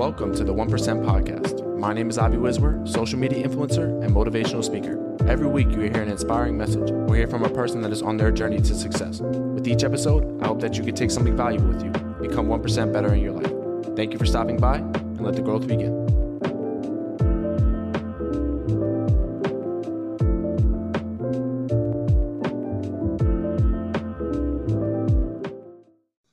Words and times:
Welcome 0.00 0.34
to 0.36 0.44
the 0.44 0.54
1% 0.54 1.04
Podcast. 1.04 1.78
My 1.78 1.92
name 1.92 2.08
is 2.08 2.16
Avi 2.16 2.38
Wiswer, 2.38 2.88
social 2.88 3.18
media 3.18 3.46
influencer 3.46 4.02
and 4.02 4.14
motivational 4.16 4.64
speaker. 4.64 4.96
Every 5.28 5.46
week, 5.46 5.70
you 5.72 5.76
will 5.76 5.90
hear 5.90 6.00
an 6.00 6.08
inspiring 6.08 6.56
message 6.56 6.90
or 6.90 7.14
hear 7.14 7.26
from 7.26 7.44
a 7.44 7.50
person 7.50 7.82
that 7.82 7.92
is 7.92 8.00
on 8.00 8.16
their 8.16 8.30
journey 8.30 8.62
to 8.62 8.74
success. 8.74 9.20
With 9.20 9.68
each 9.68 9.84
episode, 9.84 10.42
I 10.42 10.46
hope 10.46 10.58
that 10.62 10.78
you 10.78 10.84
can 10.84 10.94
take 10.94 11.10
something 11.10 11.36
valuable 11.36 11.68
with 11.68 11.84
you, 11.84 11.90
become 12.26 12.46
1% 12.46 12.94
better 12.94 13.12
in 13.12 13.20
your 13.20 13.32
life. 13.32 13.94
Thank 13.94 14.14
you 14.14 14.18
for 14.18 14.24
stopping 14.24 14.56
by, 14.56 14.76
and 14.76 15.20
let 15.20 15.36
the 15.36 15.42
growth 15.42 15.68
begin. 15.68 15.92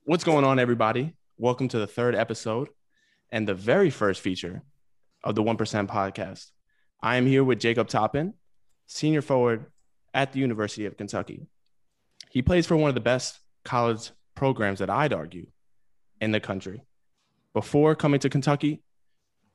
What's 0.05 0.23
going 0.23 0.45
on, 0.45 0.57
everybody? 0.57 1.15
Welcome 1.37 1.67
to 1.67 1.79
the 1.79 1.85
third 1.85 2.15
episode 2.15 2.69
and 3.31 3.47
the 3.47 3.53
very 3.53 3.89
first 3.89 4.21
feature 4.21 4.63
of 5.23 5.35
the 5.35 5.43
1% 5.43 5.87
podcast. 5.87 6.51
I 7.01 7.17
am 7.17 7.25
here 7.25 7.43
with 7.43 7.59
Jacob 7.59 7.87
Toppin, 7.87 8.33
senior 8.87 9.21
forward 9.21 9.65
at 10.13 10.33
the 10.33 10.39
University 10.39 10.85
of 10.85 10.97
Kentucky. 10.97 11.47
He 12.29 12.41
plays 12.41 12.65
for 12.65 12.75
one 12.75 12.89
of 12.89 12.95
the 12.95 13.01
best 13.01 13.39
college 13.63 14.11
programs 14.35 14.79
that 14.79 14.89
I'd 14.89 15.13
argue 15.13 15.47
in 16.21 16.31
the 16.31 16.39
country. 16.39 16.83
Before 17.53 17.95
coming 17.95 18.19
to 18.21 18.29
Kentucky, 18.29 18.81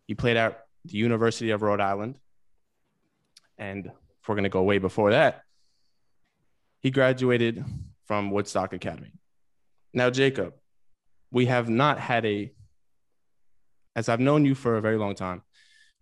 he 0.07 0.15
played 0.15 0.37
at 0.37 0.67
the 0.85 0.99
University 0.99 1.51
of 1.51 1.63
Rhode 1.63 1.81
Island. 1.81 2.17
And 3.59 3.87
if 3.87 4.29
we're 4.29 4.35
going 4.35 4.45
to 4.45 4.51
go 4.51 4.63
way 4.63 4.79
before 4.79 5.13
that, 5.13 5.43
he 6.81 6.91
graduated 6.91 7.65
from 8.07 8.31
Woodstock 8.31 8.73
Academy. 8.73 9.13
Now, 9.95 10.11
Jacob, 10.11 10.55
we 11.31 11.47
have 11.47 11.69
not 11.69 11.99
had 11.99 12.27
a 12.27 12.53
as 13.95 14.09
I've 14.09 14.21
known 14.21 14.45
you 14.45 14.55
for 14.55 14.77
a 14.77 14.81
very 14.81 14.97
long 14.97 15.15
time, 15.15 15.43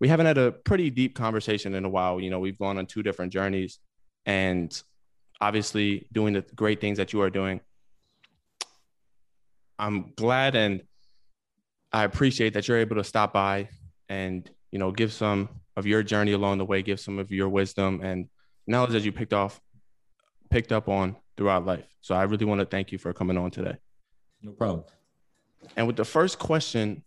we 0.01 0.09
haven't 0.09 0.27
had 0.27 0.39
a 0.39 0.53
pretty 0.53 0.91
deep 0.91 1.15
conversation 1.15 1.75
in 1.75 1.85
a 1.85 1.89
while. 1.89 2.21
You 2.21 2.31
know, 2.31 2.39
we've 2.39 2.59
gone 2.59 2.79
on 2.79 2.87
two 2.87 3.03
different 3.03 3.33
journeys 3.33 3.79
and 4.27 4.83
obviously 5.41 6.07
doing 6.13 6.35
the 6.35 6.43
great 6.55 6.81
things 6.81 6.99
that 6.99 7.13
you 7.13 7.21
are 7.23 7.31
doing. 7.31 7.61
I'm 9.79 10.13
glad 10.17 10.55
and 10.55 10.83
I 11.93 12.05
appreciate 12.05 12.55
that 12.55 12.69
you're 12.69 12.79
able 12.79 12.97
to 12.97 13.05
stop 13.05 13.33
by 13.33 13.69
and, 14.09 14.49
you 14.71 14.79
know, 14.79 14.91
give 14.91 15.13
some 15.13 15.49
of 15.77 15.87
your 15.87 16.03
journey 16.03 16.33
along 16.33 16.59
the 16.59 16.65
way, 16.65 16.83
give 16.83 17.01
some 17.01 17.19
of 17.19 17.31
your 17.31 17.49
wisdom 17.49 18.01
and 18.03 18.29
knowledge 18.67 18.93
that 18.93 19.03
you 19.03 19.13
picked 19.13 19.33
off, 19.33 19.61
picked 20.51 20.73
up 20.73 20.89
on 20.89 21.17
throughout 21.37 21.67
life. 21.67 21.87
So 22.01 22.15
I 22.15 22.23
really 22.25 22.45
want 22.45 22.61
to 22.61 22.67
thank 22.67 22.93
you 22.93 22.99
for 22.99 23.13
coming 23.13 23.37
on 23.37 23.51
today. 23.51 23.77
No 24.43 24.53
problem. 24.53 24.85
And 25.77 25.87
with 25.87 25.97
the 25.97 26.05
first 26.05 26.39
question 26.39 27.03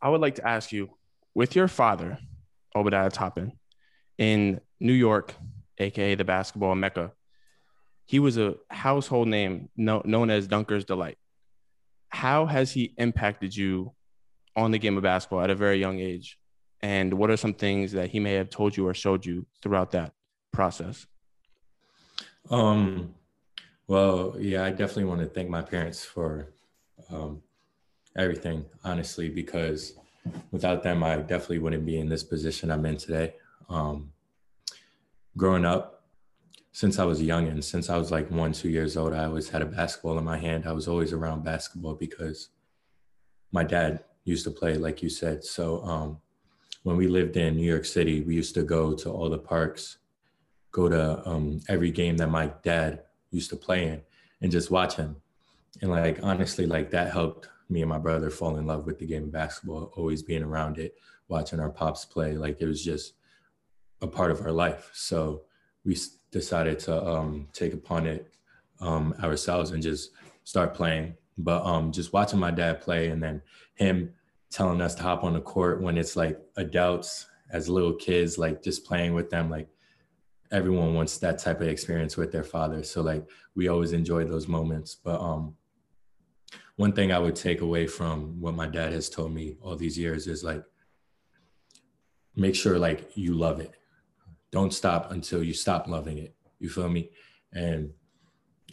I 0.00 0.08
would 0.08 0.20
like 0.20 0.36
to 0.36 0.46
ask 0.46 0.72
you 0.72 0.90
with 1.34 1.56
your 1.56 1.68
father, 1.68 2.18
Obadiah 2.74 3.10
Toppin, 3.10 3.52
in 4.18 4.60
New 4.80 4.92
York, 4.92 5.34
aka 5.78 6.14
the 6.14 6.24
basketball 6.24 6.74
mecca, 6.74 7.12
he 8.04 8.18
was 8.18 8.38
a 8.38 8.54
household 8.70 9.28
name 9.28 9.68
known 9.76 10.30
as 10.30 10.46
Dunker's 10.46 10.84
Delight. 10.84 11.18
How 12.08 12.46
has 12.46 12.72
he 12.72 12.94
impacted 12.98 13.54
you 13.54 13.92
on 14.54 14.70
the 14.70 14.78
game 14.78 14.96
of 14.96 15.02
basketball 15.02 15.42
at 15.42 15.50
a 15.50 15.54
very 15.54 15.78
young 15.78 15.98
age? 15.98 16.38
And 16.82 17.14
what 17.14 17.30
are 17.30 17.36
some 17.36 17.54
things 17.54 17.92
that 17.92 18.10
he 18.10 18.20
may 18.20 18.34
have 18.34 18.48
told 18.48 18.76
you 18.76 18.86
or 18.86 18.94
showed 18.94 19.26
you 19.26 19.46
throughout 19.62 19.90
that 19.90 20.12
process? 20.52 21.06
Um, 22.48 23.14
well, 23.88 24.36
yeah, 24.38 24.64
I 24.64 24.70
definitely 24.70 25.04
want 25.04 25.20
to 25.20 25.26
thank 25.26 25.50
my 25.50 25.62
parents 25.62 26.04
for 26.04 26.52
um, 27.10 27.42
everything, 28.16 28.64
honestly, 28.84 29.28
because 29.28 29.94
without 30.50 30.82
them, 30.82 31.04
I 31.04 31.16
definitely 31.16 31.58
wouldn't 31.58 31.86
be 31.86 31.98
in 31.98 32.08
this 32.08 32.24
position 32.24 32.70
I'm 32.70 32.86
in 32.86 32.96
today. 32.96 33.34
Um, 33.68 34.12
growing 35.36 35.64
up, 35.64 36.04
since 36.72 36.98
I 36.98 37.04
was 37.04 37.22
young 37.22 37.48
and 37.48 37.64
since 37.64 37.88
I 37.88 37.96
was 37.96 38.10
like 38.10 38.30
one, 38.30 38.52
two 38.52 38.68
years 38.68 38.96
old, 38.96 39.14
I 39.14 39.24
always 39.24 39.48
had 39.48 39.62
a 39.62 39.66
basketball 39.66 40.18
in 40.18 40.24
my 40.24 40.36
hand. 40.36 40.66
I 40.66 40.72
was 40.72 40.88
always 40.88 41.12
around 41.12 41.44
basketball 41.44 41.94
because 41.94 42.50
my 43.50 43.64
dad 43.64 44.04
used 44.24 44.44
to 44.44 44.50
play, 44.50 44.74
like 44.76 45.02
you 45.02 45.08
said. 45.08 45.42
So 45.42 45.82
um, 45.84 46.18
when 46.82 46.96
we 46.96 47.08
lived 47.08 47.36
in 47.36 47.56
New 47.56 47.66
York 47.68 47.86
City, 47.86 48.20
we 48.20 48.34
used 48.34 48.54
to 48.56 48.62
go 48.62 48.92
to 48.94 49.10
all 49.10 49.30
the 49.30 49.38
parks, 49.38 49.98
go 50.70 50.88
to 50.88 51.26
um, 51.26 51.60
every 51.68 51.90
game 51.90 52.18
that 52.18 52.28
my 52.28 52.52
dad 52.62 53.04
used 53.30 53.50
to 53.50 53.56
play 53.56 53.88
in 53.88 54.02
and 54.42 54.52
just 54.52 54.70
watch 54.70 54.96
him. 54.96 55.16
And 55.80 55.90
like, 55.90 56.18
honestly, 56.22 56.66
like 56.66 56.90
that 56.90 57.12
helped 57.12 57.48
me 57.68 57.82
and 57.82 57.88
my 57.88 57.98
brother 57.98 58.30
fall 58.30 58.56
in 58.56 58.66
love 58.66 58.86
with 58.86 58.98
the 58.98 59.06
game 59.06 59.24
of 59.24 59.32
basketball, 59.32 59.92
always 59.96 60.22
being 60.22 60.42
around 60.42 60.78
it, 60.78 60.94
watching 61.28 61.60
our 61.60 61.70
pops 61.70 62.04
play. 62.04 62.36
Like 62.36 62.60
it 62.60 62.66
was 62.66 62.84
just 62.84 63.14
a 64.00 64.06
part 64.06 64.30
of 64.30 64.40
our 64.42 64.52
life. 64.52 64.90
So 64.92 65.42
we 65.84 65.96
decided 66.30 66.78
to 66.80 67.04
um, 67.04 67.48
take 67.52 67.72
upon 67.72 68.06
it 68.06 68.34
um, 68.80 69.14
ourselves 69.22 69.70
and 69.70 69.82
just 69.82 70.10
start 70.44 70.74
playing. 70.74 71.14
But 71.38 71.64
um, 71.64 71.92
just 71.92 72.12
watching 72.12 72.38
my 72.38 72.50
dad 72.50 72.80
play 72.80 73.08
and 73.08 73.22
then 73.22 73.42
him 73.74 74.12
telling 74.50 74.80
us 74.80 74.94
to 74.94 75.02
hop 75.02 75.24
on 75.24 75.34
the 75.34 75.40
court 75.40 75.82
when 75.82 75.98
it's 75.98 76.16
like 76.16 76.40
adults 76.56 77.26
as 77.50 77.68
little 77.68 77.92
kids, 77.92 78.38
like 78.38 78.62
just 78.62 78.84
playing 78.84 79.14
with 79.14 79.30
them, 79.30 79.50
like 79.50 79.68
everyone 80.50 80.94
wants 80.94 81.18
that 81.18 81.38
type 81.38 81.60
of 81.60 81.68
experience 81.68 82.16
with 82.16 82.32
their 82.32 82.44
father. 82.44 82.82
So 82.82 83.02
like 83.02 83.28
we 83.54 83.68
always 83.68 83.92
enjoy 83.92 84.24
those 84.24 84.48
moments. 84.48 84.94
But 84.94 85.20
um, 85.20 85.54
one 86.76 86.92
thing 86.92 87.10
I 87.10 87.18
would 87.18 87.36
take 87.36 87.62
away 87.62 87.86
from 87.86 88.40
what 88.40 88.54
my 88.54 88.66
dad 88.66 88.92
has 88.92 89.08
told 89.08 89.32
me 89.32 89.56
all 89.62 89.76
these 89.76 89.98
years 89.98 90.26
is 90.26 90.44
like, 90.44 90.62
make 92.34 92.54
sure 92.54 92.78
like 92.78 93.10
you 93.14 93.34
love 93.34 93.60
it. 93.60 93.72
Don't 94.52 94.72
stop 94.72 95.10
until 95.10 95.42
you 95.42 95.54
stop 95.54 95.88
loving 95.88 96.18
it. 96.18 96.34
You 96.58 96.68
feel 96.68 96.88
me? 96.88 97.10
And 97.52 97.90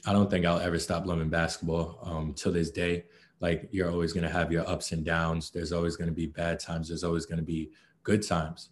I 0.05 0.11
don't 0.11 0.29
think 0.29 0.45
I'll 0.45 0.59
ever 0.59 0.79
stop 0.79 1.05
loving 1.05 1.29
basketball 1.29 1.99
um, 2.03 2.33
till 2.33 2.51
this 2.51 2.71
day. 2.71 3.05
Like 3.39 3.69
you're 3.71 3.89
always 3.89 4.11
gonna 4.11 4.29
have 4.29 4.51
your 4.51 4.67
ups 4.69 4.91
and 4.91 5.05
downs. 5.05 5.49
There's 5.49 5.71
always 5.71 5.95
gonna 5.95 6.11
be 6.11 6.27
bad 6.27 6.59
times. 6.59 6.89
There's 6.89 7.03
always 7.05 7.25
gonna 7.25 7.41
be 7.41 7.71
good 8.03 8.25
times. 8.25 8.69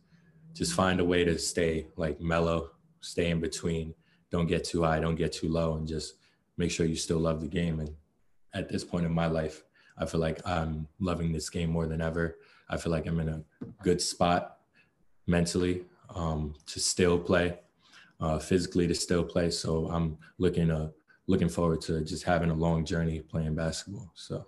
Just 0.53 0.73
find 0.73 0.99
a 0.99 1.05
way 1.05 1.23
to 1.23 1.37
stay 1.37 1.87
like 1.95 2.19
mellow, 2.19 2.71
stay 2.99 3.29
in 3.29 3.39
between. 3.39 3.93
Don't 4.29 4.47
get 4.47 4.65
too 4.65 4.83
high. 4.83 4.99
Don't 4.99 5.15
get 5.15 5.31
too 5.31 5.49
low, 5.49 5.75
and 5.75 5.87
just 5.87 6.15
make 6.57 6.71
sure 6.71 6.85
you 6.85 6.95
still 6.95 7.19
love 7.19 7.41
the 7.41 7.47
game 7.47 7.79
and 7.79 7.95
at 8.53 8.69
this 8.69 8.83
point 8.83 9.05
in 9.05 9.11
my 9.11 9.27
life, 9.27 9.63
I 9.97 10.05
feel 10.05 10.19
like 10.19 10.45
I'm 10.45 10.87
loving 10.99 11.31
this 11.31 11.49
game 11.49 11.69
more 11.69 11.87
than 11.87 12.01
ever. 12.01 12.37
I 12.69 12.77
feel 12.77 12.91
like 12.91 13.05
I'm 13.05 13.19
in 13.19 13.29
a 13.29 13.43
good 13.83 14.01
spot 14.01 14.57
mentally 15.27 15.83
um, 16.15 16.55
to 16.67 16.79
still 16.79 17.19
play, 17.19 17.59
uh, 18.19 18.39
physically 18.39 18.87
to 18.87 18.95
still 18.95 19.23
play. 19.23 19.51
So 19.51 19.87
I'm 19.87 20.17
looking 20.37 20.71
uh, 20.71 20.89
looking 21.27 21.49
forward 21.49 21.81
to 21.81 22.01
just 22.01 22.23
having 22.23 22.49
a 22.49 22.53
long 22.53 22.85
journey 22.85 23.19
playing 23.19 23.55
basketball. 23.55 24.11
So 24.15 24.47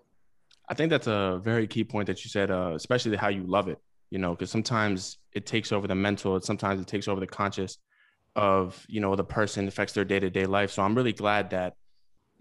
I 0.70 0.74
think 0.74 0.90
that's 0.90 1.08
a 1.08 1.40
very 1.44 1.68
key 1.68 1.84
point 1.84 2.08
that 2.08 2.24
you 2.24 2.30
said, 2.30 2.50
uh, 2.52 2.72
especially 2.75 3.16
how 3.18 3.30
you 3.30 3.44
love 3.44 3.68
it. 3.68 3.80
You 4.09 4.20
know, 4.20 4.31
because 4.31 4.52
sometimes 4.52 5.18
it 5.34 5.46
takes 5.46 5.72
over 5.72 5.88
the 5.88 5.96
mental, 5.96 6.40
sometimes 6.41 6.80
it 6.80 6.88
takes 6.88 7.08
over 7.08 7.20
the 7.20 7.28
conscious 7.28 7.80
of 8.35 8.84
you 8.88 9.00
know 9.00 9.16
the 9.16 9.24
person 9.24 9.68
affects 9.68 9.94
their 9.94 10.06
day 10.06 10.20
to 10.20 10.30
day 10.30 10.46
life. 10.46 10.72
So 10.72 10.84
I'm 10.84 10.96
really 10.96 11.14
glad 11.14 11.50
that 11.52 11.75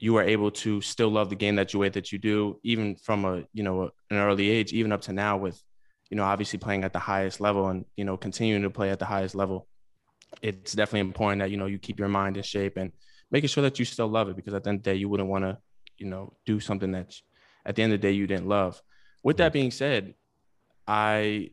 you 0.03 0.17
are 0.17 0.25
able 0.25 0.51
to 0.51 0.81
still 0.81 1.11
love 1.11 1.31
the 1.31 1.37
game 1.37 1.55
that 1.55 1.73
you 1.73 1.79
way 1.79 1.89
that 1.89 2.11
you 2.11 2.19
do, 2.19 2.59
even 2.65 2.97
from 2.97 3.25
a 3.25 3.45
you 3.53 3.63
know 3.63 3.83
an 4.11 4.17
early 4.17 4.51
age, 4.51 4.73
even 4.73 4.91
up 4.91 5.01
to 5.03 5.13
now 5.13 5.37
with 5.37 5.63
you 6.11 6.17
know 6.17 6.25
obviously 6.25 6.59
playing 6.59 6.83
at 6.83 6.93
the 6.93 6.99
highest 6.99 7.41
level 7.41 7.69
and 7.69 7.85
you 7.97 8.05
know 8.05 8.17
continuing 8.17 8.63
to 8.63 8.71
play 8.71 8.91
at 8.91 8.99
the 8.99 9.05
highest 9.05 9.37
level. 9.37 9.69
It's 10.43 10.73
definitely 10.73 11.07
important 11.09 11.39
that 11.39 11.53
you 11.53 11.57
know 11.57 11.67
you 11.67 11.79
keep 11.79 12.01
your 12.01 12.09
mind 12.09 12.37
in 12.37 12.43
shape 12.43 12.79
and 12.79 12.91
making 13.31 13.47
sure 13.47 13.63
that 13.63 13.79
you 13.79 13.85
still 13.85 14.09
love 14.09 14.29
it 14.29 14.35
because 14.35 14.55
at 14.55 14.65
the 14.65 14.71
end 14.71 14.79
of 14.81 14.83
the 14.83 14.91
day 14.91 14.97
you 14.97 15.09
wouldn't 15.09 15.29
want 15.29 15.45
to 15.45 15.57
you 15.99 16.07
know 16.07 16.33
do 16.47 16.59
something 16.59 16.91
that 16.91 17.15
at 17.65 17.77
the 17.77 17.83
end 17.85 17.93
of 17.93 18.01
the 18.01 18.09
day 18.09 18.13
you 18.13 18.27
didn't 18.27 18.49
love. 18.49 18.83
With 19.23 19.37
that 19.37 19.53
being 19.53 19.71
said, 19.71 20.15
I 20.85 21.51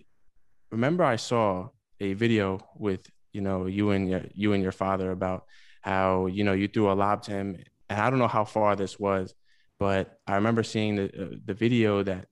remember 0.71 1.03
I 1.03 1.17
saw 1.17 1.69
a 1.99 2.13
video 2.13 2.67
with 2.75 3.07
you 3.31 3.41
know 3.41 3.67
you 3.67 3.91
and 3.91 4.09
your 4.09 4.23
you 4.33 4.53
and 4.53 4.63
your 4.63 4.71
father 4.71 5.11
about 5.11 5.45
how 5.83 6.25
you 6.25 6.43
know 6.43 6.53
you 6.53 6.67
threw 6.67 6.91
a 6.91 6.93
lob 6.93 7.21
to 7.23 7.31
him 7.31 7.57
and 7.89 7.99
I 7.99 8.09
don't 8.09 8.19
know 8.19 8.27
how 8.27 8.45
far 8.45 8.75
this 8.75 8.99
was, 8.99 9.33
but 9.79 10.19
I 10.27 10.35
remember 10.35 10.63
seeing 10.63 10.95
the 10.95 11.05
uh, 11.05 11.35
the 11.45 11.53
video 11.53 12.03
that 12.03 12.27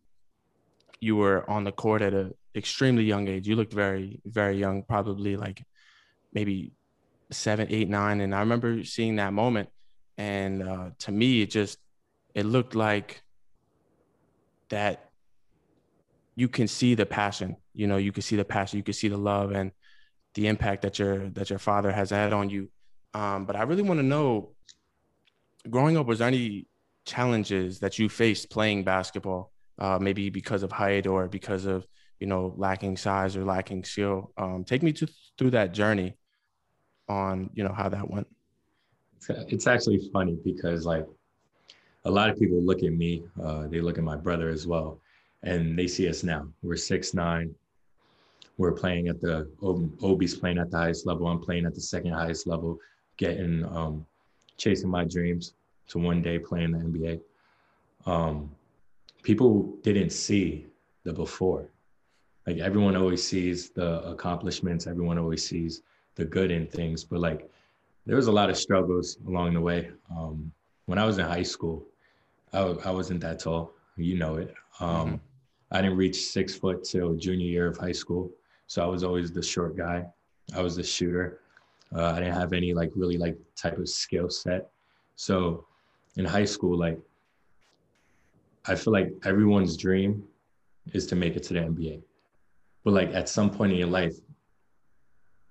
you 0.99 1.15
were 1.15 1.49
on 1.49 1.63
the 1.63 1.71
court 1.71 2.01
at 2.01 2.13
an 2.13 2.33
extremely 2.55 3.03
young 3.03 3.27
age. 3.27 3.47
You 3.47 3.55
looked 3.55 3.73
very 3.73 4.19
very 4.25 4.57
young, 4.57 4.83
probably 4.83 5.35
like 5.35 5.63
maybe 6.33 6.73
seven, 7.31 7.67
eight, 7.69 7.89
nine, 7.89 8.21
and 8.21 8.33
I 8.33 8.39
remember 8.39 8.83
seeing 8.83 9.17
that 9.17 9.33
moment, 9.33 9.69
and 10.17 10.63
uh, 10.63 10.89
to 10.99 11.11
me, 11.11 11.41
it 11.41 11.49
just 11.51 11.77
it 12.33 12.45
looked 12.45 12.75
like 12.75 13.21
that 14.69 15.09
you 16.35 16.47
can 16.47 16.67
see 16.67 16.93
the 16.93 17.05
passion 17.05 17.55
you 17.77 17.87
know 17.87 17.97
you 17.97 18.11
can 18.11 18.21
see 18.21 18.35
the 18.35 18.43
passion 18.43 18.77
you 18.77 18.83
can 18.83 18.93
see 18.93 19.07
the 19.07 19.17
love 19.17 19.51
and 19.51 19.71
the 20.33 20.47
impact 20.47 20.81
that 20.81 20.99
your 20.99 21.29
that 21.29 21.49
your 21.49 21.59
father 21.59 21.91
has 21.91 22.09
had 22.09 22.33
on 22.33 22.49
you. 22.49 22.69
Um, 23.13 23.45
but 23.45 23.55
i 23.55 23.63
really 23.63 23.81
want 23.81 23.99
to 23.99 24.05
know 24.05 24.51
growing 25.69 25.97
up, 25.97 26.07
was 26.07 26.19
there 26.19 26.27
any 26.27 26.67
challenges 27.05 27.79
that 27.79 27.97
you 27.97 28.09
faced 28.09 28.49
playing 28.49 28.83
basketball 28.83 29.51
uh, 29.79 29.97
maybe 29.99 30.29
because 30.29 30.63
of 30.63 30.71
height 30.71 31.07
or 31.07 31.27
because 31.27 31.65
of 31.65 31.87
you 32.19 32.27
know 32.27 32.53
lacking 32.57 32.97
size 32.97 33.35
or 33.37 33.43
lacking 33.43 33.83
skill. 33.83 34.31
Um, 34.37 34.63
take 34.63 34.83
me 34.83 34.91
to, 34.93 35.07
through 35.37 35.51
that 35.51 35.73
journey 35.73 36.17
on 37.07 37.49
you 37.53 37.63
know 37.63 37.73
how 37.73 37.89
that 37.89 38.09
went. 38.09 38.27
It's 39.29 39.67
actually 39.67 40.09
funny 40.13 40.37
because 40.43 40.85
like 40.85 41.05
a 42.05 42.11
lot 42.11 42.29
of 42.29 42.39
people 42.39 42.61
look 42.61 42.83
at 42.83 42.93
me, 42.93 43.23
uh, 43.43 43.67
they 43.67 43.81
look 43.81 43.97
at 43.97 44.03
my 44.03 44.15
brother 44.15 44.49
as 44.49 44.65
well, 44.65 44.99
and 45.43 45.77
they 45.77 45.87
see 45.87 46.07
us 46.07 46.23
now. 46.23 46.47
We're 46.63 46.75
six 46.75 47.13
nine. 47.13 47.53
We're 48.57 48.71
playing 48.71 49.07
at 49.07 49.21
the 49.21 49.47
Ob- 49.61 50.01
Obi's 50.01 50.35
playing 50.35 50.57
at 50.57 50.71
the 50.71 50.77
highest 50.77 51.05
level. 51.05 51.27
I'm 51.27 51.39
playing 51.39 51.67
at 51.67 51.75
the 51.75 51.81
second 51.81 52.13
highest 52.13 52.47
level, 52.47 52.79
getting 53.17 53.63
um, 53.65 54.05
chasing 54.57 54.89
my 54.89 55.05
dreams 55.05 55.53
to 55.87 55.99
one 55.99 56.21
day 56.21 56.39
playing 56.39 56.71
the 56.71 56.79
NBA. 56.79 57.21
Um, 58.05 58.51
people 59.23 59.77
didn't 59.83 60.11
see 60.11 60.67
the 61.03 61.13
before. 61.13 61.69
Like 62.45 62.57
everyone 62.57 62.95
always 62.95 63.25
sees 63.25 63.69
the 63.69 64.01
accomplishments. 64.03 64.87
Everyone 64.87 65.17
always 65.17 65.45
sees 65.45 65.81
the 66.15 66.25
good 66.25 66.51
in 66.51 66.67
things, 66.67 67.03
but 67.03 67.19
like 67.19 67.49
there 68.05 68.15
was 68.15 68.27
a 68.27 68.31
lot 68.31 68.49
of 68.49 68.57
struggles 68.57 69.17
along 69.27 69.53
the 69.53 69.61
way. 69.61 69.91
Um, 70.09 70.51
when 70.85 70.97
I 70.97 71.05
was 71.05 71.17
in 71.17 71.25
high 71.25 71.43
school, 71.43 71.85
I, 72.53 72.59
I 72.59 72.91
wasn't 72.91 73.19
that 73.21 73.39
tall. 73.39 73.73
You 73.97 74.17
know 74.17 74.35
it. 74.35 74.53
Um, 74.79 74.89
mm-hmm. 74.89 75.15
I 75.71 75.81
didn't 75.81 75.97
reach 75.97 76.27
six 76.27 76.55
foot 76.55 76.85
till 76.85 77.15
junior 77.15 77.45
year 77.45 77.67
of 77.67 77.77
high 77.77 77.91
school, 77.91 78.31
so 78.67 78.81
I 78.81 78.87
was 78.87 79.03
always 79.03 79.31
the 79.31 79.43
short 79.43 79.75
guy. 79.75 80.05
I 80.55 80.61
was 80.61 80.77
the 80.77 80.83
shooter. 80.83 81.41
Uh, 81.95 82.05
I 82.05 82.19
didn't 82.19 82.35
have 82.35 82.53
any 82.53 82.73
like 82.73 82.91
really 82.95 83.17
like 83.17 83.37
type 83.55 83.77
of 83.77 83.89
skill 83.89 84.29
set. 84.29 84.69
So 85.15 85.65
in 86.17 86.25
high 86.25 86.45
school, 86.45 86.77
like 86.77 86.99
I 88.65 88.75
feel 88.75 88.93
like 88.93 89.13
everyone's 89.23 89.77
dream 89.77 90.23
is 90.93 91.05
to 91.07 91.15
make 91.15 91.35
it 91.35 91.43
to 91.43 91.53
the 91.53 91.59
NBA. 91.61 92.01
But 92.83 92.93
like 92.93 93.13
at 93.13 93.29
some 93.29 93.49
point 93.49 93.71
in 93.71 93.77
your 93.77 93.87
life, 93.87 94.15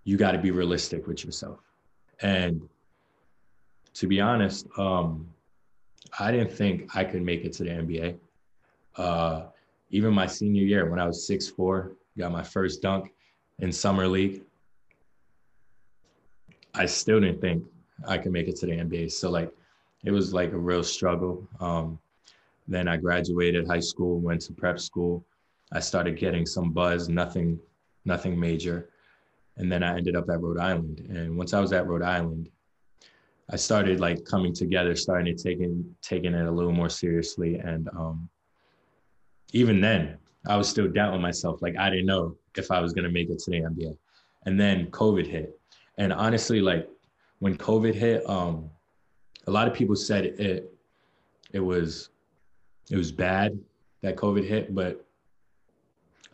you 0.05 0.17
got 0.17 0.33
to 0.33 0.39
be 0.39 0.51
realistic 0.51 1.07
with 1.07 1.25
yourself. 1.25 1.59
And 2.21 2.69
to 3.95 4.07
be 4.07 4.21
honest, 4.21 4.67
um, 4.79 5.29
I 6.19 6.31
didn't 6.31 6.53
think 6.53 6.95
I 6.95 7.05
could 7.05 7.23
make 7.23 7.45
it 7.45 7.53
to 7.55 7.65
the 7.65 7.71
NBA. 7.71 8.19
Uh, 8.97 9.47
even 9.91 10.13
my 10.13 10.27
senior 10.27 10.63
year, 10.63 10.89
when 10.91 10.99
I 10.99 11.07
was 11.07 11.27
six 11.27 11.49
four, 11.49 11.93
got 12.19 12.33
my 12.33 12.43
first 12.43 12.83
dunk 12.83 13.13
in 13.59 13.73
summer 13.73 14.07
league. 14.07 14.43
I 16.77 16.87
still 16.87 17.21
didn't 17.21 17.41
think 17.41 17.65
I 18.07 18.19
could 18.19 18.33
make 18.33 18.49
it 18.49 18.57
to 18.57 18.67
the 18.67 18.73
NBA. 18.73 19.11
So 19.13 19.31
like, 19.31 19.51
it 20.05 20.11
was 20.11 20.33
like 20.33 20.53
a 20.53 20.59
real 20.59 20.85
struggle. 20.85 21.49
Um, 21.61 21.99
then 22.69 22.89
I 22.89 22.97
graduated 22.97 23.67
high 23.67 23.81
school, 23.81 24.21
went 24.21 24.43
to 24.43 24.53
prep 24.53 24.79
school. 24.79 25.25
I 25.73 25.81
started 25.81 26.19
getting 26.19 26.47
some 26.47 26.73
buzz, 26.73 27.09
nothing, 27.09 27.59
nothing 28.05 28.39
major. 28.39 28.91
And 29.57 29.73
then 29.73 29.83
I 29.83 29.97
ended 29.97 30.17
up 30.17 30.29
at 30.31 30.41
Rhode 30.41 30.59
Island. 30.59 31.01
And 31.09 31.37
once 31.37 31.55
I 31.55 31.61
was 31.61 31.73
at 31.73 31.87
Rhode 31.87 32.03
Island, 32.03 32.51
I 33.51 33.57
started 33.57 34.01
like 34.01 34.25
coming 34.25 34.53
together, 34.53 34.95
starting 34.97 35.35
to 35.37 35.43
taking 35.43 35.95
taking 36.03 36.35
it 36.35 36.47
a 36.47 36.51
little 36.51 36.73
more 36.73 36.89
seriously. 36.89 37.57
And 37.57 37.89
um, 37.91 38.29
even 39.53 39.81
then, 39.81 40.19
I 40.47 40.57
was 40.57 40.69
still 40.69 40.89
doubting 40.89 41.23
myself. 41.23 41.63
Like 41.63 41.77
I 41.79 41.89
didn't 41.89 42.07
know 42.07 42.37
if 42.57 42.71
I 42.71 42.81
was 42.81 42.93
gonna 42.93 43.11
make 43.11 43.31
it 43.31 43.39
to 43.41 43.51
the 43.51 43.61
NBA. 43.61 43.97
And 44.47 44.59
then 44.59 44.87
COVID 44.91 45.27
hit. 45.27 45.59
And 45.99 46.13
honestly, 46.13 46.61
like 46.61 46.89
when 47.39 47.57
COVID 47.57 47.95
hit, 47.95 48.29
um, 48.29 48.71
a 49.47 49.51
lot 49.51 49.69
of 49.69 49.75
people 49.75 49.97
said 49.97 50.25
it 50.25 50.73
it 51.53 51.61
was 51.61 52.11
it 52.91 52.97
was 52.97 53.13
bad 53.13 53.59
that 54.03 54.17
COVID 54.17 54.47
hit, 54.47 54.75
but 54.75 55.05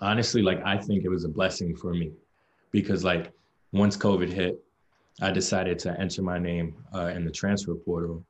honestly, 0.00 0.42
like 0.42 0.62
I 0.64 0.76
think 0.76 1.04
it 1.04 1.08
was 1.08 1.24
a 1.24 1.28
blessing 1.28 1.76
for 1.76 1.92
me 1.94 2.12
because 2.70 3.04
like 3.04 3.32
once 3.72 3.96
COVID 3.96 4.30
hit, 4.30 4.62
I 5.20 5.30
decided 5.30 5.78
to 5.80 5.98
enter 6.00 6.22
my 6.22 6.38
name 6.38 6.74
uh, 6.94 7.06
in 7.06 7.24
the 7.24 7.30
transfer 7.30 7.74
portal, 7.74 8.24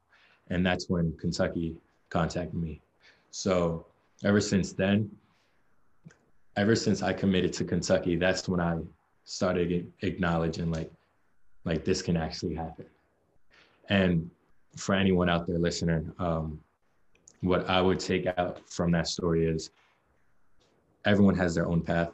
and 0.50 0.64
that's 0.64 0.88
when 0.88 1.17
Kentucky 1.19 1.76
contacted 2.11 2.55
me. 2.55 2.81
So 3.31 3.87
ever 4.25 4.40
since 4.40 4.73
then, 4.73 5.11
ever 6.56 6.76
since 6.76 7.02
I 7.02 7.12
committed 7.12 7.52
to 7.55 7.64
Kentucky, 7.64 8.17
that's 8.17 8.49
when 8.49 8.61
I 8.61 8.79
started 9.25 9.90
acknowledging 10.02 10.70
like, 10.70 10.90
like 11.64 11.85
this 11.85 12.03
can 12.03 12.17
actually 12.17 12.55
happen. 12.55 12.87
And 13.88 14.31
for 14.76 14.94
anyone 14.94 15.29
out 15.29 15.47
there 15.47 15.59
listening, 15.59 16.12
um, 16.19 16.61
what 17.41 17.69
I 17.69 17.81
would 17.81 18.00
take 18.00 18.26
out 18.38 18.61
from 18.69 18.91
that 18.93 19.09
story 19.09 19.47
is 19.47 19.70
everyone 21.05 21.35
has 21.37 21.55
their 21.55 21.67
own 21.67 21.82
path. 21.82 22.11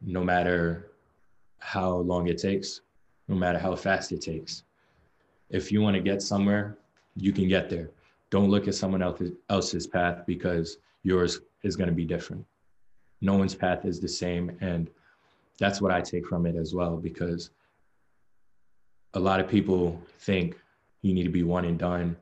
No 0.00 0.22
matter 0.22 0.90
how 1.58 1.96
long 1.96 2.28
it 2.28 2.38
takes, 2.38 2.82
no 3.26 3.34
matter 3.34 3.58
how 3.58 3.74
fast 3.74 4.12
it 4.12 4.20
takes. 4.20 4.62
If 5.50 5.72
you 5.72 5.80
want 5.80 5.96
to 5.96 6.02
get 6.02 6.22
somewhere, 6.22 6.76
you 7.16 7.32
can 7.32 7.48
get 7.48 7.68
there. 7.68 7.90
Don't 8.30 8.50
look 8.50 8.68
at 8.68 8.74
someone 8.74 9.02
else's, 9.02 9.32
else's 9.48 9.86
path 9.86 10.24
because 10.26 10.76
yours 11.02 11.40
is 11.62 11.74
going 11.76 11.88
to 11.88 11.94
be 11.94 12.04
different. 12.04 12.44
No 13.20 13.36
one's 13.36 13.54
path 13.54 13.84
is 13.84 13.98
the 14.00 14.08
same. 14.08 14.56
And 14.60 14.90
that's 15.58 15.80
what 15.80 15.90
I 15.90 16.00
take 16.00 16.26
from 16.26 16.46
it 16.46 16.54
as 16.54 16.74
well, 16.74 16.96
because 16.96 17.50
a 19.14 19.20
lot 19.20 19.40
of 19.40 19.48
people 19.48 20.00
think 20.20 20.56
you 21.02 21.14
need 21.14 21.24
to 21.24 21.30
be 21.30 21.42
one 21.42 21.64
and 21.64 21.78
done. 21.78 22.16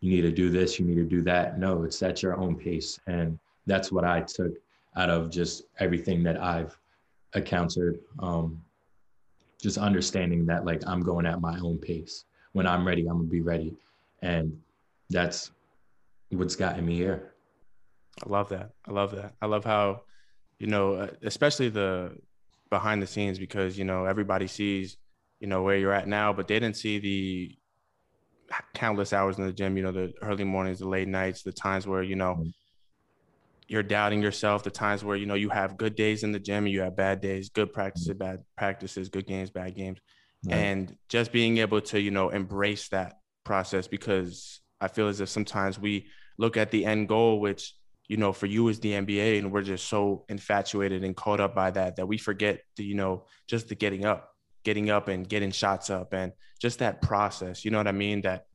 You 0.00 0.10
need 0.10 0.22
to 0.22 0.32
do 0.32 0.50
this, 0.50 0.78
you 0.78 0.84
need 0.84 0.96
to 0.96 1.04
do 1.04 1.22
that. 1.22 1.58
No, 1.58 1.84
it's 1.84 2.02
at 2.02 2.22
your 2.22 2.36
own 2.36 2.56
pace. 2.56 2.98
And 3.06 3.38
that's 3.66 3.90
what 3.90 4.04
I 4.04 4.20
took 4.20 4.52
out 4.96 5.10
of 5.10 5.30
just 5.30 5.64
everything 5.78 6.22
that 6.24 6.40
I've 6.40 6.76
encountered 7.34 7.98
um, 8.18 8.62
just 9.60 9.78
understanding 9.78 10.44
that 10.46 10.64
like 10.64 10.86
I'm 10.86 11.00
going 11.00 11.26
at 11.26 11.40
my 11.40 11.58
own 11.58 11.78
pace. 11.78 12.24
When 12.52 12.66
I'm 12.66 12.86
ready, 12.86 13.02
I'm 13.02 13.16
gonna 13.16 13.24
be 13.24 13.40
ready, 13.40 13.74
and 14.22 14.56
that's 15.10 15.50
what's 16.30 16.54
gotten 16.54 16.84
me 16.84 16.96
here. 16.96 17.32
I 18.24 18.28
love 18.28 18.48
that. 18.50 18.70
I 18.86 18.92
love 18.92 19.10
that. 19.16 19.34
I 19.42 19.46
love 19.46 19.64
how, 19.64 20.02
you 20.58 20.66
know, 20.68 20.94
uh, 20.94 21.08
especially 21.22 21.70
the 21.70 22.16
behind 22.70 23.02
the 23.02 23.06
scenes 23.06 23.38
because 23.38 23.76
you 23.78 23.84
know 23.84 24.04
everybody 24.04 24.46
sees, 24.46 24.98
you 25.44 25.50
know, 25.50 25.62
where 25.62 25.76
you're 25.76 25.92
at 25.92 26.08
now, 26.08 26.32
but 26.32 26.48
they 26.48 26.54
didn't 26.54 26.76
see 26.76 26.98
the 26.98 27.54
countless 28.72 29.12
hours 29.12 29.36
in 29.36 29.44
the 29.44 29.52
gym. 29.52 29.76
You 29.76 29.82
know, 29.82 29.92
the 29.92 30.14
early 30.22 30.42
mornings, 30.42 30.78
the 30.78 30.88
late 30.88 31.06
nights, 31.06 31.42
the 31.42 31.52
times 31.52 31.86
where 31.86 32.02
you 32.02 32.16
know. 32.16 32.36
Mm-hmm 32.36 32.48
you're 33.66 33.82
doubting 33.82 34.20
yourself 34.20 34.62
the 34.62 34.70
times 34.70 35.02
where 35.02 35.16
you 35.16 35.24
know 35.24 35.34
you 35.34 35.48
have 35.48 35.78
good 35.78 35.96
days 35.96 36.22
in 36.22 36.32
the 36.32 36.38
gym 36.38 36.64
and 36.64 36.72
you 36.72 36.82
have 36.82 36.94
bad 36.94 37.22
days 37.22 37.48
good 37.48 37.72
practices 37.72 38.12
bad 38.12 38.44
practices 38.58 39.08
good 39.08 39.26
games 39.26 39.48
bad 39.48 39.74
games 39.74 39.98
right. 40.46 40.54
and 40.54 40.94
just 41.08 41.32
being 41.32 41.56
able 41.56 41.80
to 41.80 41.98
you 41.98 42.10
know 42.10 42.28
embrace 42.28 42.88
that 42.90 43.14
process 43.42 43.88
because 43.88 44.60
i 44.82 44.86
feel 44.86 45.08
as 45.08 45.18
if 45.22 45.30
sometimes 45.30 45.78
we 45.78 46.06
look 46.36 46.58
at 46.58 46.70
the 46.70 46.84
end 46.84 47.08
goal 47.08 47.40
which 47.40 47.74
you 48.06 48.18
know 48.18 48.34
for 48.34 48.44
you 48.44 48.68
is 48.68 48.80
the 48.80 48.92
nba 48.92 49.38
and 49.38 49.50
we're 49.50 49.62
just 49.62 49.88
so 49.88 50.26
infatuated 50.28 51.02
and 51.02 51.16
caught 51.16 51.40
up 51.40 51.54
by 51.54 51.70
that 51.70 51.96
that 51.96 52.06
we 52.06 52.18
forget 52.18 52.60
the 52.76 52.84
you 52.84 52.94
know 52.94 53.24
just 53.48 53.68
the 53.70 53.74
getting 53.74 54.04
up 54.04 54.33
getting 54.64 54.90
up 54.90 55.08
and 55.08 55.28
getting 55.28 55.50
shots 55.50 55.90
up 55.90 56.12
and 56.12 56.32
just 56.60 56.78
that 56.80 57.00
process 57.00 57.64
you 57.64 57.70
know 57.70 57.78
what 57.78 57.86
i 57.86 57.92
mean 57.92 58.20
that 58.22 58.46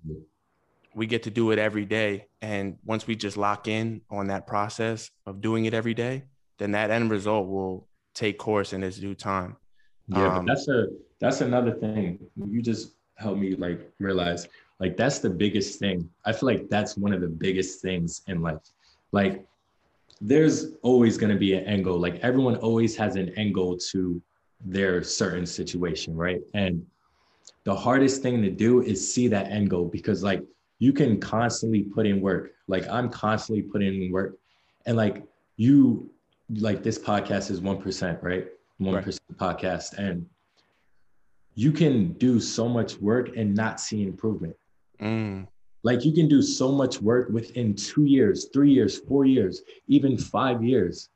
we 0.94 1.08
get 1.08 1.24
to 1.24 1.30
do 1.30 1.52
it 1.52 1.60
every 1.60 1.86
day. 1.86 2.28
And 2.42 2.78
once 2.84 3.08
we 3.08 3.16
just 3.16 3.38
lock 3.38 3.68
in 3.68 4.02
on 4.10 4.28
that 4.28 4.48
process 4.48 5.10
of 5.26 5.42
doing 5.42 5.66
it 5.66 5.74
every 5.74 5.94
day, 5.94 6.24
then 6.58 6.72
that 6.72 6.92
end 6.92 7.12
result 7.12 7.48
will 7.48 7.88
take 8.14 8.38
course 8.38 8.74
in 8.74 8.84
its 8.84 8.98
due 8.98 9.16
time. 9.16 9.56
Yeah, 10.08 10.38
um, 10.38 10.46
but 10.46 10.54
that's 10.54 10.68
a 10.68 10.88
that's 11.20 11.42
another 11.42 11.72
thing. 11.72 12.20
You 12.36 12.62
just 12.62 12.96
helped 13.16 13.40
me 13.40 13.56
like 13.56 13.80
realize 14.00 14.48
like 14.80 14.98
that's 14.98 15.20
the 15.20 15.30
biggest 15.30 15.80
thing. 15.80 16.10
I 16.26 16.32
feel 16.32 16.48
like 16.48 16.70
that's 16.70 16.98
one 16.98 17.14
of 17.14 17.22
the 17.22 17.28
biggest 17.28 17.82
things 17.82 18.22
in 18.28 18.42
life. 18.42 18.60
Like 19.12 19.46
there's 20.22 20.74
always 20.82 21.18
going 21.18 21.32
to 21.32 21.40
be 21.40 21.54
an 21.54 21.64
end 21.66 21.84
goal. 21.84 22.00
Like 22.00 22.16
everyone 22.22 22.56
always 22.58 22.96
has 22.98 23.16
an 23.16 23.30
end 23.38 23.54
goal 23.54 23.78
to 23.92 24.22
their 24.64 25.04
certain 25.04 25.46
situation, 25.46 26.16
right? 26.16 26.42
And 26.54 26.86
the 27.64 27.76
hardest 27.76 28.22
thing 28.22 28.42
to 28.42 28.50
do 28.50 28.82
is 28.82 29.14
see 29.14 29.28
that 29.28 29.52
end 29.52 29.70
goal 29.70 29.86
because 29.86 30.24
like 30.24 30.44
you 30.80 30.94
can 30.94 31.20
constantly 31.20 31.84
put 31.84 32.06
in 32.06 32.22
work. 32.22 32.52
Like 32.68 32.88
I'm 32.90 33.10
constantly 33.10 33.64
putting 33.64 34.04
in 34.04 34.12
work. 34.12 34.38
And 34.86 34.96
like 34.98 35.24
you, 35.58 36.10
like 36.50 36.84
this 36.84 36.98
podcast 36.98 37.52
is 37.52 37.62
1%, 37.62 38.24
right? 38.24 38.48
1% 38.82 38.96
right. 38.96 39.20
podcast. 39.38 39.98
And 39.98 40.26
you 41.56 41.72
can 41.72 42.14
do 42.14 42.40
so 42.40 42.70
much 42.70 42.98
work 42.98 43.36
and 43.36 43.54
not 43.54 43.80
see 43.80 44.04
improvement. 44.04 44.56
Mm. 45.02 45.48
Like 45.84 46.06
you 46.06 46.14
can 46.14 46.28
do 46.28 46.42
so 46.42 46.72
much 46.72 47.02
work 47.02 47.30
within 47.30 47.76
two 47.76 48.06
years, 48.06 48.50
three 48.54 48.72
years, 48.72 48.98
four 48.98 49.26
years, 49.26 49.62
even 49.88 50.18
five 50.18 50.64
years, 50.64 51.10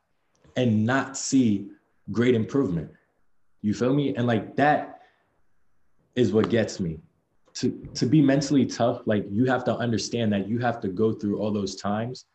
and 0.56 0.84
not 0.84 1.16
see 1.16 1.68
great 2.12 2.34
improvement. 2.34 2.90
You 3.64 3.72
feel 3.72 3.94
me? 3.94 4.14
And 4.14 4.26
like 4.26 4.56
that 4.56 5.00
is 6.14 6.34
what 6.34 6.50
gets 6.50 6.80
me 6.80 7.00
to 7.54 7.70
to 7.94 8.04
be 8.04 8.20
mentally 8.20 8.66
tough 8.66 9.00
like 9.06 9.24
you 9.30 9.46
have 9.46 9.64
to 9.64 9.74
understand 9.74 10.30
that 10.34 10.46
you 10.46 10.58
have 10.58 10.80
to 10.82 10.88
go 10.88 11.14
through 11.14 11.38
all 11.38 11.50
those 11.50 11.74
times 11.74 12.26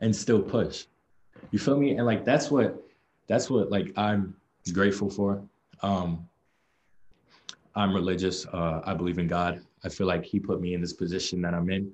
and 0.00 0.14
still 0.14 0.42
push. 0.42 0.86
You 1.52 1.60
feel 1.60 1.78
me? 1.78 1.94
And 1.96 2.04
like 2.04 2.24
that's 2.24 2.50
what 2.50 2.82
that's 3.28 3.48
what 3.48 3.70
like 3.70 3.92
I'm 3.96 4.34
grateful 4.72 5.08
for. 5.08 5.40
Um 5.82 6.28
I'm 7.76 7.94
religious. 7.94 8.44
Uh, 8.46 8.82
I 8.84 8.92
believe 8.92 9.18
in 9.18 9.28
God. 9.28 9.62
I 9.84 9.88
feel 9.88 10.08
like 10.08 10.24
He 10.24 10.40
put 10.40 10.60
me 10.60 10.74
in 10.74 10.80
this 10.80 10.92
position 10.92 11.40
that 11.42 11.54
I'm 11.54 11.70
in, 11.70 11.90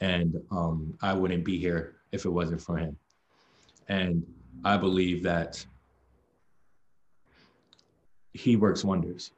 and 0.00 0.40
um, 0.50 0.96
I 1.02 1.12
wouldn't 1.12 1.44
be 1.44 1.58
here 1.58 1.96
if 2.12 2.24
it 2.24 2.30
wasn't 2.30 2.62
for 2.62 2.78
Him. 2.78 2.96
And 3.88 4.24
I 4.64 4.78
believe 4.78 5.22
that 5.24 5.66
He 8.32 8.56
works 8.56 8.84
wonders. 8.84 9.32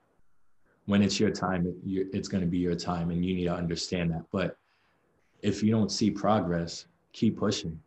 When 0.87 1.03
it's 1.03 1.21
your 1.21 1.31
time, 1.31 1.73
it's 1.87 2.29
going 2.29 2.43
to 2.43 2.51
be 2.51 2.59
your 2.59 2.75
time, 2.75 3.11
and 3.11 3.25
you 3.25 3.35
need 3.35 3.45
to 3.45 3.55
understand 3.55 4.11
that. 4.11 4.25
But 4.33 4.57
if 5.43 5.63
you 5.63 5.71
don't 5.71 5.91
see 5.91 6.11
progress, 6.11 6.87
keep 7.13 7.39
pushing 7.39 7.81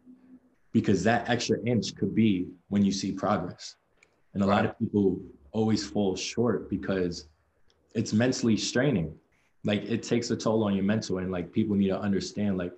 because 0.72 1.04
that 1.04 1.30
extra 1.30 1.62
inch 1.66 1.96
could 1.96 2.16
be 2.16 2.48
when 2.70 2.84
you 2.84 2.92
see 2.92 3.12
progress. 3.12 3.76
And 4.34 4.42
a 4.42 4.46
lot 4.46 4.66
of 4.66 4.78
people 4.80 5.20
always 5.52 5.86
fall 5.86 6.16
short 6.16 6.70
because 6.70 7.28
it's 7.94 8.12
mentally 8.12 8.58
straining. 8.58 9.14
Like 9.64 9.84
it 9.84 10.02
takes 10.04 10.32
a 10.32 10.36
toll 10.36 10.64
on 10.64 10.74
your 10.74 10.84
mental, 10.84 11.20
and 11.20 11.32
like 11.32 11.52
people 11.52 11.76
need 11.76 11.90
to 11.90 12.00
understand, 12.00 12.58
like 12.58 12.74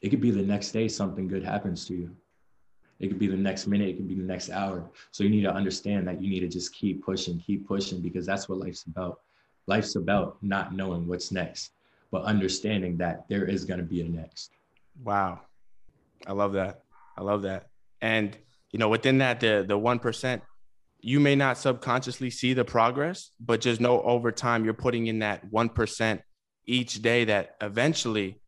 it 0.00 0.10
could 0.10 0.20
be 0.20 0.30
the 0.30 0.42
next 0.42 0.70
day 0.72 0.88
something 0.88 1.26
good 1.26 1.44
happens 1.44 1.84
to 1.86 1.94
you. 1.94 2.16
It 3.00 3.08
could 3.08 3.18
be 3.18 3.28
the 3.28 3.36
next 3.36 3.66
minute, 3.66 3.88
it 3.88 3.96
could 3.96 4.08
be 4.08 4.14
the 4.14 4.22
next 4.22 4.50
hour. 4.50 4.84
So 5.12 5.22
you 5.22 5.30
need 5.30 5.42
to 5.42 5.54
understand 5.54 6.06
that 6.08 6.20
you 6.20 6.28
need 6.28 6.40
to 6.40 6.48
just 6.48 6.72
keep 6.74 7.04
pushing, 7.04 7.38
keep 7.38 7.66
pushing, 7.66 8.00
because 8.00 8.26
that's 8.26 8.48
what 8.48 8.58
life's 8.58 8.84
about. 8.84 9.20
Life's 9.66 9.94
about 9.96 10.36
not 10.42 10.74
knowing 10.74 11.06
what's 11.06 11.30
next, 11.30 11.72
but 12.10 12.22
understanding 12.24 12.96
that 12.96 13.28
there 13.28 13.44
is 13.44 13.64
going 13.64 13.78
to 13.78 13.86
be 13.86 14.00
a 14.00 14.04
next. 14.04 14.50
Wow. 15.04 15.42
I 16.26 16.32
love 16.32 16.54
that. 16.54 16.82
I 17.16 17.22
love 17.22 17.42
that. 17.42 17.68
And 18.00 18.36
you 18.72 18.78
know, 18.78 18.88
within 18.88 19.18
that, 19.18 19.40
the 19.40 19.64
the 19.66 19.78
one 19.78 19.98
percent, 19.98 20.42
you 21.00 21.20
may 21.20 21.36
not 21.36 21.58
subconsciously 21.58 22.30
see 22.30 22.52
the 22.54 22.64
progress, 22.64 23.30
but 23.40 23.60
just 23.60 23.80
know 23.80 24.02
over 24.02 24.32
time 24.32 24.64
you're 24.64 24.74
putting 24.74 25.06
in 25.06 25.20
that 25.20 25.50
one 25.50 25.68
percent 25.68 26.22
each 26.66 27.00
day 27.00 27.24
that 27.24 27.56
eventually, 27.60 28.40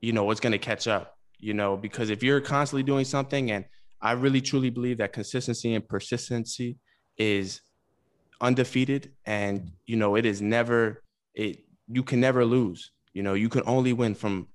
you 0.00 0.12
know, 0.12 0.30
it's 0.30 0.40
going 0.40 0.52
to 0.52 0.58
catch 0.58 0.86
up. 0.86 1.18
You 1.40 1.54
know, 1.54 1.76
because 1.76 2.10
if 2.10 2.22
you're 2.22 2.40
constantly 2.40 2.82
doing 2.82 3.04
something, 3.04 3.50
and 3.50 3.64
I 4.00 4.12
really 4.12 4.40
truly 4.40 4.70
believe 4.70 4.98
that 4.98 5.12
consistency 5.12 5.74
and 5.74 5.86
persistency 5.86 6.78
is 7.16 7.60
undefeated, 8.40 9.12
and 9.24 9.72
you 9.86 9.96
know, 9.96 10.16
it 10.16 10.26
is 10.26 10.40
never 10.40 11.02
it. 11.34 11.64
You 11.88 12.02
can 12.02 12.20
never 12.20 12.44
lose. 12.44 12.92
You 13.12 13.22
know, 13.22 13.34
you 13.34 13.48
can 13.48 13.62
only 13.66 13.92
win 13.92 14.14
from 14.14 14.48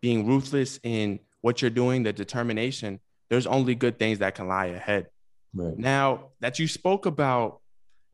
being 0.00 0.26
ruthless 0.26 0.78
in 0.82 1.20
what 1.42 1.60
you're 1.60 1.70
doing, 1.70 2.02
the 2.02 2.12
determination, 2.12 3.00
there's 3.28 3.46
only 3.46 3.74
good 3.74 3.98
things 3.98 4.18
that 4.18 4.34
can 4.34 4.48
lie 4.48 4.66
ahead. 4.66 5.06
Right. 5.54 5.76
Now 5.76 6.32
that 6.40 6.58
you 6.58 6.68
spoke 6.68 7.06
about, 7.06 7.60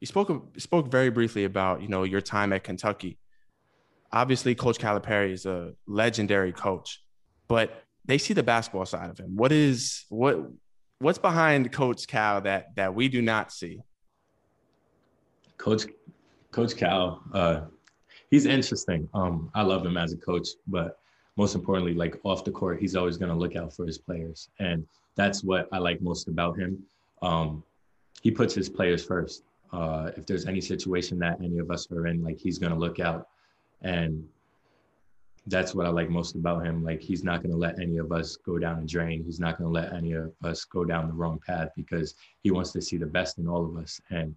you 0.00 0.06
spoke 0.06 0.30
spoke 0.58 0.90
very 0.90 1.10
briefly 1.10 1.44
about 1.44 1.82
you 1.82 1.88
know 1.88 2.04
your 2.04 2.20
time 2.20 2.52
at 2.52 2.64
Kentucky. 2.64 3.18
Obviously, 4.12 4.54
Coach 4.54 4.78
Calipari 4.78 5.32
is 5.32 5.44
a 5.44 5.72
legendary 5.86 6.52
coach, 6.52 7.02
but 7.48 7.82
they 8.08 8.18
see 8.18 8.34
the 8.34 8.42
basketball 8.42 8.86
side 8.86 9.10
of 9.10 9.18
him. 9.18 9.36
What 9.36 9.52
is 9.52 10.04
what 10.08 10.50
what's 10.98 11.18
behind 11.18 11.70
Coach 11.70 12.08
Cal 12.08 12.40
that 12.40 12.74
that 12.74 12.94
we 12.94 13.08
do 13.08 13.22
not 13.22 13.52
see? 13.52 13.80
Coach 15.58 15.86
Coach 16.50 16.76
Cal, 16.76 17.22
uh, 17.32 17.60
he's 18.30 18.46
interesting. 18.46 19.08
Um, 19.14 19.50
I 19.54 19.62
love 19.62 19.86
him 19.86 19.96
as 19.96 20.12
a 20.12 20.16
coach, 20.16 20.48
but 20.66 20.98
most 21.36 21.54
importantly, 21.54 21.94
like 21.94 22.18
off 22.24 22.42
the 22.42 22.50
court, 22.50 22.80
he's 22.80 22.96
always 22.96 23.16
going 23.16 23.30
to 23.30 23.36
look 23.36 23.54
out 23.54 23.72
for 23.72 23.86
his 23.86 23.98
players. 23.98 24.48
And 24.58 24.86
that's 25.14 25.44
what 25.44 25.68
I 25.70 25.78
like 25.78 26.00
most 26.00 26.26
about 26.26 26.58
him. 26.58 26.82
Um, 27.22 27.62
he 28.22 28.30
puts 28.30 28.54
his 28.54 28.68
players 28.68 29.04
first. 29.04 29.44
Uh, 29.72 30.10
if 30.16 30.26
there's 30.26 30.46
any 30.46 30.60
situation 30.60 31.18
that 31.18 31.38
any 31.40 31.58
of 31.58 31.70
us 31.70 31.86
are 31.92 32.06
in, 32.06 32.24
like 32.24 32.38
he's 32.38 32.58
going 32.58 32.72
to 32.72 32.78
look 32.78 32.98
out. 32.98 33.28
And 33.82 34.26
that's 35.46 35.74
what 35.74 35.86
I 35.86 35.90
like 35.90 36.10
most 36.10 36.34
about 36.34 36.64
him. 36.64 36.84
Like 36.84 37.00
he's 37.00 37.24
not 37.24 37.42
going 37.42 37.52
to 37.52 37.56
let 37.56 37.80
any 37.80 37.98
of 37.98 38.12
us 38.12 38.36
go 38.36 38.58
down 38.58 38.82
a 38.82 38.86
drain. 38.86 39.24
He's 39.24 39.40
not 39.40 39.58
going 39.58 39.72
to 39.72 39.80
let 39.80 39.92
any 39.92 40.12
of 40.12 40.32
us 40.44 40.64
go 40.64 40.84
down 40.84 41.08
the 41.08 41.14
wrong 41.14 41.40
path 41.46 41.68
because 41.76 42.14
he 42.42 42.50
wants 42.50 42.72
to 42.72 42.82
see 42.82 42.96
the 42.96 43.06
best 43.06 43.38
in 43.38 43.48
all 43.48 43.64
of 43.64 43.76
us. 43.76 44.00
And 44.10 44.34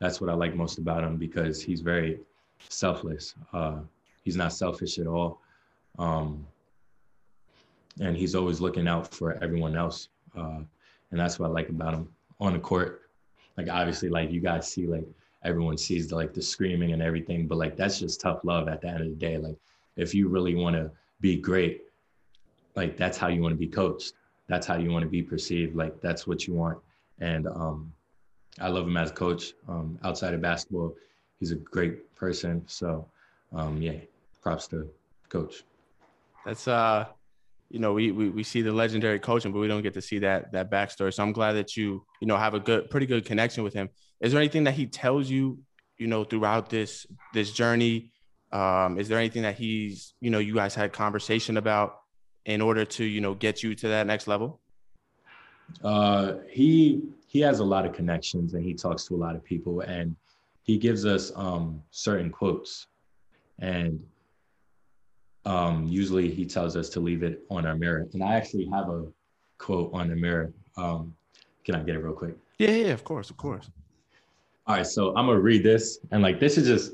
that's 0.00 0.20
what 0.20 0.30
I 0.30 0.34
like 0.34 0.54
most 0.54 0.78
about 0.78 1.04
him 1.04 1.16
because 1.16 1.62
he's 1.62 1.80
very 1.80 2.20
selfless. 2.68 3.34
Uh, 3.52 3.80
he's 4.22 4.36
not 4.36 4.52
selfish 4.52 4.98
at 4.98 5.06
all. 5.06 5.40
Um, 5.98 6.46
and 8.00 8.16
he's 8.16 8.34
always 8.34 8.60
looking 8.60 8.86
out 8.86 9.12
for 9.12 9.42
everyone 9.42 9.76
else. 9.76 10.08
Uh, 10.36 10.60
and 11.10 11.18
that's 11.18 11.38
what 11.38 11.46
I 11.46 11.52
like 11.52 11.68
about 11.68 11.94
him 11.94 12.08
on 12.40 12.52
the 12.52 12.58
court. 12.58 13.10
Like 13.56 13.68
obviously, 13.68 14.08
like 14.08 14.30
you 14.30 14.40
guys 14.40 14.70
see, 14.70 14.86
like 14.86 15.06
everyone 15.44 15.78
sees 15.78 16.08
the, 16.08 16.14
like 16.14 16.32
the 16.32 16.42
screaming 16.42 16.92
and 16.92 17.02
everything, 17.02 17.46
but 17.48 17.58
like 17.58 17.76
that's 17.76 17.98
just 17.98 18.20
tough 18.20 18.44
love 18.44 18.68
at 18.68 18.80
the 18.80 18.88
end 18.88 19.00
of 19.00 19.08
the 19.08 19.14
day. 19.14 19.36
Like 19.38 19.56
if 19.98 20.14
you 20.14 20.28
really 20.28 20.54
want 20.54 20.76
to 20.76 20.90
be 21.20 21.36
great, 21.36 21.82
like 22.74 22.96
that's 22.96 23.18
how 23.18 23.28
you 23.28 23.42
want 23.42 23.52
to 23.52 23.58
be 23.58 23.66
coached. 23.66 24.14
That's 24.46 24.66
how 24.66 24.76
you 24.76 24.90
want 24.90 25.02
to 25.02 25.08
be 25.08 25.22
perceived. 25.22 25.76
Like 25.76 26.00
that's 26.00 26.26
what 26.26 26.46
you 26.46 26.54
want. 26.54 26.78
And 27.20 27.46
um, 27.46 27.92
I 28.58 28.68
love 28.68 28.86
him 28.86 28.96
as 28.96 29.10
a 29.10 29.14
coach. 29.14 29.52
Um, 29.68 29.98
outside 30.04 30.32
of 30.32 30.40
basketball, 30.40 30.94
he's 31.38 31.52
a 31.52 31.56
great 31.56 32.14
person. 32.16 32.62
So 32.66 33.06
um, 33.52 33.82
yeah, 33.82 33.98
props 34.40 34.66
to 34.68 34.88
coach 35.28 35.64
that's 36.44 36.66
uh 36.66 37.04
you 37.68 37.78
know 37.78 37.92
we, 37.92 38.10
we 38.10 38.30
we 38.30 38.42
see 38.42 38.62
the 38.62 38.72
legendary 38.72 39.18
coaching 39.18 39.52
but 39.52 39.58
we 39.58 39.68
don't 39.68 39.82
get 39.82 39.94
to 39.94 40.00
see 40.00 40.18
that 40.18 40.50
that 40.52 40.70
backstory 40.70 41.12
so 41.12 41.22
i'm 41.22 41.32
glad 41.32 41.52
that 41.52 41.76
you 41.76 42.02
you 42.20 42.26
know 42.26 42.36
have 42.36 42.54
a 42.54 42.60
good 42.60 42.88
pretty 42.90 43.06
good 43.06 43.24
connection 43.24 43.62
with 43.62 43.74
him 43.74 43.88
is 44.20 44.32
there 44.32 44.40
anything 44.40 44.64
that 44.64 44.74
he 44.74 44.86
tells 44.86 45.28
you 45.28 45.58
you 45.98 46.06
know 46.06 46.24
throughout 46.24 46.70
this 46.70 47.06
this 47.34 47.52
journey 47.52 48.10
um 48.52 48.98
is 48.98 49.08
there 49.08 49.18
anything 49.18 49.42
that 49.42 49.56
he's 49.56 50.14
you 50.20 50.30
know 50.30 50.38
you 50.38 50.54
guys 50.54 50.74
had 50.74 50.92
conversation 50.92 51.56
about 51.56 52.00
in 52.44 52.60
order 52.60 52.84
to 52.84 53.04
you 53.04 53.20
know 53.20 53.34
get 53.34 53.62
you 53.62 53.74
to 53.74 53.88
that 53.88 54.06
next 54.06 54.26
level 54.26 54.60
uh 55.84 56.34
he 56.48 57.02
he 57.26 57.40
has 57.40 57.60
a 57.60 57.64
lot 57.64 57.84
of 57.84 57.92
connections 57.92 58.54
and 58.54 58.64
he 58.64 58.72
talks 58.72 59.04
to 59.04 59.14
a 59.14 59.18
lot 59.18 59.36
of 59.36 59.44
people 59.44 59.80
and 59.80 60.16
he 60.62 60.78
gives 60.78 61.04
us 61.04 61.30
um 61.36 61.82
certain 61.90 62.30
quotes 62.30 62.86
and 63.58 64.00
um, 65.48 65.86
usually 65.86 66.30
he 66.30 66.44
tells 66.44 66.76
us 66.76 66.90
to 66.90 67.00
leave 67.00 67.22
it 67.22 67.42
on 67.50 67.66
our 67.66 67.74
mirror. 67.74 68.06
And 68.12 68.22
I 68.22 68.34
actually 68.34 68.66
have 68.66 68.90
a 68.90 69.06
quote 69.56 69.90
on 69.94 70.08
the 70.08 70.16
mirror. 70.16 70.52
Um, 70.76 71.14
can 71.64 71.74
I 71.74 71.82
get 71.82 71.94
it 71.94 72.00
real 72.00 72.12
quick? 72.12 72.36
Yeah, 72.58 72.70
yeah, 72.70 72.92
of 72.92 73.02
course, 73.02 73.30
of 73.30 73.38
course. 73.38 73.70
All 74.66 74.76
right, 74.76 74.86
so 74.86 75.16
I'm 75.16 75.26
gonna 75.26 75.40
read 75.40 75.62
this, 75.62 76.00
and 76.10 76.22
like 76.22 76.38
this 76.38 76.58
is 76.58 76.66
just 76.66 76.92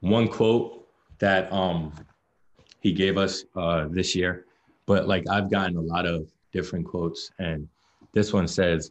one 0.00 0.28
quote 0.28 0.79
that 1.20 1.52
um 1.52 1.92
he 2.80 2.92
gave 2.92 3.16
us 3.16 3.44
uh 3.56 3.86
this 3.90 4.14
year, 4.14 4.44
but 4.86 5.06
like 5.06 5.24
I've 5.28 5.50
gotten 5.50 5.76
a 5.76 5.80
lot 5.80 6.06
of 6.06 6.28
different 6.52 6.86
quotes, 6.86 7.30
and 7.38 7.68
this 8.12 8.32
one 8.32 8.48
says, 8.48 8.90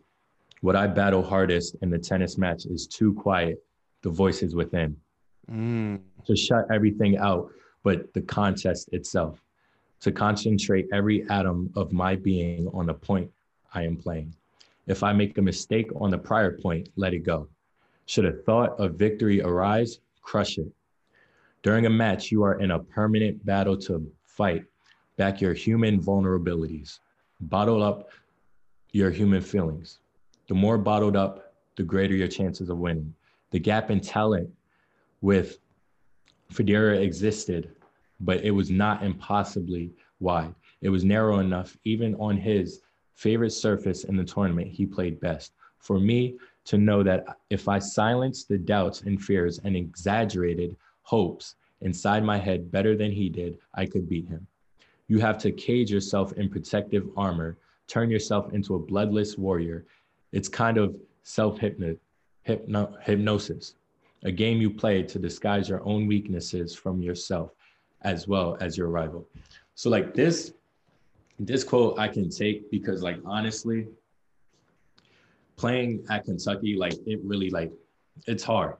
"What 0.62 0.76
I 0.76 0.88
battle 0.88 1.24
hardest 1.24 1.76
in 1.82 1.90
the 1.90 2.00
tennis 2.00 2.38
match 2.38 2.66
is 2.66 2.88
to 2.88 3.14
quiet. 3.14 3.62
The 4.02 4.10
voices 4.10 4.56
within. 4.56 4.96
Mm. 5.52 6.00
To 6.26 6.36
shut 6.36 6.66
everything 6.72 7.18
out 7.18 7.52
but 7.84 8.14
the 8.14 8.22
contest 8.22 8.90
itself, 8.92 9.42
to 10.02 10.12
concentrate 10.12 10.88
every 10.94 11.28
atom 11.30 11.72
of 11.76 11.92
my 11.92 12.16
being 12.16 12.68
on 12.74 12.86
the 12.86 12.94
point 12.94 13.32
I 13.74 13.84
am 13.84 13.96
playing. 13.98 14.34
If 14.88 15.04
I 15.04 15.14
make 15.14 15.38
a 15.38 15.42
mistake 15.42 15.90
on 15.96 16.10
the 16.10 16.18
prior 16.18 16.58
point, 16.58 16.90
let 16.96 17.14
it 17.14 17.20
go. 17.20 17.48
Should 18.06 18.26
a 18.26 18.32
thought 18.32 18.80
of 18.80 18.96
victory 18.96 19.42
arise, 19.42 20.00
crush 20.22 20.58
it. 20.58 20.68
During 21.62 21.86
a 21.86 21.90
match, 21.90 22.32
you 22.32 22.44
are 22.44 22.60
in 22.60 22.72
a 22.72 22.80
permanent 22.80 23.46
battle 23.46 23.78
to 23.78 24.10
fight 24.26 24.64
back 25.18 25.42
your 25.42 25.54
human 25.54 26.00
vulnerabilities. 26.02 27.00
Bottle 27.42 27.84
up 27.84 28.10
your 28.92 29.12
human 29.12 29.42
feelings. 29.42 30.00
The 30.48 30.56
more 30.56 30.78
bottled 30.78 31.16
up, 31.16 31.54
the 31.76 31.84
greater 31.84 32.16
your 32.16 32.28
chances 32.28 32.70
of 32.70 32.78
winning. 32.78 33.14
The 33.52 33.60
gap 33.60 33.92
in 33.92 34.00
talent 34.00 34.50
with 35.22 35.60
Federer 36.54 37.02
existed, 37.02 37.76
but 38.22 38.44
it 38.44 38.52
was 38.52 38.70
not 38.70 39.04
impossibly 39.04 39.94
wide. 40.20 40.56
It 40.82 40.90
was 40.90 41.04
narrow 41.04 41.40
enough, 41.40 41.78
even 41.84 42.16
on 42.16 42.38
his 42.38 42.82
favorite 43.16 43.52
surface 43.52 44.06
in 44.06 44.16
the 44.16 44.24
tournament, 44.24 44.68
he 44.68 44.86
played 44.86 45.20
best. 45.20 45.54
For 45.80 46.00
me 46.00 46.38
to 46.66 46.78
know 46.78 47.04
that 47.04 47.26
if 47.50 47.68
I 47.68 47.80
silenced 47.80 48.48
the 48.48 48.58
doubts 48.58 49.02
and 49.02 49.22
fears 49.22 49.60
and 49.64 49.76
exaggerated 49.76 50.76
hopes 51.10 51.56
inside 51.82 52.24
my 52.24 52.38
head 52.38 52.72
better 52.72 52.96
than 52.96 53.12
he 53.12 53.30
did, 53.30 53.58
I 53.74 53.86
could 53.86 54.08
beat 54.08 54.28
him. 54.28 54.46
You 55.08 55.20
have 55.20 55.38
to 55.40 55.52
cage 55.52 55.90
yourself 55.90 56.34
in 56.34 56.50
protective 56.50 57.10
armor, 57.18 57.58
turn 57.88 58.12
yourself 58.12 58.54
into 58.54 58.76
a 58.76 58.80
bloodless 58.80 59.38
warrior. 59.38 59.86
It's 60.32 60.48
kind 60.48 60.78
of 60.78 60.96
self 61.24 61.60
hypnosis 62.44 63.76
a 64.24 64.32
game 64.32 64.62
you 64.62 64.70
play 64.70 65.04
to 65.04 65.20
disguise 65.20 65.70
your 65.70 65.82
own 65.86 66.08
weaknesses 66.08 66.76
from 66.76 67.02
yourself 67.02 67.52
as 68.02 68.28
well 68.28 68.58
as 68.60 68.78
your 68.78 68.90
rival. 68.90 69.26
So 69.76 69.90
like 69.90 70.14
this, 70.14 70.54
this 71.40 71.64
quote 71.64 71.98
I 71.98 72.08
can 72.08 72.30
take 72.30 72.70
because 72.70 73.02
like 73.02 73.20
honestly, 73.26 73.88
playing 75.56 76.06
at 76.10 76.26
Kentucky, 76.26 76.76
like 76.76 76.96
it 77.06 77.20
really 77.24 77.50
like 77.50 77.72
it's 78.28 78.44
hard. 78.44 78.76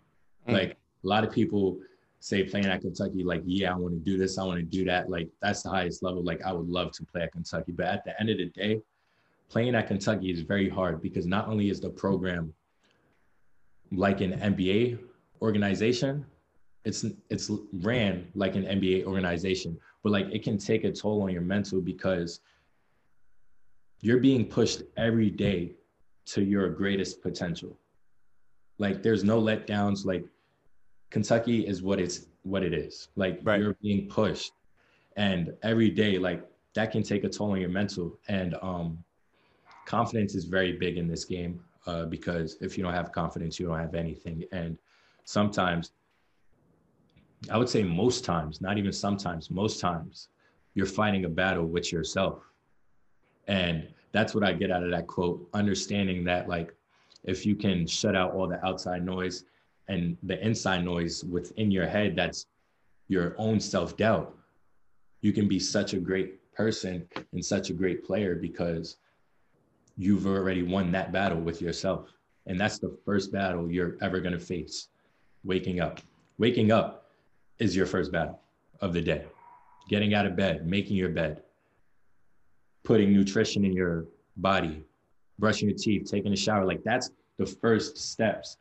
Mm. 0.48 0.54
Like 0.54 0.72
a 0.72 1.08
lot 1.08 1.24
of 1.24 1.32
people 1.32 1.80
say 2.20 2.44
playing 2.44 2.66
at 2.66 2.82
Kentucky, 2.82 3.24
like, 3.24 3.42
yeah, 3.46 3.72
I 3.74 3.76
want 3.76 3.94
to 3.94 4.00
do 4.00 4.18
this, 4.18 4.38
I 4.38 4.44
want 4.44 4.60
to 4.60 4.66
do 4.66 4.86
that. 4.86 5.10
Like 5.10 5.30
that's 5.42 5.64
the 5.64 5.70
highest 5.70 6.04
level. 6.04 6.24
Like 6.24 6.42
I 6.44 6.52
would 6.52 6.70
love 6.70 6.92
to 6.94 7.06
play 7.06 7.22
at 7.22 7.32
Kentucky. 7.32 7.72
But 7.72 7.88
at 7.88 8.04
the 8.04 8.20
end 8.20 8.30
of 8.30 8.38
the 8.38 8.48
day, 8.48 8.82
playing 9.50 9.76
at 9.76 9.88
Kentucky 9.88 10.32
is 10.32 10.42
very 10.42 10.70
hard 10.70 11.02
because 11.02 11.26
not 11.26 11.48
only 11.48 11.70
is 11.70 11.80
the 11.80 11.90
program 11.90 12.54
like 13.92 14.22
an 14.22 14.34
NBA 14.34 15.00
organization, 15.42 16.26
it's 16.86 17.06
it's 17.30 17.52
ran 17.82 18.28
like 18.36 18.56
an 18.56 18.64
NBA 18.64 19.06
organization, 19.06 19.78
but 20.04 20.12
like 20.12 20.28
it 20.32 20.44
can 20.44 20.58
take 20.58 20.84
a 20.84 20.92
toll 20.92 21.24
on 21.24 21.32
your 21.32 21.42
mental 21.42 21.82
because 21.82 22.42
you're 24.02 24.20
being 24.20 24.46
pushed 24.46 24.84
every 24.98 25.30
day 25.30 25.74
to 26.26 26.44
your 26.44 26.70
greatest 26.70 27.22
potential. 27.22 27.78
Like 28.78 29.04
there's 29.04 29.24
no 29.24 29.42
letdowns. 29.42 30.06
Like 30.06 30.26
Kentucky 31.10 31.66
is 31.66 31.82
what 31.82 32.00
it's 32.00 32.28
what 32.44 32.64
it 32.64 32.74
is. 32.74 33.10
Like 33.16 33.40
right. 33.44 33.60
you're 33.60 33.76
being 33.82 34.08
pushed, 34.08 34.54
and 35.16 35.54
every 35.64 35.90
day, 35.90 36.18
like 36.18 36.44
that 36.76 36.92
can 36.92 37.04
take 37.04 37.24
a 37.24 37.30
toll 37.30 37.52
on 37.52 37.62
your 37.62 37.70
mental. 37.70 38.20
And 38.28 38.56
um, 38.62 39.04
confidence 39.86 40.36
is 40.36 40.46
very 40.46 40.74
big 40.74 40.98
in 40.98 41.08
this 41.08 41.26
game 41.26 41.64
uh, 41.88 42.06
because 42.06 42.58
if 42.62 42.78
you 42.78 42.84
don't 42.84 42.94
have 42.94 43.12
confidence, 43.12 43.60
you 43.60 43.68
don't 43.68 43.80
have 43.80 43.96
anything. 43.96 44.44
And 44.52 44.78
sometimes, 45.26 45.92
I 47.52 47.58
would 47.58 47.70
say 47.70 47.84
most 47.84 48.24
times, 48.24 48.62
not 48.62 48.78
even 48.78 48.94
sometimes, 48.94 49.50
most 49.50 49.80
times, 49.80 50.28
you're 50.76 50.86
fighting 50.86 51.26
a 51.26 51.30
battle 51.30 51.66
with 51.66 51.92
yourself. 51.92 52.44
And 53.48 53.88
that's 54.12 54.36
what 54.36 54.44
I 54.44 54.54
get 54.54 54.72
out 54.72 54.84
of 54.84 54.92
that 54.92 55.08
quote, 55.08 55.50
understanding 55.54 56.24
that 56.26 56.48
like 56.48 56.74
if 57.24 57.46
you 57.46 57.56
can 57.56 57.88
shut 57.88 58.16
out 58.16 58.34
all 58.34 58.48
the 58.48 58.64
outside 58.66 59.04
noise 59.04 59.46
and 59.90 60.16
the 60.24 60.40
inside 60.46 60.86
noise 60.86 61.24
within 61.26 61.72
your 61.72 61.88
head, 61.88 62.16
that's 62.16 62.46
your 63.08 63.36
own 63.38 63.60
self-doubt, 63.60 64.36
you 65.22 65.34
can 65.34 65.48
be 65.48 65.60
such 65.60 65.94
a 65.94 66.00
great 66.00 66.54
person 66.54 67.06
and 67.34 67.44
such 67.44 67.70
a 67.72 67.74
great 67.74 68.06
player 68.06 68.36
because 68.36 68.98
you've 69.98 70.28
already 70.28 70.62
won 70.64 70.92
that 70.92 71.12
battle 71.12 71.40
with 71.40 71.62
yourself. 71.62 72.08
And 72.46 72.60
that's 72.60 72.80
the 72.80 72.96
first 73.04 73.32
battle 73.32 73.70
you're 73.70 73.98
ever 74.02 74.20
going 74.20 74.34
to 74.34 74.40
face 74.40 74.90
waking 75.44 75.82
up. 75.82 76.00
Waking 76.38 76.72
up 76.72 77.12
is 77.58 77.76
your 77.76 77.86
first 77.86 78.12
battle 78.12 78.40
of 78.82 78.94
the 78.94 79.02
day. 79.02 79.26
Getting 79.90 80.14
out 80.14 80.26
of 80.26 80.36
bed, 80.36 80.68
making 80.68 80.96
your 80.96 81.10
bed, 81.10 81.42
putting 82.84 83.12
nutrition 83.12 83.66
in 83.66 83.74
your 83.74 84.06
body, 84.38 84.84
brushing 85.40 85.68
your 85.68 85.78
teeth, 85.78 86.10
taking 86.10 86.32
a 86.32 86.36
shower. 86.36 86.64
Like 86.64 86.84
that's 86.84 87.10
the 87.38 87.46
first 87.46 87.98
steps 87.98 88.58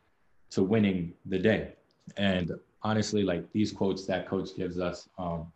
to 0.51 0.63
winning 0.63 1.13
the 1.27 1.39
day. 1.39 1.75
And 2.17 2.53
honestly, 2.83 3.23
like 3.23 3.51
these 3.53 3.73
quotes 3.73 4.07
that 4.07 4.29
coach 4.29 4.51
gives 4.57 4.79
us, 4.79 5.09
um, 5.19 5.53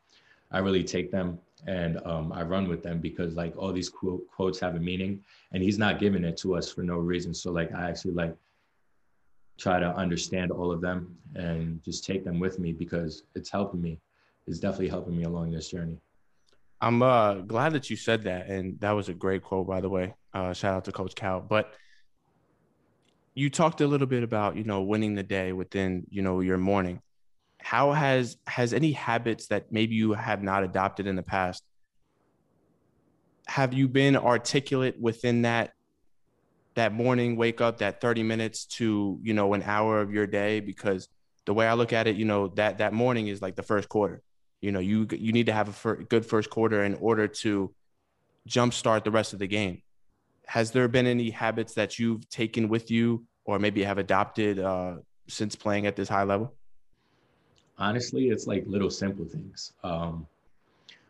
I 0.51 0.59
really 0.59 0.85
take 0.85 1.11
them 1.11 1.39
and 1.67 2.01
um, 2.05 2.33
I 2.33 2.43
run 2.43 2.69
with 2.69 2.83
them 2.83 3.01
because 3.01 3.35
like 3.35 3.57
all 3.57 3.73
these 3.73 3.89
quote, 3.89 4.27
quotes 4.29 4.59
have 4.61 4.75
a 4.75 4.81
meaning 4.81 5.23
and 5.53 5.63
he's 5.63 5.79
not 5.79 5.99
giving 5.99 6.25
it 6.25 6.37
to 6.39 6.57
us 6.57 6.71
for 6.71 6.83
no 6.83 6.97
reason. 6.99 7.33
So 7.33 7.53
like 7.53 7.73
I 7.75 7.89
actually 7.89 8.15
like 8.15 8.37
try 9.59 9.79
to 9.79 9.95
understand 9.97 10.51
all 10.51 10.73
of 10.73 10.81
them 10.81 11.17
and 11.35 11.83
just 11.85 12.05
take 12.05 12.25
them 12.25 12.39
with 12.39 12.59
me 12.59 12.73
because 12.73 13.23
it's 13.35 13.51
helping 13.51 13.81
me. 13.81 13.99
It's 14.47 14.59
definitely 14.59 14.89
helping 14.89 15.17
me 15.17 15.25
along 15.25 15.53
this 15.53 15.69
journey. 15.69 15.99
I'm 16.81 17.01
uh, 17.01 17.35
glad 17.35 17.75
that 17.75 17.89
you 17.89 17.97
said 17.97 18.25
that, 18.25 18.49
and 18.49 18.79
that 18.81 18.91
was 18.91 19.09
a 19.09 19.15
great 19.15 19.45
quote, 19.45 19.69
by 19.69 19.81
the 19.81 19.89
way. 19.89 20.15
Uh, 20.35 20.53
shout 20.53 20.75
out 20.75 20.85
to 20.87 20.93
Coach 20.93 21.15
Cal. 21.15 21.41
But 21.41 21.75
you 23.35 23.51
talked 23.51 23.81
a 23.81 23.87
little 23.87 24.07
bit 24.07 24.23
about 24.23 24.57
you 24.57 24.65
know 24.65 24.83
winning 24.83 25.15
the 25.15 25.23
day 25.23 25.53
within 25.53 26.07
you 26.11 26.23
know 26.23 26.41
your 26.41 26.59
morning. 26.59 27.01
How 27.59 27.93
has 27.93 28.37
has 28.47 28.73
any 28.73 28.93
habits 28.93 29.49
that 29.49 29.73
maybe 29.73 29.95
you 29.95 30.13
have 30.13 30.43
not 30.43 30.65
adopted 30.65 31.07
in 31.07 31.17
the 31.17 31.23
past? 31.23 31.63
Have 33.47 33.73
you 33.73 33.89
been 33.89 34.17
articulate 34.17 35.01
within 35.01 35.43
that 35.43 35.73
that 36.75 36.93
morning 36.93 37.37
wake 37.37 37.61
up, 37.61 37.79
that 37.79 38.01
30 38.01 38.23
minutes 38.23 38.65
to 38.65 39.19
you 39.23 39.35
know 39.35 39.55
an 39.55 39.63
hour 39.63 40.01
of 40.01 40.13
your 40.13 40.27
day? 40.27 40.61
Because 40.61 41.09
the 41.45 41.55
way 41.55 41.67
I 41.67 41.75
look 41.75 41.93
at 41.93 42.07
it, 42.07 42.17
you 42.17 42.25
know 42.25 42.49
that 42.57 42.79
that 42.79 42.93
morning 42.93 43.29
is 43.29 43.41
like 43.43 43.57
the 43.57 43.63
first 43.63 43.89
quarter 43.89 44.23
you 44.63 44.71
know, 44.71 44.79
you 44.79 45.07
you 45.11 45.33
need 45.33 45.47
to 45.47 45.53
have 45.53 45.69
a 45.69 45.73
fir- 45.73 45.97
good 45.97 46.25
first 46.25 46.49
quarter 46.49 46.83
in 46.85 46.95
order 46.95 47.27
to 47.27 47.75
jumpstart 48.49 49.05
the 49.05 49.11
rest 49.11 49.35
of 49.35 49.41
the 49.41 49.49
game. 49.49 49.83
Has 50.47 50.71
there 50.71 50.89
been 50.89 51.07
any 51.07 51.31
habits 51.31 51.75
that 51.75 51.99
you've 51.99 52.29
taken 52.29 52.69
with 52.69 52.91
you, 52.91 53.25
or 53.45 53.59
maybe 53.59 53.83
have 53.85 53.99
adopted 53.99 54.59
uh, 54.59 54.97
since 55.29 55.57
playing 55.57 55.87
at 55.87 55.97
this 55.97 56.09
high 56.09 56.25
level? 56.25 56.55
Honestly, 57.79 58.29
it's 58.29 58.47
like 58.47 58.65
little 58.67 58.91
simple 58.91 59.25
things. 59.25 59.73
Um, 59.83 60.27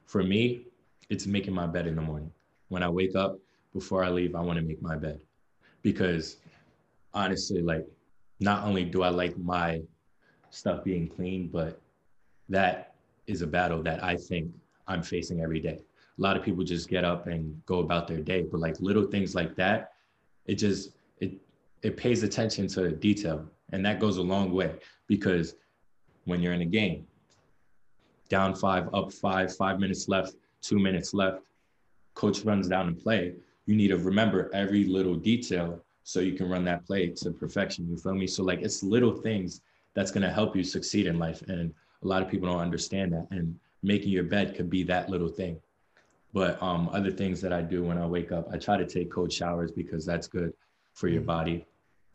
for 0.07 0.23
me, 0.23 0.67
it's 1.11 1.27
making 1.27 1.55
my 1.55 1.67
bed 1.67 1.87
in 1.87 1.97
the 1.97 2.03
morning. 2.03 2.31
When 2.69 2.83
I 2.83 2.89
wake 2.89 3.17
up, 3.17 3.39
before 3.73 4.05
I 4.05 4.11
leave, 4.11 4.35
I 4.35 4.41
want 4.41 4.59
to 4.59 4.65
make 4.65 4.83
my 4.83 4.97
bed 4.97 5.21
because 5.83 6.37
honestly, 7.15 7.63
like, 7.63 7.87
not 8.41 8.65
only 8.65 8.85
do 8.85 9.03
I 9.03 9.09
like 9.09 9.37
my 9.39 9.83
stuff 10.51 10.85
being 10.85 11.09
clean, 11.09 11.49
but 11.49 11.81
that 12.49 12.95
is 13.27 13.43
a 13.43 13.47
battle 13.47 13.83
that 13.83 14.03
I 14.03 14.17
think 14.17 14.51
I'm 14.87 15.03
facing 15.03 15.41
every 15.41 15.61
day. 15.61 15.81
A 16.19 16.23
lot 16.23 16.37
of 16.37 16.43
people 16.43 16.63
just 16.63 16.89
get 16.89 17.05
up 17.05 17.27
and 17.27 17.65
go 17.67 17.79
about 17.79 18.07
their 18.07 18.21
day, 18.21 18.43
but 18.43 18.61
like 18.61 18.79
little 18.81 19.05
things 19.05 19.35
like 19.35 19.57
that, 19.57 19.93
it 20.47 20.57
just 20.57 20.91
it 21.21 21.33
it 21.83 21.97
pays 21.97 22.23
attention 22.23 22.67
to 22.69 22.91
detail, 22.91 23.47
and 23.73 23.85
that 23.85 23.99
goes 23.99 24.19
a 24.19 24.23
long 24.23 24.53
way 24.53 24.75
because 25.07 25.55
when 26.25 26.41
you're 26.41 26.53
in 26.53 26.63
a 26.63 26.67
game, 26.67 27.07
down 28.29 28.55
five, 28.55 28.89
up 28.95 29.13
five, 29.13 29.55
five 29.57 29.81
minutes 29.81 30.09
left, 30.09 30.35
two 30.61 30.79
minutes 30.79 31.13
left, 31.13 31.43
coach 32.15 32.45
runs 32.45 32.69
down 32.69 32.89
and 32.89 32.99
play. 32.99 33.35
You 33.67 33.75
need 33.75 33.89
to 33.89 33.99
remember 33.99 34.51
every 34.55 34.85
little 34.85 35.15
detail 35.15 35.81
so 36.05 36.21
you 36.21 36.35
can 36.35 36.49
run 36.49 36.65
that 36.65 36.87
play 36.87 37.09
to 37.09 37.31
perfection. 37.31 37.89
You 37.89 37.97
feel 37.97 38.15
me? 38.15 38.27
So 38.27 38.43
like 38.43 38.61
it's 38.61 38.83
little 38.83 39.13
things 39.13 39.61
that's 39.95 40.11
gonna 40.11 40.33
help 40.33 40.57
you 40.57 40.63
succeed 40.63 41.07
in 41.07 41.19
life. 41.19 41.43
And 41.49 41.73
a 42.03 42.07
lot 42.07 42.23
of 42.23 42.29
people 42.29 42.49
don't 42.49 42.61
understand 42.61 43.13
that 43.13 43.27
and 43.31 43.59
making 43.83 44.11
your 44.11 44.25
bed 44.25 44.55
could 44.57 44.71
be 44.71 44.83
that 44.85 45.09
little 45.11 45.29
thing 45.29 45.61
but 46.33 46.61
um, 46.63 46.89
other 46.93 47.11
things 47.11 47.41
that 47.41 47.53
i 47.53 47.63
do 47.63 47.83
when 47.83 47.99
i 47.99 48.07
wake 48.07 48.33
up 48.33 48.49
i 48.53 48.57
try 48.57 48.77
to 48.77 48.87
take 48.87 49.11
cold 49.11 49.33
showers 49.33 49.71
because 49.71 50.05
that's 50.05 50.27
good 50.27 50.53
for 50.95 51.09
your 51.09 51.21
mm-hmm. 51.21 51.27
body 51.27 51.67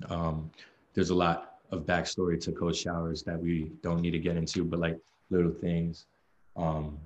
um, 0.10 0.51
there's 0.93 1.10
a 1.10 1.15
lot 1.15 1.56
of 1.71 1.86
backstory 1.86 2.39
to 2.39 2.51
cold 2.51 2.75
showers 2.75 3.23
that 3.23 3.39
we 3.39 3.71
don't 3.82 4.01
need 4.01 4.12
to 4.12 4.19
get 4.19 4.38
into 4.38 4.63
but 4.63 4.80
like 4.80 4.97
little 5.30 5.51
things 5.51 6.06
um, 6.56 6.97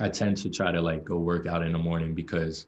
i 0.00 0.08
tend 0.08 0.36
to 0.36 0.50
try 0.50 0.70
to 0.70 0.80
like 0.80 1.04
go 1.04 1.16
work 1.16 1.46
out 1.46 1.62
in 1.62 1.72
the 1.72 1.78
morning 1.78 2.14
because 2.14 2.66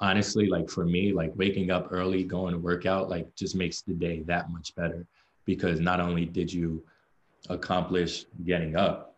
honestly 0.00 0.46
like 0.46 0.68
for 0.68 0.84
me 0.84 1.12
like 1.12 1.30
waking 1.36 1.70
up 1.70 1.88
early 1.90 2.24
going 2.24 2.52
to 2.52 2.58
work 2.58 2.86
out 2.86 3.08
like 3.08 3.32
just 3.34 3.54
makes 3.54 3.82
the 3.82 3.94
day 3.94 4.20
that 4.20 4.50
much 4.50 4.74
better 4.74 5.06
because 5.44 5.80
not 5.80 6.00
only 6.00 6.24
did 6.24 6.52
you 6.52 6.82
accomplish 7.48 8.26
getting 8.44 8.76
up, 8.76 9.13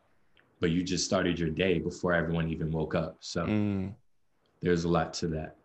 but 0.61 0.71
you 0.71 0.83
just 0.83 1.05
started 1.05 1.39
your 1.39 1.51
day 1.51 1.79
before 1.79 2.13
everyone 2.13 2.49
even 2.49 2.71
woke 2.71 2.95
up. 2.95 3.17
So 3.21 3.47
mm. 3.47 3.93
there's 4.63 4.85
a 4.85 4.89
lot 4.89 5.13
to 5.15 5.29
that. 5.29 5.57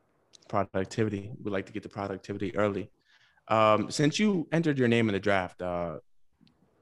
Productivity. 0.47 1.31
We 1.41 1.51
like 1.51 1.65
to 1.67 1.73
get 1.73 1.83
the 1.83 1.89
productivity 1.89 2.55
early. 2.55 2.91
Um, 3.47 3.89
since 3.89 4.19
you 4.19 4.47
entered 4.51 4.77
your 4.77 4.87
name 4.87 5.09
in 5.09 5.13
the 5.13 5.19
draft, 5.19 5.61
uh, 5.61 5.97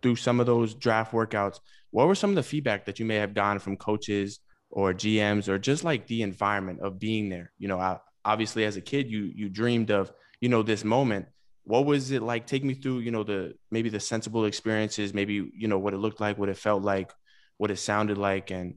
through 0.01 0.15
some 0.15 0.39
of 0.39 0.45
those 0.45 0.73
draft 0.73 1.11
workouts, 1.11 1.59
what 1.91 2.07
were 2.07 2.15
some 2.15 2.29
of 2.29 2.35
the 2.35 2.43
feedback 2.43 2.85
that 2.85 2.99
you 2.99 3.05
may 3.05 3.15
have 3.15 3.33
gotten 3.33 3.59
from 3.59 3.75
coaches 3.77 4.39
or 4.71 4.93
GMs 4.93 5.47
or 5.47 5.57
just 5.57 5.83
like 5.83 6.07
the 6.07 6.21
environment 6.21 6.79
of 6.81 6.99
being 6.99 7.29
there? 7.29 7.51
You 7.57 7.67
know, 7.67 7.79
I, 7.79 7.99
obviously 8.23 8.65
as 8.65 8.77
a 8.77 8.81
kid, 8.81 9.09
you 9.09 9.31
you 9.35 9.49
dreamed 9.49 9.91
of 9.91 10.11
you 10.41 10.49
know 10.49 10.63
this 10.63 10.83
moment, 10.83 11.27
what 11.69 11.85
was 11.85 12.09
it 12.09 12.23
like 12.23 12.47
take 12.47 12.63
me 12.63 12.73
through 12.73 12.97
you 12.99 13.11
know 13.11 13.23
the 13.23 13.53
maybe 13.69 13.89
the 13.89 13.99
sensible 13.99 14.45
experiences 14.45 15.13
maybe 15.13 15.51
you 15.55 15.67
know 15.67 15.77
what 15.77 15.93
it 15.93 15.97
looked 15.97 16.19
like 16.19 16.35
what 16.35 16.49
it 16.49 16.57
felt 16.57 16.81
like 16.81 17.11
what 17.59 17.69
it 17.69 17.77
sounded 17.77 18.17
like 18.17 18.49
and 18.49 18.73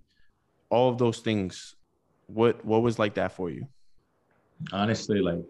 all 0.68 0.90
of 0.90 0.98
those 0.98 1.20
things 1.20 1.74
what 2.26 2.62
what 2.64 2.82
was 2.82 2.98
like 2.98 3.14
that 3.14 3.32
for 3.32 3.48
you? 3.48 3.66
Honestly 4.72 5.20
like 5.20 5.42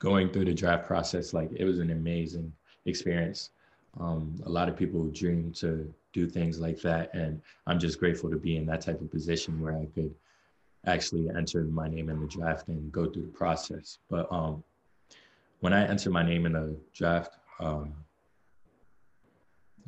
going 0.00 0.30
through 0.30 0.46
the 0.46 0.54
draft 0.54 0.86
process 0.86 1.32
like 1.32 1.50
it 1.54 1.64
was 1.64 1.78
an 1.78 1.90
amazing 1.90 2.52
experience. 2.84 3.50
Um, 4.00 4.34
a 4.44 4.50
lot 4.50 4.68
of 4.68 4.76
people 4.76 5.04
dream 5.06 5.52
to 5.52 5.92
do 6.12 6.26
things 6.28 6.58
like 6.58 6.80
that 6.80 7.12
and 7.14 7.40
i'm 7.66 7.78
just 7.78 7.98
grateful 7.98 8.30
to 8.30 8.36
be 8.36 8.56
in 8.56 8.64
that 8.64 8.80
type 8.80 8.98
of 9.00 9.10
position 9.10 9.60
where 9.60 9.76
i 9.76 9.86
could 9.94 10.12
actually 10.86 11.28
enter 11.36 11.64
my 11.64 11.88
name 11.88 12.08
in 12.08 12.20
the 12.20 12.26
draft 12.26 12.68
and 12.68 12.90
go 12.92 13.06
through 13.06 13.22
the 13.22 13.32
process. 13.32 13.98
But 14.08 14.30
um, 14.32 14.62
when 15.60 15.72
I 15.72 15.86
entered 15.86 16.12
my 16.12 16.22
name 16.22 16.46
in 16.46 16.52
the 16.52 16.76
draft, 16.94 17.36
um, 17.60 17.94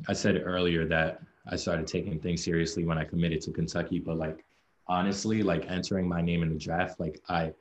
I 0.07 0.13
said 0.13 0.41
earlier 0.43 0.85
that 0.87 1.21
I 1.47 1.55
started 1.55 1.87
taking 1.87 2.19
things 2.19 2.43
seriously 2.43 2.85
when 2.85 2.97
I 2.97 3.03
committed 3.03 3.41
to 3.41 3.51
Kentucky, 3.51 3.99
but 3.99 4.17
like 4.17 4.45
honestly, 4.87 5.43
like 5.43 5.69
entering 5.69 6.07
my 6.07 6.21
name 6.21 6.43
in 6.43 6.49
the 6.49 6.59
draft, 6.59 6.99
like 6.99 7.21
I 7.29 7.53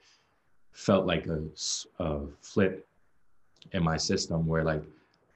felt 0.73 1.07
like 1.07 1.27
a, 1.27 1.43
a 1.99 2.21
flip 2.41 2.87
in 3.73 3.83
my 3.83 3.97
system 3.97 4.47
where 4.47 4.65
like 4.65 4.83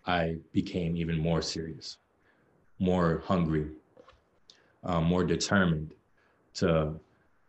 I 0.07 0.37
became 0.53 0.97
even 0.97 1.19
more 1.19 1.41
serious, 1.41 1.99
more 2.79 3.23
hungry, 3.25 3.69
um, 4.85 5.05
more 5.05 5.25
determined 5.25 5.95
to 6.55 6.95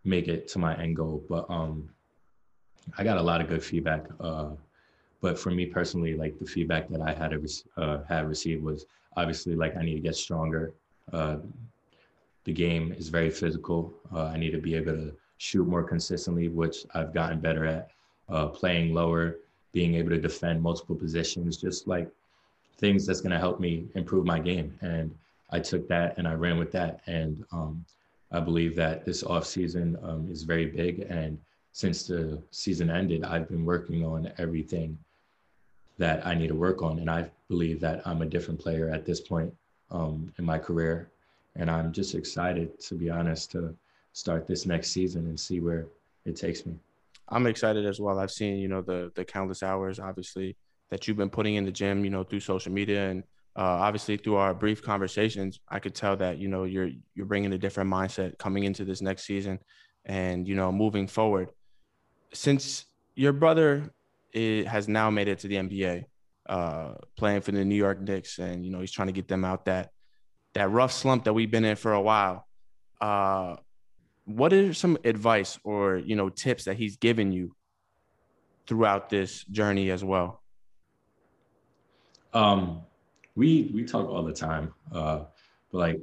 make 0.03 0.27
it 0.27 0.47
to 0.49 0.59
my 0.59 0.75
end 0.81 0.95
goal. 0.95 1.23
But 1.27 1.45
um, 1.49 1.89
I 2.97 3.03
got 3.03 3.17
a 3.17 3.21
lot 3.21 3.41
of 3.41 3.49
good 3.49 3.63
feedback. 3.63 4.05
Uh, 4.19 4.51
but 5.21 5.37
for 5.39 5.51
me 5.51 5.65
personally, 5.65 6.15
like 6.15 6.37
the 6.39 6.45
feedback 6.45 6.87
that 6.89 7.01
I 7.01 7.13
had 7.13 7.33
uh, 7.77 8.03
had 8.07 8.27
received 8.27 8.63
was 8.63 8.85
obviously 9.17 9.55
like 9.55 9.75
I 9.75 9.81
need 9.83 9.95
to 9.95 10.01
get 10.01 10.15
stronger. 10.15 10.73
Uh, 11.11 11.37
the 12.45 12.53
game 12.53 12.93
is 12.93 13.09
very 13.09 13.29
physical. 13.29 13.93
Uh, 14.13 14.25
I 14.25 14.37
need 14.37 14.51
to 14.51 14.59
be 14.59 14.75
able 14.75 14.93
to 14.93 15.13
shoot 15.37 15.67
more 15.67 15.83
consistently, 15.83 16.47
which 16.47 16.85
I've 16.93 17.13
gotten 17.13 17.39
better 17.39 17.65
at. 17.65 17.89
Uh, 18.29 18.47
playing 18.47 18.93
lower, 18.93 19.37
being 19.71 19.95
able 19.95 20.09
to 20.09 20.17
defend 20.17 20.61
multiple 20.61 20.95
positions, 20.95 21.57
just 21.57 21.87
like 21.87 22.09
things 22.77 23.05
that's 23.05 23.21
going 23.21 23.31
to 23.31 23.39
help 23.39 23.59
me 23.59 23.85
improve 23.95 24.25
my 24.25 24.39
game. 24.39 24.77
And 24.81 25.13
I 25.51 25.59
took 25.59 25.87
that 25.89 26.17
and 26.17 26.27
I 26.27 26.33
ran 26.33 26.57
with 26.57 26.71
that. 26.71 27.01
And 27.05 27.45
um, 27.51 27.85
I 28.31 28.39
believe 28.39 28.75
that 28.77 29.05
this 29.05 29.23
off 29.23 29.45
season 29.45 29.97
um, 30.01 30.27
is 30.31 30.43
very 30.43 30.65
big. 30.65 31.01
And 31.01 31.39
since 31.71 32.07
the 32.07 32.41
season 32.51 32.89
ended, 32.89 33.23
I've 33.23 33.47
been 33.47 33.65
working 33.65 34.03
on 34.05 34.31
everything 34.37 34.97
that 35.97 36.25
I 36.25 36.33
need 36.33 36.47
to 36.47 36.55
work 36.55 36.81
on. 36.81 36.99
And 36.99 37.09
I 37.09 37.29
believe 37.47 37.79
that 37.81 38.01
I'm 38.05 38.21
a 38.21 38.25
different 38.25 38.59
player 38.59 38.89
at 38.89 39.05
this 39.05 39.21
point 39.21 39.53
um, 39.91 40.33
in 40.37 40.45
my 40.45 40.57
career. 40.57 41.09
And 41.55 41.69
I'm 41.69 41.91
just 41.91 42.15
excited, 42.15 42.79
to 42.81 42.95
be 42.95 43.09
honest, 43.09 43.51
to 43.51 43.75
start 44.13 44.47
this 44.47 44.65
next 44.65 44.91
season 44.91 45.25
and 45.27 45.39
see 45.39 45.59
where 45.59 45.87
it 46.25 46.35
takes 46.35 46.65
me. 46.65 46.75
I'm 47.29 47.47
excited 47.47 47.85
as 47.85 47.99
well. 47.99 48.19
I've 48.19 48.31
seen, 48.31 48.57
you 48.57 48.67
know, 48.67 48.81
the 48.81 49.11
the 49.15 49.25
countless 49.25 49.63
hours, 49.63 49.99
obviously, 49.99 50.55
that 50.89 51.07
you've 51.07 51.17
been 51.17 51.29
putting 51.29 51.55
in 51.55 51.65
the 51.65 51.71
gym, 51.71 52.03
you 52.03 52.11
know, 52.11 52.23
through 52.23 52.41
social 52.41 52.71
media 52.71 53.09
and 53.09 53.23
uh, 53.57 53.61
obviously 53.61 54.17
through 54.17 54.35
our 54.35 54.53
brief 54.53 54.81
conversations. 54.81 55.59
I 55.69 55.79
could 55.79 55.95
tell 55.95 56.15
that 56.17 56.37
you 56.37 56.47
know 56.47 56.65
you're 56.65 56.89
you're 57.15 57.25
bringing 57.25 57.53
a 57.53 57.57
different 57.57 57.89
mindset 57.89 58.37
coming 58.37 58.65
into 58.65 58.85
this 58.85 59.01
next 59.01 59.25
season, 59.25 59.59
and 60.05 60.47
you 60.47 60.55
know 60.55 60.71
moving 60.71 61.07
forward. 61.07 61.49
Since 62.33 62.85
your 63.15 63.33
brother 63.33 63.91
is, 64.33 64.67
has 64.67 64.87
now 64.87 65.09
made 65.09 65.27
it 65.27 65.39
to 65.39 65.47
the 65.47 65.55
NBA, 65.55 66.05
uh, 66.47 66.93
playing 67.17 67.41
for 67.41 67.51
the 67.51 67.65
New 67.65 67.75
York 67.75 68.01
Knicks, 68.01 68.39
and 68.39 68.65
you 68.65 68.71
know 68.71 68.79
he's 68.79 68.91
trying 68.91 69.07
to 69.07 69.13
get 69.13 69.27
them 69.27 69.45
out 69.45 69.65
that 69.65 69.91
that 70.53 70.69
rough 70.69 70.91
slump 70.91 71.25
that 71.25 71.33
we've 71.33 71.51
been 71.51 71.65
in 71.65 71.75
for 71.75 71.93
a 71.93 72.01
while. 72.01 72.47
Uh, 73.01 73.57
what 74.25 74.53
are 74.53 74.73
some 74.73 74.97
advice 75.03 75.59
or 75.63 75.97
you 75.97 76.15
know 76.15 76.29
tips 76.29 76.65
that 76.65 76.77
he's 76.77 76.97
given 76.97 77.31
you 77.31 77.55
throughout 78.67 79.09
this 79.09 79.43
journey 79.45 79.91
as 79.91 80.03
well? 80.03 80.41
Um 82.33 82.81
we 83.35 83.71
we 83.73 83.83
talk 83.85 84.09
all 84.09 84.23
the 84.23 84.33
time 84.33 84.73
uh 84.91 85.19
but 85.71 85.77
like 85.77 85.99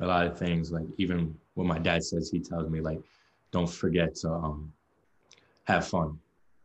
a 0.00 0.06
lot 0.06 0.26
of 0.26 0.38
things 0.38 0.70
like 0.72 0.86
even 0.98 1.34
what 1.54 1.66
my 1.66 1.78
dad 1.78 2.02
says 2.04 2.30
he 2.30 2.40
tells 2.40 2.68
me 2.68 2.80
like 2.80 3.00
don't 3.50 3.70
forget 3.70 4.14
to 4.16 4.30
um 4.30 4.72
have 5.64 5.86
fun. 5.86 6.18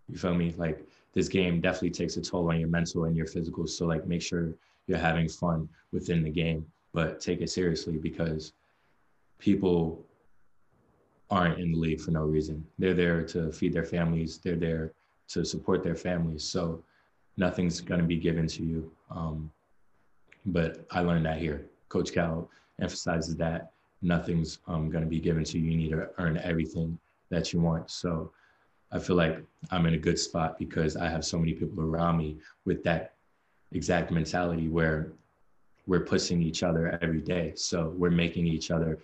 You 0.09 0.17
feel 0.17 0.33
me? 0.33 0.53
Like 0.57 0.85
this 1.17 1.27
game 1.27 1.59
definitely 1.59 1.89
takes 1.89 2.15
a 2.17 2.21
toll 2.21 2.51
on 2.51 2.59
your 2.59 2.69
mental 2.69 3.05
and 3.05 3.17
your 3.17 3.25
physical 3.25 3.65
so 3.65 3.85
like 3.87 4.05
make 4.05 4.21
sure 4.21 4.53
you're 4.85 4.97
having 4.97 5.27
fun 5.27 5.67
within 5.91 6.21
the 6.21 6.29
game 6.29 6.63
but 6.93 7.19
take 7.19 7.41
it 7.41 7.49
seriously 7.49 7.97
because 7.97 8.53
people 9.39 10.05
aren't 11.29 11.59
in 11.59 11.71
the 11.71 11.77
league 11.77 11.99
for 11.99 12.11
no 12.11 12.23
reason. 12.23 12.65
They're 12.79 12.93
there 12.93 13.23
to 13.23 13.51
feed 13.51 13.73
their 13.73 13.83
families. 13.83 14.37
They're 14.37 14.55
there 14.55 14.93
to 15.29 15.43
support 15.43 15.83
their 15.83 15.95
families. 15.95 16.43
So 16.43 16.83
nothing's 17.35 17.81
going 17.81 18.01
to 18.01 18.07
be 18.07 18.17
given 18.17 18.47
to 18.47 18.63
you. 18.63 18.91
Um, 19.11 19.51
but 20.45 20.85
I 20.91 21.01
learned 21.01 21.25
that 21.25 21.39
here. 21.39 21.65
Coach 21.89 22.13
Cal 22.13 22.49
emphasizes 22.81 23.35
that 23.37 23.71
nothing's 24.01 24.59
um, 24.67 24.89
going 24.89 25.03
to 25.03 25.09
be 25.09 25.19
given 25.19 25.43
to 25.45 25.59
you. 25.59 25.71
You 25.71 25.77
need 25.77 25.91
to 25.91 26.09
earn 26.17 26.37
everything 26.37 26.97
that 27.29 27.51
you 27.51 27.59
want. 27.59 27.91
So 27.91 28.31
I 28.91 28.99
feel 28.99 29.15
like 29.15 29.43
I'm 29.71 29.85
in 29.85 29.93
a 29.93 29.97
good 29.97 30.17
spot 30.17 30.57
because 30.57 30.95
I 30.95 31.09
have 31.09 31.25
so 31.25 31.37
many 31.37 31.53
people 31.53 31.83
around 31.83 32.17
me 32.17 32.37
with 32.65 32.83
that 32.83 33.15
exact 33.71 34.11
mentality 34.11 34.69
where 34.69 35.11
we're 35.87 36.05
pushing 36.05 36.41
each 36.41 36.63
other 36.63 36.97
every 37.01 37.21
day. 37.21 37.53
So 37.55 37.93
we're 37.97 38.11
making 38.11 38.47
each 38.47 38.71
other 38.71 38.99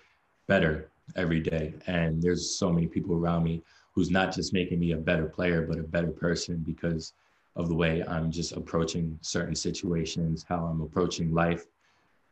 better 0.47 0.89
every 1.15 1.41
day. 1.41 1.73
And 1.87 2.21
there's 2.21 2.57
so 2.57 2.71
many 2.71 2.87
people 2.87 3.15
around 3.15 3.43
me 3.43 3.61
who's 3.93 4.09
not 4.09 4.33
just 4.33 4.53
making 4.53 4.79
me 4.79 4.91
a 4.91 4.97
better 4.97 5.25
player, 5.25 5.61
but 5.61 5.79
a 5.79 5.83
better 5.83 6.11
person 6.11 6.57
because 6.65 7.13
of 7.55 7.67
the 7.67 7.75
way 7.75 8.03
I'm 8.07 8.31
just 8.31 8.53
approaching 8.53 9.17
certain 9.21 9.55
situations, 9.55 10.45
how 10.47 10.65
I'm 10.65 10.81
approaching 10.81 11.33
life, 11.33 11.65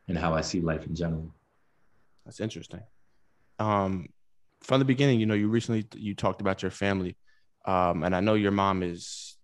and 0.07 0.17
how 0.17 0.33
I 0.33 0.41
see 0.41 0.61
life 0.61 0.87
in 0.87 0.95
general. 0.95 1.31
That's 2.25 2.39
interesting. 2.39 2.81
Um, 3.59 4.07
from 4.61 4.79
the 4.79 4.85
beginning, 4.85 5.19
you 5.19 5.25
know, 5.25 5.33
you 5.33 5.47
recently 5.47 5.85
you 5.95 6.15
talked 6.15 6.41
about 6.41 6.61
your 6.61 6.71
family, 6.71 7.15
um, 7.65 8.03
and 8.03 8.15
I 8.15 8.19
know 8.19 8.33
your 8.33 8.51
mom 8.51 8.83
is 8.83 9.37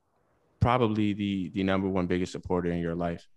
probably 0.60 1.14
the 1.14 1.52
the 1.54 1.64
number 1.64 1.88
one 1.88 2.08
biggest 2.08 2.32
supporter 2.32 2.72
in 2.72 2.80
your 2.80 2.96
life 2.96 3.28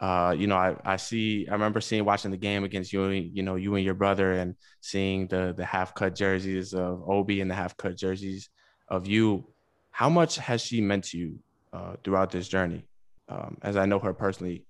uh, 0.00 0.34
you 0.38 0.46
know, 0.46 0.56
I, 0.56 0.76
I 0.84 0.96
see, 0.96 1.48
I 1.48 1.52
remember 1.52 1.80
seeing, 1.80 2.04
watching 2.04 2.30
the 2.30 2.36
game 2.36 2.62
against 2.62 2.92
you, 2.92 3.08
you 3.08 3.42
know, 3.42 3.56
you 3.56 3.74
and 3.74 3.84
your 3.84 3.94
brother 3.94 4.32
and 4.32 4.54
seeing 4.80 5.26
the, 5.26 5.52
the 5.56 5.64
half 5.64 5.94
cut 5.94 6.14
jerseys 6.14 6.72
of 6.72 7.08
Obi 7.08 7.40
and 7.40 7.50
the 7.50 7.54
half 7.54 7.76
cut 7.76 7.96
jerseys 7.96 8.48
of 8.88 9.08
you. 9.08 9.48
How 9.90 10.08
much 10.08 10.36
has 10.36 10.60
she 10.60 10.80
meant 10.80 11.04
to 11.04 11.18
you 11.18 11.38
uh, 11.72 11.94
throughout 12.04 12.30
this 12.30 12.46
journey? 12.46 12.84
Um, 13.28 13.58
as 13.62 13.76
I 13.76 13.86
know 13.86 13.98
her 13.98 14.14
personally, 14.14 14.64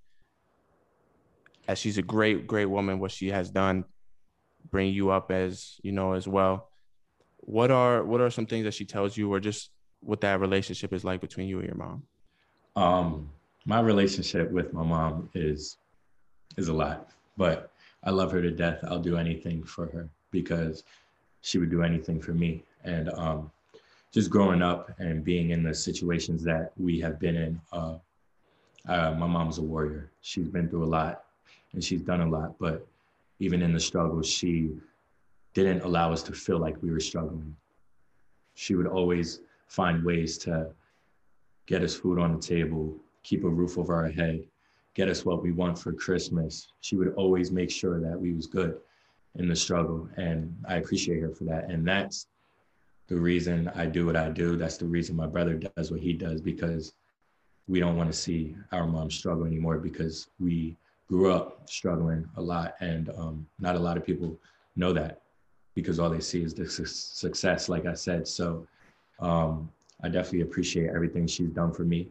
as 1.69 1.79
she's 1.79 1.99
a 1.99 2.03
great, 2.03 2.47
great 2.47 2.67
woman, 2.67 2.99
what 2.99 3.11
she 3.11 3.29
has 3.29 3.51
done, 3.51 3.85
bring 4.71 4.95
you 4.95 5.11
up 5.11 5.31
as, 5.31 5.79
you 5.83 5.93
know, 5.93 6.15
as 6.15 6.27
well. 6.27 6.71
What 7.49 7.71
are, 7.71 8.05
what 8.05 8.21
are 8.21 8.29
some 8.29 8.45
things 8.45 8.65
that 8.65 8.75
she 8.75 8.85
tells 8.85 9.17
you 9.17 9.33
or 9.33 9.41
just 9.41 9.71
what 10.01 10.21
that 10.21 10.39
relationship 10.39 10.93
is 10.93 11.03
like 11.03 11.23
between 11.23 11.49
you 11.49 11.61
and 11.61 11.67
your 11.67 11.79
mom? 11.79 12.03
Um, 12.77 13.31
my 13.65 13.81
relationship 13.81 14.51
with 14.51 14.75
my 14.75 14.83
mom 14.83 15.31
is 15.33 15.79
is 16.59 16.69
a 16.69 16.75
lot, 16.75 17.09
but 17.39 17.73
I 18.05 18.11
love 18.11 18.31
her 18.33 18.43
to 18.43 18.51
death. 18.51 18.81
I'll 18.87 19.01
do 19.01 19.17
anything 19.17 19.65
for 19.65 19.87
her 19.87 20.11
because 20.31 20.85
she 21.41 21.57
would 21.57 21.71
do 21.71 21.83
anything 21.83 22.21
for 22.21 22.33
me. 22.33 22.65
And 22.85 23.09
um, 23.15 23.51
just 24.13 24.29
growing 24.29 24.61
up 24.61 24.91
and 24.99 25.25
being 25.25 25.49
in 25.49 25.63
the 25.63 25.73
situations 25.73 26.45
that 26.45 26.73
we 26.77 27.01
have 27.01 27.19
been 27.19 27.37
in, 27.37 27.61
uh, 27.73 27.97
uh, 28.87 29.13
my 29.13 29.27
mom's 29.27 29.57
a 29.57 29.63
warrior. 29.63 30.11
She's 30.21 30.49
been 30.49 30.69
through 30.69 30.85
a 30.85 30.93
lot 31.01 31.25
and 31.73 31.83
she's 31.83 32.03
done 32.03 32.21
a 32.21 32.29
lot, 32.29 32.59
but 32.59 32.87
even 33.39 33.63
in 33.63 33.73
the 33.73 33.81
struggles, 33.81 34.29
she 34.29 34.77
didn't 35.63 35.83
allow 35.83 36.13
us 36.13 36.23
to 36.25 36.33
feel 36.33 36.59
like 36.59 36.83
we 36.83 36.91
were 36.91 37.01
struggling. 37.01 37.55
She 38.55 38.75
would 38.75 38.87
always 38.87 39.41
find 39.69 40.05
ways 40.05 40.39
to 40.39 40.71
get 41.67 41.83
us 41.83 41.95
food 41.95 42.19
on 42.19 42.33
the 42.35 42.41
table, 42.41 42.97
keep 43.23 43.45
a 43.45 43.49
roof 43.49 43.79
over 43.79 43.95
our 43.95 44.09
head, 44.09 44.45
get 44.95 45.09
us 45.09 45.25
what 45.25 45.43
we 45.43 45.53
want 45.53 45.79
for 45.79 45.93
Christmas. 45.93 46.73
She 46.81 46.97
would 46.97 47.15
always 47.15 47.53
make 47.53 47.71
sure 47.71 48.01
that 48.01 48.19
we 48.19 48.33
was 48.33 48.47
good 48.47 48.79
in 49.37 49.49
the 49.49 49.55
struggle. 49.55 50.09
And 50.17 50.55
I 50.67 50.77
appreciate 50.77 51.21
her 51.21 51.31
for 51.31 51.45
that. 51.45 51.71
And 51.71 51.87
that's 51.87 52.27
the 53.07 53.17
reason 53.17 53.71
I 53.75 53.87
do 53.87 54.07
what 54.07 54.17
I 54.17 54.31
do. 54.31 54.57
That's 54.57 54.77
the 54.77 54.87
reason 54.87 55.15
my 55.15 55.27
brother 55.27 55.55
does 55.55 55.91
what 55.91 56.01
he 56.01 56.13
does 56.13 56.41
because 56.41 56.95
we 57.69 57.81
don't 57.81 57.97
want 57.97 58.11
to 58.11 58.17
see 58.17 58.57
our 58.73 58.87
mom 58.87 59.11
struggle 59.11 59.47
anymore 59.47 59.79
because 59.79 60.29
we 60.41 60.77
grew 61.07 61.33
up 61.33 61.69
struggling 61.69 62.29
a 62.37 62.43
lot. 62.43 62.75
And 62.81 63.11
um, 63.11 63.47
not 63.61 63.77
a 63.77 63.79
lot 63.79 63.97
of 63.97 64.05
people 64.05 64.39
know 64.77 64.93
that 64.93 65.23
because 65.81 65.99
all 65.99 66.11
they 66.11 66.21
see 66.21 66.43
is 66.43 66.55
the 66.55 66.69
su- 66.69 66.85
success, 66.87 67.69
like 67.69 67.87
I 67.87 67.95
said. 67.95 68.27
So 68.27 68.67
um, 69.21 69.71
I 70.03 70.09
definitely 70.09 70.43
appreciate 70.43 70.91
everything 70.91 71.27
she's 71.27 71.51
done 71.51 71.73
for 71.73 71.85
me 71.85 72.09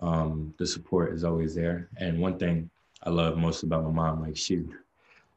um, 0.00 0.54
the 0.58 0.66
support 0.66 1.12
is 1.12 1.24
always 1.24 1.54
there. 1.54 1.88
And 1.98 2.20
one 2.20 2.38
thing 2.38 2.70
I 3.02 3.10
love 3.10 3.36
most 3.36 3.62
about 3.62 3.84
my 3.84 3.90
mom, 3.90 4.22
like 4.22 4.36
she, 4.36 4.64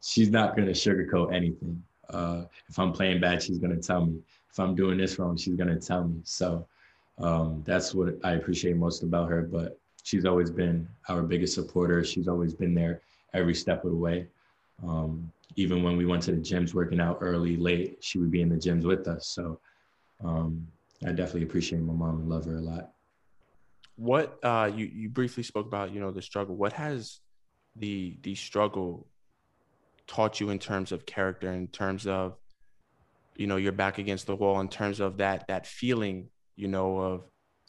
she's 0.01 0.29
not 0.29 0.55
gonna 0.55 0.71
sugarcoat 0.71 1.33
anything. 1.33 1.81
Uh, 2.09 2.43
if 2.67 2.77
I'm 2.79 2.91
playing 2.91 3.21
bad, 3.21 3.41
she's 3.41 3.59
gonna 3.59 3.77
tell 3.77 4.05
me. 4.05 4.19
If 4.51 4.59
I'm 4.59 4.75
doing 4.75 4.97
this 4.97 5.19
wrong, 5.19 5.37
she's 5.37 5.55
gonna 5.55 5.79
tell 5.79 6.05
me. 6.05 6.19
So 6.23 6.65
um, 7.19 7.63
that's 7.65 7.93
what 7.93 8.17
I 8.23 8.33
appreciate 8.33 8.75
most 8.75 9.03
about 9.03 9.29
her. 9.29 9.43
But 9.43 9.79
she's 10.03 10.25
always 10.25 10.49
been 10.49 10.87
our 11.07 11.21
biggest 11.21 11.53
supporter. 11.53 12.03
She's 12.03 12.27
always 12.27 12.53
been 12.53 12.73
there 12.73 13.01
every 13.33 13.53
step 13.53 13.85
of 13.85 13.91
the 13.91 13.97
way. 13.97 14.27
Um, 14.83 15.31
even 15.55 15.83
when 15.83 15.97
we 15.97 16.05
went 16.05 16.23
to 16.23 16.31
the 16.31 16.37
gyms 16.37 16.73
working 16.73 16.99
out 16.99 17.17
early, 17.21 17.57
late, 17.57 17.97
she 18.01 18.17
would 18.17 18.31
be 18.31 18.41
in 18.41 18.49
the 18.49 18.55
gyms 18.55 18.83
with 18.83 19.07
us. 19.07 19.27
So 19.27 19.59
um, 20.23 20.67
I 21.05 21.11
definitely 21.11 21.43
appreciate 21.43 21.81
my 21.81 21.93
mom 21.93 22.21
and 22.21 22.29
love 22.29 22.45
her 22.45 22.57
a 22.57 22.61
lot 22.61 22.93
what 23.99 24.39
uh, 24.45 24.71
you 24.73 24.85
you 24.85 25.09
briefly 25.09 25.43
spoke 25.43 25.67
about, 25.67 25.93
you 25.93 25.99
know, 25.99 26.09
the 26.09 26.21
struggle. 26.21 26.55
What 26.55 26.71
has 26.73 27.19
the 27.75 28.17
the 28.21 28.33
struggle 28.33 29.07
taught 30.07 30.39
you 30.39 30.51
in 30.51 30.57
terms 30.57 30.93
of 30.93 31.05
character, 31.05 31.51
in 31.51 31.67
terms 31.67 32.07
of 32.07 32.37
you 33.35 33.45
know 33.47 33.57
you're 33.57 33.73
back 33.73 33.97
against 33.97 34.25
the 34.25 34.35
wall 34.35 34.59
in 34.61 34.69
terms 34.69 35.01
of 35.01 35.17
that 35.17 35.47
that 35.47 35.67
feeling 35.67 36.29
you 36.55 36.67
know 36.67 36.97
of 36.97 37.23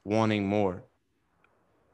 wanting 0.05 0.47
more 0.47 0.83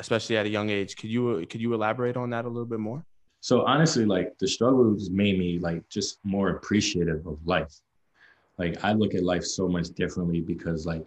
especially 0.00 0.37
at 0.37 0.46
a 0.46 0.48
young 0.48 0.70
age 0.70 0.96
could 0.96 1.11
you 1.11 1.44
could 1.50 1.61
you 1.61 1.74
elaborate 1.74 2.16
on 2.16 2.31
that 2.31 2.44
a 2.46 2.48
little 2.48 2.64
bit 2.64 2.79
more 2.79 3.05
so 3.46 3.62
honestly 3.64 4.04
like 4.04 4.37
the 4.38 4.48
struggles 4.48 5.09
made 5.09 5.38
me 5.38 5.56
like 5.61 5.88
just 5.88 6.18
more 6.24 6.48
appreciative 6.48 7.24
of 7.28 7.38
life. 7.46 7.74
Like 8.59 8.74
i 8.82 8.92
look 8.92 9.14
at 9.14 9.22
life 9.22 9.44
so 9.44 9.68
much 9.68 9.90
differently 9.90 10.40
because 10.40 10.85
like 10.85 11.04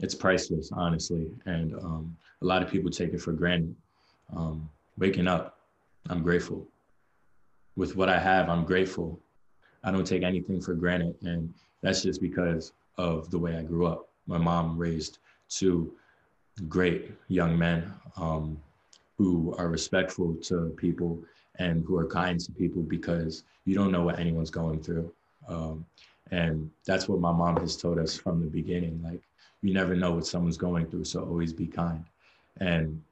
it's 0.00 0.14
priceless 0.14 0.70
honestly. 0.72 1.30
And 1.44 1.74
um, 1.74 2.16
a 2.40 2.46
lot 2.46 2.62
of 2.62 2.70
people 2.70 2.90
take 2.90 3.12
it 3.12 3.20
for 3.20 3.32
granted. 3.32 3.76
Um, 4.34 4.70
waking 4.96 5.28
up 5.28 5.58
i'm 6.08 6.22
grateful. 6.22 6.66
With 7.76 7.96
what 7.96 8.08
i 8.08 8.18
have 8.18 8.48
i'm 8.48 8.64
grateful. 8.64 9.20
I 9.84 9.90
don't 9.90 10.06
take 10.06 10.22
anything 10.22 10.62
for 10.62 10.72
granted. 10.72 11.16
And 11.20 11.52
that's 11.82 12.02
just 12.02 12.22
because 12.22 12.72
of 12.96 13.30
the 13.30 13.38
way 13.38 13.58
I 13.58 13.62
grew 13.62 13.86
up. 13.86 14.08
My 14.26 14.38
mom 14.38 14.78
raised 14.78 15.18
two 15.50 15.92
great 16.66 17.12
young 17.28 17.58
men 17.58 17.92
um, 18.16 18.58
who 19.18 19.54
are 19.58 19.68
respectful 19.68 20.34
to 20.44 20.72
people 20.78 21.22
and 21.58 21.84
who 21.84 21.96
are 21.96 22.06
kind 22.06 22.38
to 22.40 22.52
people 22.52 22.82
because 22.82 23.44
you 23.64 23.74
don't 23.74 23.90
know 23.90 24.02
what 24.02 24.18
anyone's 24.18 24.50
going 24.50 24.80
through. 24.80 25.12
Um, 25.48 25.84
and 26.30 26.70
that's 26.86 27.08
what 27.08 27.20
my 27.20 27.32
mom 27.32 27.56
has 27.56 27.76
told 27.76 27.98
us 27.98 28.16
from 28.16 28.40
the 28.40 28.46
beginning. 28.46 29.00
Like, 29.02 29.22
you 29.62 29.74
never 29.74 29.96
know 29.96 30.12
what 30.12 30.26
someone's 30.26 30.56
going 30.56 30.86
through, 30.86 31.04
so 31.04 31.24
always 31.24 31.52
be 31.52 31.66
kind. 31.66 32.04
And 32.60 33.02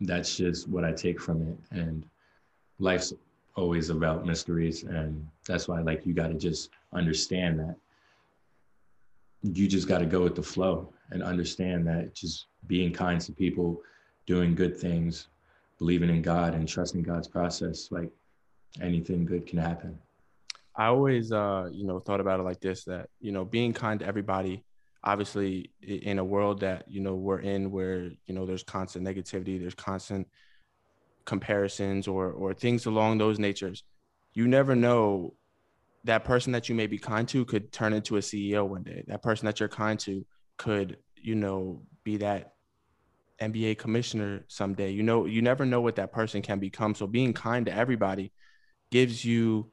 that's 0.00 0.36
just 0.36 0.68
what 0.68 0.84
I 0.84 0.92
take 0.92 1.20
from 1.20 1.42
it. 1.42 1.58
And 1.76 2.06
life's 2.78 3.12
always 3.56 3.90
about 3.90 4.26
mysteries 4.26 4.82
and 4.82 5.26
that's 5.46 5.68
why 5.68 5.80
like 5.80 6.04
you 6.04 6.12
got 6.12 6.28
to 6.28 6.34
just 6.34 6.70
understand 6.92 7.58
that 7.58 7.76
you 9.42 9.68
just 9.68 9.86
got 9.86 9.98
to 9.98 10.06
go 10.06 10.22
with 10.22 10.34
the 10.34 10.42
flow 10.42 10.92
and 11.10 11.22
understand 11.22 11.86
that 11.86 12.14
just 12.14 12.46
being 12.66 12.92
kind 12.92 13.20
to 13.20 13.32
people 13.32 13.80
doing 14.26 14.54
good 14.54 14.76
things 14.76 15.28
believing 15.78 16.10
in 16.10 16.22
god 16.22 16.54
and 16.54 16.68
trusting 16.68 17.02
god's 17.02 17.28
process 17.28 17.88
like 17.90 18.10
anything 18.80 19.24
good 19.24 19.46
can 19.46 19.58
happen. 19.58 19.98
I 20.76 20.86
always 20.86 21.32
uh 21.32 21.68
you 21.72 21.86
know 21.86 22.00
thought 22.00 22.20
about 22.20 22.40
it 22.40 22.44
like 22.44 22.60
this 22.60 22.84
that 22.84 23.08
you 23.20 23.32
know 23.32 23.44
being 23.44 23.72
kind 23.72 24.00
to 24.00 24.06
everybody 24.06 24.64
obviously 25.02 25.70
in 25.82 26.18
a 26.18 26.24
world 26.24 26.60
that 26.60 26.84
you 26.88 27.00
know 27.00 27.14
we're 27.14 27.40
in 27.40 27.70
where 27.70 28.10
you 28.26 28.34
know 28.34 28.46
there's 28.46 28.64
constant 28.64 29.06
negativity 29.06 29.60
there's 29.60 29.74
constant 29.74 30.26
comparisons 31.24 32.08
or 32.08 32.32
or 32.32 32.52
things 32.52 32.86
along 32.86 33.18
those 33.18 33.38
natures 33.38 33.84
you 34.34 34.48
never 34.48 34.74
know 34.74 35.34
that 36.04 36.24
person 36.24 36.52
that 36.52 36.68
you 36.68 36.74
may 36.74 36.86
be 36.86 36.98
kind 36.98 37.26
to 37.28 37.44
could 37.44 37.72
turn 37.72 37.92
into 37.92 38.16
a 38.16 38.20
ceo 38.20 38.66
one 38.66 38.82
day. 38.82 39.04
That 39.08 39.22
person 39.22 39.46
that 39.46 39.58
you're 39.58 39.68
kind 39.68 39.98
to 40.00 40.24
could 40.58 40.98
you 41.16 41.34
know 41.34 41.82
be 42.04 42.18
that 42.18 42.53
nba 43.40 43.76
commissioner 43.76 44.44
someday 44.48 44.90
you 44.90 45.02
know 45.02 45.26
you 45.26 45.42
never 45.42 45.66
know 45.66 45.80
what 45.80 45.96
that 45.96 46.12
person 46.12 46.40
can 46.40 46.58
become 46.58 46.94
so 46.94 47.06
being 47.06 47.32
kind 47.32 47.66
to 47.66 47.74
everybody 47.74 48.32
gives 48.90 49.24
you 49.24 49.70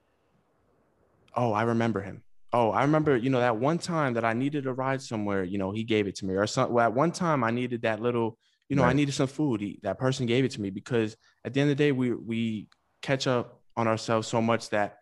oh 1.36 1.54
i 1.54 1.64
remember 1.64 2.02
him 2.02 2.24
oh 2.54 2.72
i 2.72 2.82
remember 2.82 3.16
you 3.16 3.30
know 3.30 3.40
that 3.40 3.56
one 3.58 3.78
time 3.78 4.16
that 4.16 4.26
i 4.26 4.34
needed 4.34 4.66
a 4.66 4.74
ride 4.74 5.02
somewhere 5.02 5.44
you 5.44 5.58
know 5.58 5.72
he 5.72 5.84
gave 5.84 6.08
it 6.08 6.16
to 6.16 6.26
me 6.26 6.34
or 6.36 6.48
some 6.48 6.72
well, 6.72 6.86
at 6.86 6.94
one 6.94 7.12
time 7.12 7.44
i 7.44 7.52
needed 7.52 7.84
that 7.84 8.02
little 8.02 8.38
you 8.72 8.78
know, 8.78 8.84
right. 8.84 8.92
I 8.92 8.94
needed 8.94 9.14
some 9.14 9.28
food. 9.28 9.60
He, 9.60 9.82
that 9.84 10.00
person 10.00 10.26
gave 10.26 10.46
it 10.46 10.52
to 10.52 10.62
me 10.62 10.70
because 10.70 11.18
at 11.44 11.54
the 11.54 11.60
end 11.60 11.72
of 11.72 11.78
the 11.78 11.84
day, 11.84 11.92
we 11.92 12.14
we 12.14 12.70
catch 13.02 13.28
up 13.28 13.60
on 13.76 13.86
ourselves 13.86 14.30
so 14.30 14.42
much 14.42 14.70
that 14.70 15.00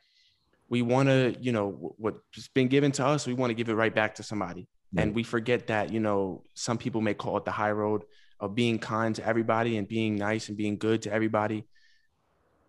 we 0.69 0.81
want 0.81 1.07
to, 1.07 1.35
you 1.39 1.51
know, 1.51 1.93
what's 1.99 2.47
been 2.55 2.67
given 2.67 2.91
to 2.93 3.05
us, 3.05 3.27
we 3.27 3.35
want 3.35 3.51
to 3.51 3.53
give 3.53 3.69
it 3.69 3.75
right 3.75 3.93
back 3.93 4.15
to 4.15 4.23
somebody. 4.23 4.67
Yeah. 4.91 5.03
And 5.03 5.13
we 5.13 5.21
forget 5.21 5.67
that, 5.67 5.93
you 5.93 5.99
know, 5.99 6.45
some 6.55 6.79
people 6.79 7.01
may 7.01 7.13
call 7.13 7.37
it 7.37 7.45
the 7.45 7.51
high 7.51 7.69
road 7.69 8.05
of 8.39 8.55
being 8.55 8.79
kind 8.79 9.15
to 9.15 9.25
everybody 9.25 9.77
and 9.77 9.87
being 9.87 10.15
nice 10.15 10.49
and 10.49 10.57
being 10.57 10.77
good 10.77 11.01
to 11.03 11.11
everybody 11.11 11.65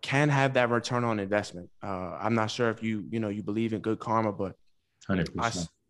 can 0.01 0.29
have 0.29 0.53
that 0.55 0.69
return 0.69 1.03
on 1.03 1.19
investment. 1.19 1.69
Uh, 1.83 2.17
I'm 2.19 2.33
not 2.33 2.49
sure 2.49 2.69
if 2.69 2.81
you, 2.81 3.05
you 3.09 3.19
know, 3.19 3.29
you 3.29 3.43
believe 3.43 3.73
in 3.73 3.81
good 3.81 3.99
karma, 3.99 4.31
but 4.31 4.55
100%. 5.09 5.29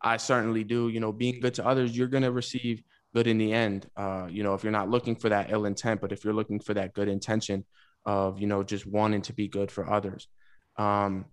I, 0.03 0.13
I 0.13 0.17
certainly 0.17 0.63
do. 0.63 0.89
You 0.89 0.99
know, 0.99 1.11
being 1.11 1.39
good 1.39 1.53
to 1.55 1.65
others, 1.65 1.95
you're 1.95 2.07
going 2.07 2.23
to 2.23 2.31
receive 2.31 2.83
good 3.13 3.27
in 3.27 3.37
the 3.37 3.53
end. 3.53 3.87
Uh, 3.95 4.27
you 4.29 4.43
know, 4.43 4.53
if 4.53 4.63
you're 4.63 4.71
not 4.71 4.89
looking 4.89 5.15
for 5.15 5.29
that 5.29 5.51
ill 5.51 5.65
intent, 5.65 6.01
but 6.01 6.11
if 6.11 6.23
you're 6.23 6.33
looking 6.33 6.59
for 6.59 6.73
that 6.73 6.93
good 6.93 7.07
intention 7.07 7.65
of, 8.05 8.39
you 8.39 8.47
know, 8.47 8.63
just 8.63 8.85
wanting 8.85 9.21
to 9.23 9.33
be 9.33 9.47
good 9.47 9.71
for 9.71 9.89
others. 9.89 10.27
Um, 10.77 11.25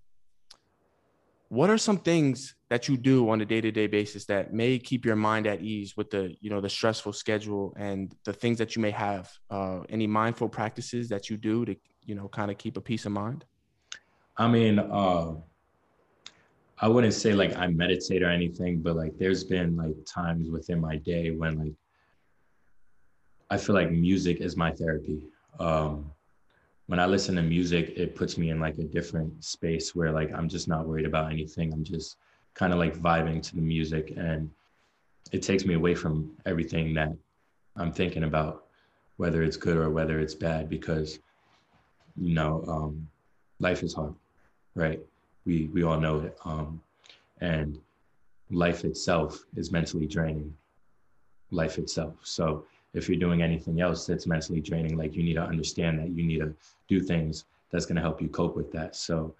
what 1.49 1.71
are 1.71 1.79
some 1.79 1.97
things 1.97 2.55
that 2.69 2.89
you 2.89 2.97
do 2.97 3.31
on 3.31 3.41
a 3.41 3.45
day-to-day 3.45 3.87
basis 3.87 4.27
that 4.27 4.53
may 4.53 4.79
keep 4.79 5.05
your 5.05 5.17
mind 5.17 5.47
at 5.47 5.63
ease 5.63 5.97
with 5.97 6.11
the 6.11 6.35
you 6.41 6.51
know 6.51 6.61
the 6.61 6.69
stressful 6.69 7.13
schedule 7.13 7.75
and 7.79 8.15
the 8.25 8.33
things 8.33 8.59
that 8.59 8.77
you 8.77 8.83
may 8.83 8.91
have 8.91 9.31
uh, 9.51 9.81
any 9.89 10.07
mindful 10.07 10.49
practices 10.49 11.09
that 11.09 11.31
you 11.31 11.37
do 11.37 11.65
to 11.65 11.75
you 12.05 12.15
know 12.15 12.29
kind 12.29 12.51
of 12.51 12.59
keep 12.59 12.77
a 12.77 12.81
peace 12.81 13.07
of 13.07 13.13
mind 13.13 13.45
i 14.37 14.47
mean 14.47 14.79
uh, 14.79 15.33
I 16.81 16.89
wouldn't 16.89 17.15
say 17.15 17.33
like 17.33 17.57
I 17.57 17.67
meditate 17.67 18.23
or 18.23 18.31
anything, 18.31 18.81
but 18.81 18.95
like 18.95 19.19
there's 19.19 19.43
been 19.43 19.77
like 19.77 19.97
times 20.07 20.49
within 20.49 20.81
my 20.81 20.97
day 20.97 21.33
when 21.33 21.59
like 21.59 21.75
I 23.51 23.57
feel 23.57 23.75
like 23.75 23.91
music 23.91 24.41
is 24.41 24.57
my 24.57 24.71
therapy. 24.71 25.21
Um, 25.59 26.13
when 26.89 26.99
I 26.99 27.07
listen 27.07 27.37
to 27.37 27.43
music, 27.43 27.93
it 27.97 28.17
puts 28.17 28.37
me 28.37 28.51
in 28.51 28.61
like 28.61 28.79
a 28.79 28.85
different 28.85 29.45
space 29.45 29.95
where 29.95 30.11
like 30.11 30.33
I'm 30.35 30.49
just 30.49 30.69
not 30.69 30.87
worried 30.87 31.07
about 31.07 31.31
anything. 31.31 31.73
I'm 31.73 31.85
just 31.85 32.17
kind 32.55 32.73
of 32.73 32.79
like 32.79 32.99
vibing 32.99 33.43
to 33.43 33.55
the 33.55 33.63
music 33.63 34.13
and 34.17 34.51
it 35.31 35.43
takes 35.43 35.65
me 35.65 35.75
away 35.75 35.95
from 35.95 36.33
everything 36.47 36.95
that 36.95 37.13
I'm 37.77 37.93
thinking 37.93 38.25
about, 38.25 38.65
whether 39.19 39.43
it's 39.43 39.57
good 39.57 39.77
or 39.77 39.91
whether 39.91 40.19
it's 40.19 40.35
bad, 40.35 40.69
because 40.69 41.21
you 42.17 42.35
know, 42.35 42.65
um, 42.67 43.09
life 43.61 43.83
is 43.83 43.95
hard, 43.95 44.15
right? 44.75 45.01
we 45.49 45.71
we 45.73 45.83
all 45.83 45.99
know 45.99 46.21
it. 46.21 46.37
Um, 46.45 46.81
and 47.41 47.79
life 48.51 48.85
itself 48.85 49.45
is 49.57 49.73
mentally 49.73 50.07
draining. 50.07 50.55
Life 51.51 51.79
itself. 51.79 52.15
So 52.23 52.65
if 52.95 53.09
you're 53.09 53.19
doing 53.19 53.43
anything 53.43 53.81
else 53.81 54.07
that's 54.07 54.27
mentally 54.27 54.61
draining, 54.61 54.97
like 54.97 55.15
you 55.15 55.23
need 55.23 55.35
to 55.35 55.43
understand 55.43 55.99
that 55.99 56.11
you 56.11 56.25
need 56.25 56.41
to 56.41 56.55
do 56.89 57.01
things 57.01 57.45
that's 57.71 57.87
going 57.87 57.97
to 57.97 58.03
help 58.03 58.21
you 58.21 58.29
cope 58.29 58.57
with 58.57 58.73
that. 58.73 58.97
So 58.97 59.35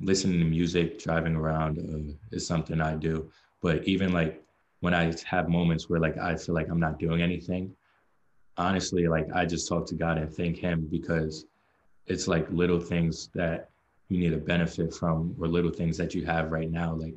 listening 0.00 0.38
to 0.38 0.44
music, 0.44 0.98
driving 0.98 1.34
around 1.34 1.78
uh, 1.78 2.36
is 2.36 2.46
something 2.46 2.80
I 2.80 2.94
do. 2.94 3.30
But 3.60 3.84
even 3.84 4.12
like 4.12 4.42
when 4.80 4.94
I 4.94 5.12
have 5.26 5.48
moments 5.48 5.88
where 5.88 6.00
like 6.00 6.16
I 6.18 6.36
feel 6.36 6.54
like 6.54 6.68
I'm 6.68 6.80
not 6.80 6.98
doing 6.98 7.20
anything, 7.20 7.74
honestly, 8.56 9.08
like 9.08 9.26
I 9.34 9.44
just 9.44 9.68
talk 9.68 9.86
to 9.86 9.94
God 9.94 10.18
and 10.18 10.32
thank 10.32 10.56
Him 10.56 10.86
because 10.90 11.46
it's 12.06 12.28
like 12.28 12.48
little 12.50 12.80
things 12.80 13.28
that 13.34 13.70
you 14.08 14.18
need 14.18 14.30
to 14.30 14.38
benefit 14.38 14.94
from 14.94 15.34
or 15.38 15.46
little 15.46 15.70
things 15.70 15.96
that 15.98 16.14
you 16.14 16.24
have 16.24 16.50
right 16.50 16.70
now 16.70 16.94
like 16.94 17.14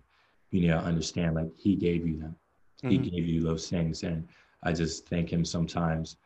you 0.51 0.61
need 0.61 0.67
to 0.67 0.77
understand 0.77 1.35
like 1.35 1.49
he 1.57 1.75
gave 1.75 2.05
you 2.05 2.17
them 2.17 2.35
mm-hmm. 2.83 2.89
he 2.89 2.97
gave 2.97 3.25
you 3.25 3.41
those 3.41 3.69
things 3.69 4.03
and 4.03 4.27
i 4.63 4.71
just 4.71 5.07
thank 5.07 5.31
him 5.31 5.43
sometimes 5.43 6.17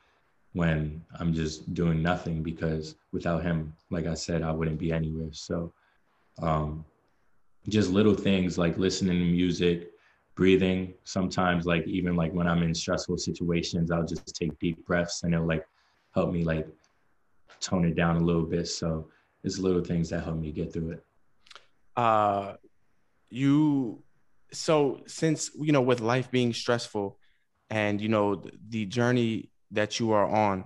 when 0.54 1.04
i'm 1.20 1.34
just 1.34 1.74
doing 1.74 2.02
nothing 2.02 2.42
because 2.42 2.96
without 3.12 3.44
him 3.44 3.74
like 3.90 4.06
i 4.08 4.14
said 4.14 4.42
i 4.42 4.52
wouldn't 4.52 4.80
be 4.80 4.92
anywhere. 4.92 5.30
So 5.32 5.74
um 6.42 6.86
just 7.68 7.90
little 7.90 8.14
things 8.14 8.58
like 8.58 8.78
listening 8.78 9.18
to 9.20 9.26
music 9.26 9.92
breathing. 10.36 10.94
Sometimes 11.04 11.66
like 11.66 11.88
even 11.88 12.16
like 12.16 12.34
when 12.34 12.48
i'm 12.48 12.64
in 12.64 12.74
stressful 12.74 13.18
situations 13.18 13.92
i'll 13.92 14.06
just 14.06 14.36
take 14.36 14.58
deep 14.60 14.86
breaths 14.86 15.24
and 15.24 15.34
it'll 15.34 15.48
like 15.48 15.66
help 16.14 16.32
me 16.32 16.44
like 16.44 16.68
tone 17.60 17.86
it 17.86 17.96
down 17.96 18.18
a 18.18 18.24
little 18.24 18.44
bit. 18.44 18.68
So 18.68 19.10
it's 19.44 19.60
little 19.60 19.84
things 19.84 20.10
that 20.10 20.24
help 20.24 20.38
me 20.38 20.52
get 20.52 20.72
through 20.74 20.92
it. 20.92 21.06
Uh, 21.96 22.56
you 23.30 24.04
so 24.52 25.02
since 25.08 25.52
you 25.56 25.72
know 25.72 25.82
with 25.82 26.00
life 26.02 26.32
being 26.32 26.54
stressful, 26.54 27.18
and 27.70 28.00
you 28.00 28.10
know 28.10 28.44
the, 28.70 28.86
journey 28.86 29.50
that 29.72 30.00
you 30.00 30.12
are 30.12 30.28
on, 30.28 30.66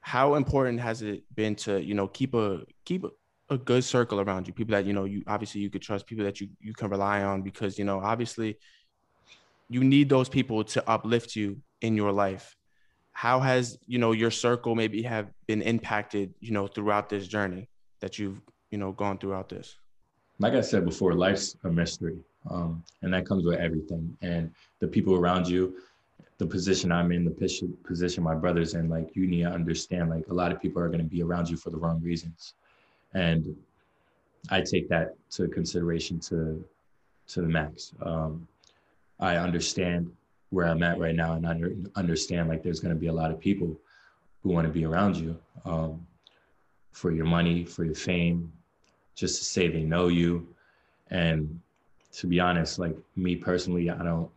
how 0.00 0.34
important 0.34 0.80
has 0.80 1.02
it 1.02 1.22
been 1.34 1.54
to 1.54 1.82
you 1.82 1.94
know 1.94 2.08
keep 2.08 2.34
a 2.34 2.62
keep 2.84 3.04
a, 3.04 3.10
a 3.50 3.58
good 3.58 3.84
circle 3.84 4.20
around 4.20 4.46
you, 4.46 4.52
people 4.52 4.72
that 4.72 4.84
you 4.84 4.92
know 4.92 5.04
you 5.04 5.22
obviously 5.26 5.60
you 5.60 5.70
could 5.70 5.82
trust, 5.82 6.06
people 6.06 6.24
that 6.24 6.40
you 6.40 6.48
you 6.60 6.72
can 6.72 6.88
rely 6.88 7.22
on 7.22 7.42
because 7.42 7.78
you 7.78 7.84
know 7.84 8.00
obviously 8.00 8.58
you 9.68 9.84
need 9.84 10.08
those 10.08 10.28
people 10.28 10.62
to 10.64 10.86
uplift 10.88 11.34
you 11.34 11.56
in 11.80 11.96
your 11.96 12.12
life 12.12 12.56
how 13.12 13.40
has 13.40 13.78
you 13.86 13.98
know 13.98 14.12
your 14.12 14.30
circle 14.30 14.74
maybe 14.74 15.02
have 15.02 15.28
been 15.46 15.62
impacted 15.62 16.32
you 16.40 16.50
know 16.50 16.66
throughout 16.66 17.08
this 17.08 17.28
journey 17.28 17.68
that 18.00 18.18
you've 18.18 18.40
you 18.70 18.78
know 18.78 18.92
gone 18.92 19.18
throughout 19.18 19.48
this? 19.48 19.76
Like 20.38 20.54
I 20.54 20.60
said 20.60 20.84
before, 20.84 21.14
life's 21.14 21.56
a 21.64 21.70
mystery, 21.70 22.18
um, 22.50 22.82
and 23.02 23.12
that 23.14 23.26
comes 23.26 23.44
with 23.44 23.60
everything. 23.60 24.16
And 24.22 24.50
the 24.80 24.88
people 24.88 25.14
around 25.14 25.46
you, 25.46 25.76
the 26.42 26.48
position 26.48 26.90
I'm 26.90 27.12
in, 27.12 27.24
the 27.24 27.76
position 27.84 28.24
my 28.24 28.34
brother's 28.34 28.74
in, 28.74 28.88
like 28.88 29.14
you 29.14 29.28
need 29.28 29.44
to 29.44 29.50
understand, 29.50 30.10
like 30.10 30.26
a 30.26 30.34
lot 30.34 30.50
of 30.50 30.60
people 30.60 30.82
are 30.82 30.88
going 30.88 30.98
to 30.98 31.04
be 31.04 31.22
around 31.22 31.48
you 31.48 31.56
for 31.56 31.70
the 31.70 31.76
wrong 31.76 32.02
reasons, 32.02 32.54
and 33.14 33.56
I 34.50 34.60
take 34.60 34.88
that 34.88 35.14
to 35.36 35.46
consideration 35.46 36.18
to 36.30 36.64
to 37.28 37.40
the 37.42 37.46
max. 37.46 37.92
Um, 38.02 38.48
I 39.20 39.36
understand 39.36 40.10
where 40.50 40.66
I'm 40.66 40.82
at 40.82 40.98
right 40.98 41.14
now, 41.14 41.34
and 41.34 41.46
I 41.46 41.54
understand 41.94 42.48
like 42.48 42.64
there's 42.64 42.80
going 42.80 42.94
to 42.94 43.00
be 43.00 43.06
a 43.06 43.12
lot 43.12 43.30
of 43.30 43.38
people 43.38 43.78
who 44.42 44.50
want 44.50 44.66
to 44.66 44.72
be 44.72 44.84
around 44.84 45.16
you 45.16 45.38
um, 45.64 46.04
for 46.90 47.12
your 47.12 47.26
money, 47.26 47.64
for 47.64 47.84
your 47.84 47.94
fame, 47.94 48.52
just 49.14 49.38
to 49.38 49.44
say 49.44 49.68
they 49.68 49.84
know 49.84 50.08
you. 50.08 50.48
And 51.12 51.60
to 52.14 52.26
be 52.26 52.40
honest, 52.40 52.80
like 52.80 52.96
me 53.14 53.36
personally, 53.36 53.90
I 53.90 54.02
don't 54.02 54.28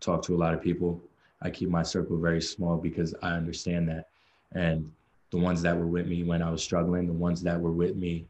talk 0.00 0.22
to 0.22 0.34
a 0.34 0.40
lot 0.44 0.52
of 0.52 0.60
people. 0.60 1.00
I 1.42 1.50
keep 1.50 1.68
my 1.68 1.82
circle 1.82 2.18
very 2.18 2.42
small 2.42 2.76
because 2.76 3.14
I 3.22 3.32
understand 3.32 3.88
that. 3.88 4.08
And 4.52 4.90
the 5.30 5.38
ones 5.38 5.62
that 5.62 5.76
were 5.76 5.86
with 5.86 6.06
me 6.06 6.24
when 6.24 6.42
I 6.42 6.50
was 6.50 6.62
struggling, 6.62 7.06
the 7.06 7.12
ones 7.12 7.42
that 7.42 7.60
were 7.60 7.72
with 7.72 7.96
me 7.96 8.26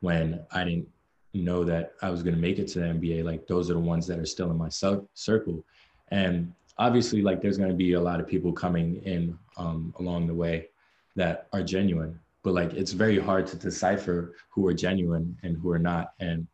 when 0.00 0.44
I 0.52 0.64
didn't 0.64 0.88
know 1.34 1.64
that 1.64 1.94
I 2.02 2.10
was 2.10 2.22
going 2.22 2.34
to 2.34 2.40
make 2.40 2.58
it 2.58 2.68
to 2.68 2.80
the 2.80 2.86
NBA, 2.86 3.24
like 3.24 3.46
those 3.46 3.70
are 3.70 3.74
the 3.74 3.80
ones 3.80 4.06
that 4.06 4.18
are 4.18 4.26
still 4.26 4.50
in 4.50 4.58
my 4.58 4.68
circle. 4.68 5.64
And 6.10 6.52
obviously, 6.78 7.22
like 7.22 7.40
there's 7.40 7.56
going 7.56 7.70
to 7.70 7.76
be 7.76 7.94
a 7.94 8.00
lot 8.00 8.20
of 8.20 8.26
people 8.26 8.52
coming 8.52 9.02
in 9.04 9.38
um, 9.56 9.94
along 9.98 10.26
the 10.26 10.34
way 10.34 10.68
that 11.16 11.48
are 11.52 11.62
genuine, 11.62 12.18
but 12.42 12.54
like 12.54 12.72
it's 12.74 12.92
very 12.92 13.18
hard 13.18 13.46
to 13.48 13.56
decipher 13.56 14.34
who 14.50 14.66
are 14.66 14.74
genuine 14.74 15.36
and 15.42 15.56
who 15.56 15.70
are 15.70 15.78
not. 15.78 16.12
And 16.20 16.46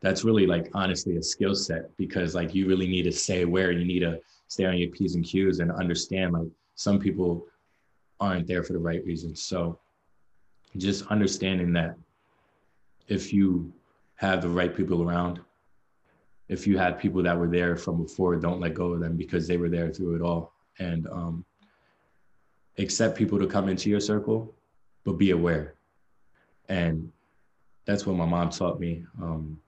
that's 0.00 0.24
really 0.24 0.46
like 0.46 0.70
honestly 0.74 1.16
a 1.16 1.22
skill 1.22 1.54
set 1.54 1.94
because 1.98 2.34
like 2.34 2.54
you 2.54 2.66
really 2.66 2.88
need 2.88 3.02
to 3.02 3.12
stay 3.12 3.42
aware. 3.42 3.70
You 3.70 3.84
need 3.84 4.00
to 4.00 4.20
stay 4.50 4.64
on 4.64 4.76
your 4.76 4.90
P's 4.90 5.14
and 5.14 5.24
Q's 5.24 5.60
and 5.60 5.70
understand 5.70 6.32
like 6.32 6.48
some 6.74 6.98
people 6.98 7.46
aren't 8.18 8.48
there 8.48 8.64
for 8.64 8.72
the 8.72 8.78
right 8.80 9.04
reasons. 9.04 9.40
So 9.40 9.78
just 10.76 11.06
understanding 11.06 11.72
that 11.74 11.96
if 13.06 13.32
you 13.32 13.72
have 14.16 14.42
the 14.42 14.48
right 14.48 14.76
people 14.76 15.02
around, 15.02 15.40
if 16.48 16.66
you 16.66 16.76
had 16.76 16.98
people 16.98 17.22
that 17.22 17.38
were 17.38 17.46
there 17.46 17.76
from 17.76 18.02
before, 18.02 18.34
don't 18.36 18.60
let 18.60 18.74
go 18.74 18.92
of 18.92 19.00
them 19.00 19.16
because 19.16 19.46
they 19.46 19.56
were 19.56 19.68
there 19.68 19.88
through 19.92 20.16
it 20.16 20.22
all. 20.22 20.52
And 20.80 21.06
um, 21.06 21.44
accept 22.76 23.16
people 23.16 23.38
to 23.38 23.46
come 23.46 23.68
into 23.68 23.88
your 23.88 24.00
circle, 24.00 24.52
but 25.04 25.12
be 25.12 25.30
aware. 25.30 25.74
And 26.68 27.12
that's 27.84 28.04
what 28.04 28.16
my 28.16 28.26
mom 28.26 28.50
taught 28.50 28.80
me. 28.80 29.04
Um, 29.22 29.58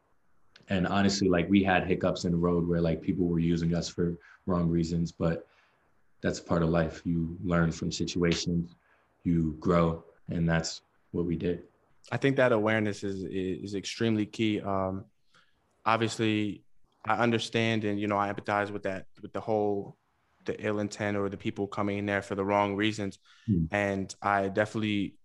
and 0.73 0.87
honestly, 0.87 1.29
like 1.29 1.49
we 1.51 1.63
had 1.63 1.87
hiccups 1.87 2.25
in 2.25 2.33
the 2.33 2.39
road 2.39 2.67
where 2.67 2.81
like 2.81 3.03
people 3.03 3.27
were 3.27 3.39
using 3.39 3.75
us 3.75 3.89
for 3.89 4.17
wrong 4.47 4.71
reasons, 4.71 5.13
but 5.13 5.47
that's 6.23 6.41
part 6.41 6.63
of 6.63 6.71
life. 6.71 7.03
You 7.05 7.37
learn 7.45 7.71
from 7.71 7.93
situations, 7.93 8.75
you 9.23 9.55
grow, 9.61 10.03
and 10.31 10.49
that's 10.49 10.81
what 11.11 11.27
we 11.27 11.37
did. 11.37 11.65
I 12.11 12.17
think 12.17 12.37
that 12.37 12.53
awareness 12.53 13.05
is 13.05 13.23
is 13.25 13.75
extremely 13.75 14.25
key. 14.25 14.63
Um, 14.63 15.05
obviously, 15.85 16.65
I 17.05 17.17
understand 17.17 17.85
and 17.85 18.01
you 18.01 18.07
know 18.07 18.19
I 18.19 18.33
empathize 18.33 18.71
with 18.71 18.85
that 18.85 19.05
with 19.21 19.35
the 19.35 19.41
whole 19.41 19.99
the 20.47 20.57
ill 20.65 20.81
intent 20.81 21.19
or 21.19 21.29
the 21.29 21.37
people 21.37 21.67
coming 21.67 21.99
in 21.99 22.07
there 22.07 22.23
for 22.23 22.35
the 22.35 22.45
wrong 22.45 22.77
reasons, 22.77 23.19
mm. 23.47 23.69
and 23.71 24.13
I 24.23 24.49
definitely 24.49 25.17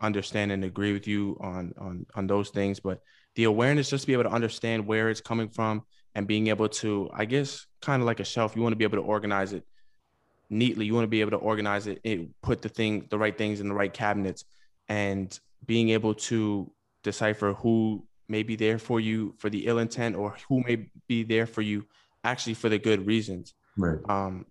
understand 0.00 0.52
and 0.52 0.64
agree 0.64 0.92
with 0.92 1.08
you 1.08 1.36
on 1.40 1.74
on 1.76 2.06
on 2.14 2.28
those 2.28 2.50
things. 2.50 2.78
But 2.78 3.00
the 3.34 3.44
awareness, 3.44 3.90
just 3.90 4.02
to 4.02 4.06
be 4.06 4.12
able 4.12 4.24
to 4.24 4.30
understand 4.30 4.86
where 4.86 5.10
it's 5.10 5.20
coming 5.20 5.48
from 5.48 5.82
and 6.14 6.26
being 6.26 6.48
able 6.48 6.68
to, 6.68 7.10
I 7.12 7.24
guess, 7.24 7.66
kind 7.80 8.02
of 8.02 8.06
like 8.06 8.20
a 8.20 8.24
shelf, 8.24 8.54
you 8.54 8.62
want 8.62 8.72
to 8.72 8.76
be 8.76 8.84
able 8.84 8.98
to 8.98 9.04
organize 9.04 9.52
it 9.52 9.64
neatly. 10.50 10.86
You 10.86 10.94
want 10.94 11.04
to 11.04 11.08
be 11.08 11.20
able 11.20 11.30
to 11.32 11.38
organize 11.38 11.86
it, 11.86 12.00
it 12.04 12.28
put 12.42 12.62
the 12.62 12.68
thing, 12.68 13.06
the 13.10 13.18
right 13.18 13.36
things 13.36 13.60
in 13.60 13.68
the 13.68 13.74
right 13.74 13.92
cabinets, 13.92 14.44
and 14.88 15.38
being 15.64 15.90
able 15.90 16.14
to 16.14 16.70
decipher 17.02 17.54
who 17.54 18.04
may 18.28 18.42
be 18.42 18.56
there 18.56 18.78
for 18.78 19.00
you 19.00 19.34
for 19.38 19.50
the 19.50 19.66
ill 19.66 19.78
intent 19.78 20.16
or 20.16 20.36
who 20.48 20.62
may 20.62 20.88
be 21.08 21.22
there 21.22 21.46
for 21.46 21.62
you 21.62 21.84
actually 22.24 22.54
for 22.54 22.68
the 22.68 22.78
good 22.78 23.06
reasons. 23.06 23.54
Right. 23.76 23.98
Um, 24.08 24.46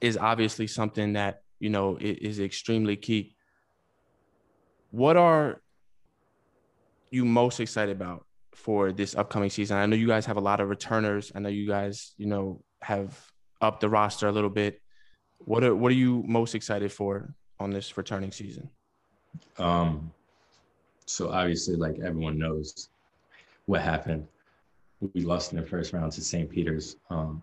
is 0.00 0.16
obviously 0.16 0.66
something 0.66 1.12
that 1.12 1.42
you 1.60 1.70
know 1.70 1.96
is 2.00 2.40
extremely 2.40 2.96
key. 2.96 3.36
What 4.90 5.16
are 5.16 5.61
you 7.12 7.24
most 7.24 7.60
excited 7.60 7.94
about 7.94 8.26
for 8.54 8.92
this 8.92 9.14
upcoming 9.14 9.50
season? 9.50 9.76
I 9.76 9.86
know 9.86 9.96
you 9.96 10.08
guys 10.08 10.26
have 10.26 10.36
a 10.36 10.40
lot 10.40 10.60
of 10.60 10.68
returners. 10.68 11.30
I 11.34 11.40
know 11.40 11.48
you 11.48 11.68
guys, 11.68 12.14
you 12.16 12.26
know, 12.26 12.62
have 12.80 13.18
upped 13.60 13.80
the 13.80 13.88
roster 13.88 14.28
a 14.28 14.32
little 14.32 14.50
bit. 14.50 14.80
What 15.38 15.62
are 15.62 15.74
what 15.74 15.90
are 15.92 15.96
you 15.96 16.24
most 16.26 16.54
excited 16.54 16.92
for 16.92 17.34
on 17.60 17.70
this 17.70 17.96
returning 17.96 18.32
season? 18.32 18.70
Um, 19.58 20.10
so 21.06 21.30
obviously, 21.30 21.76
like 21.76 21.98
everyone 21.98 22.38
knows, 22.38 22.88
what 23.66 23.80
happened. 23.80 24.26
We 25.14 25.22
lost 25.22 25.52
in 25.52 25.60
the 25.60 25.66
first 25.66 25.92
round 25.92 26.12
to 26.12 26.20
St. 26.20 26.48
Peter's. 26.48 26.96
Um, 27.10 27.42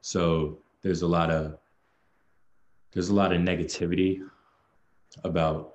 so 0.00 0.58
there's 0.82 1.02
a 1.02 1.06
lot 1.06 1.30
of 1.30 1.58
there's 2.92 3.08
a 3.08 3.14
lot 3.14 3.32
of 3.32 3.40
negativity 3.40 4.20
about 5.24 5.74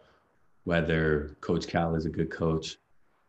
whether 0.63 1.35
Coach 1.41 1.67
Cal 1.67 1.95
is 1.95 2.05
a 2.05 2.09
good 2.09 2.29
coach, 2.29 2.77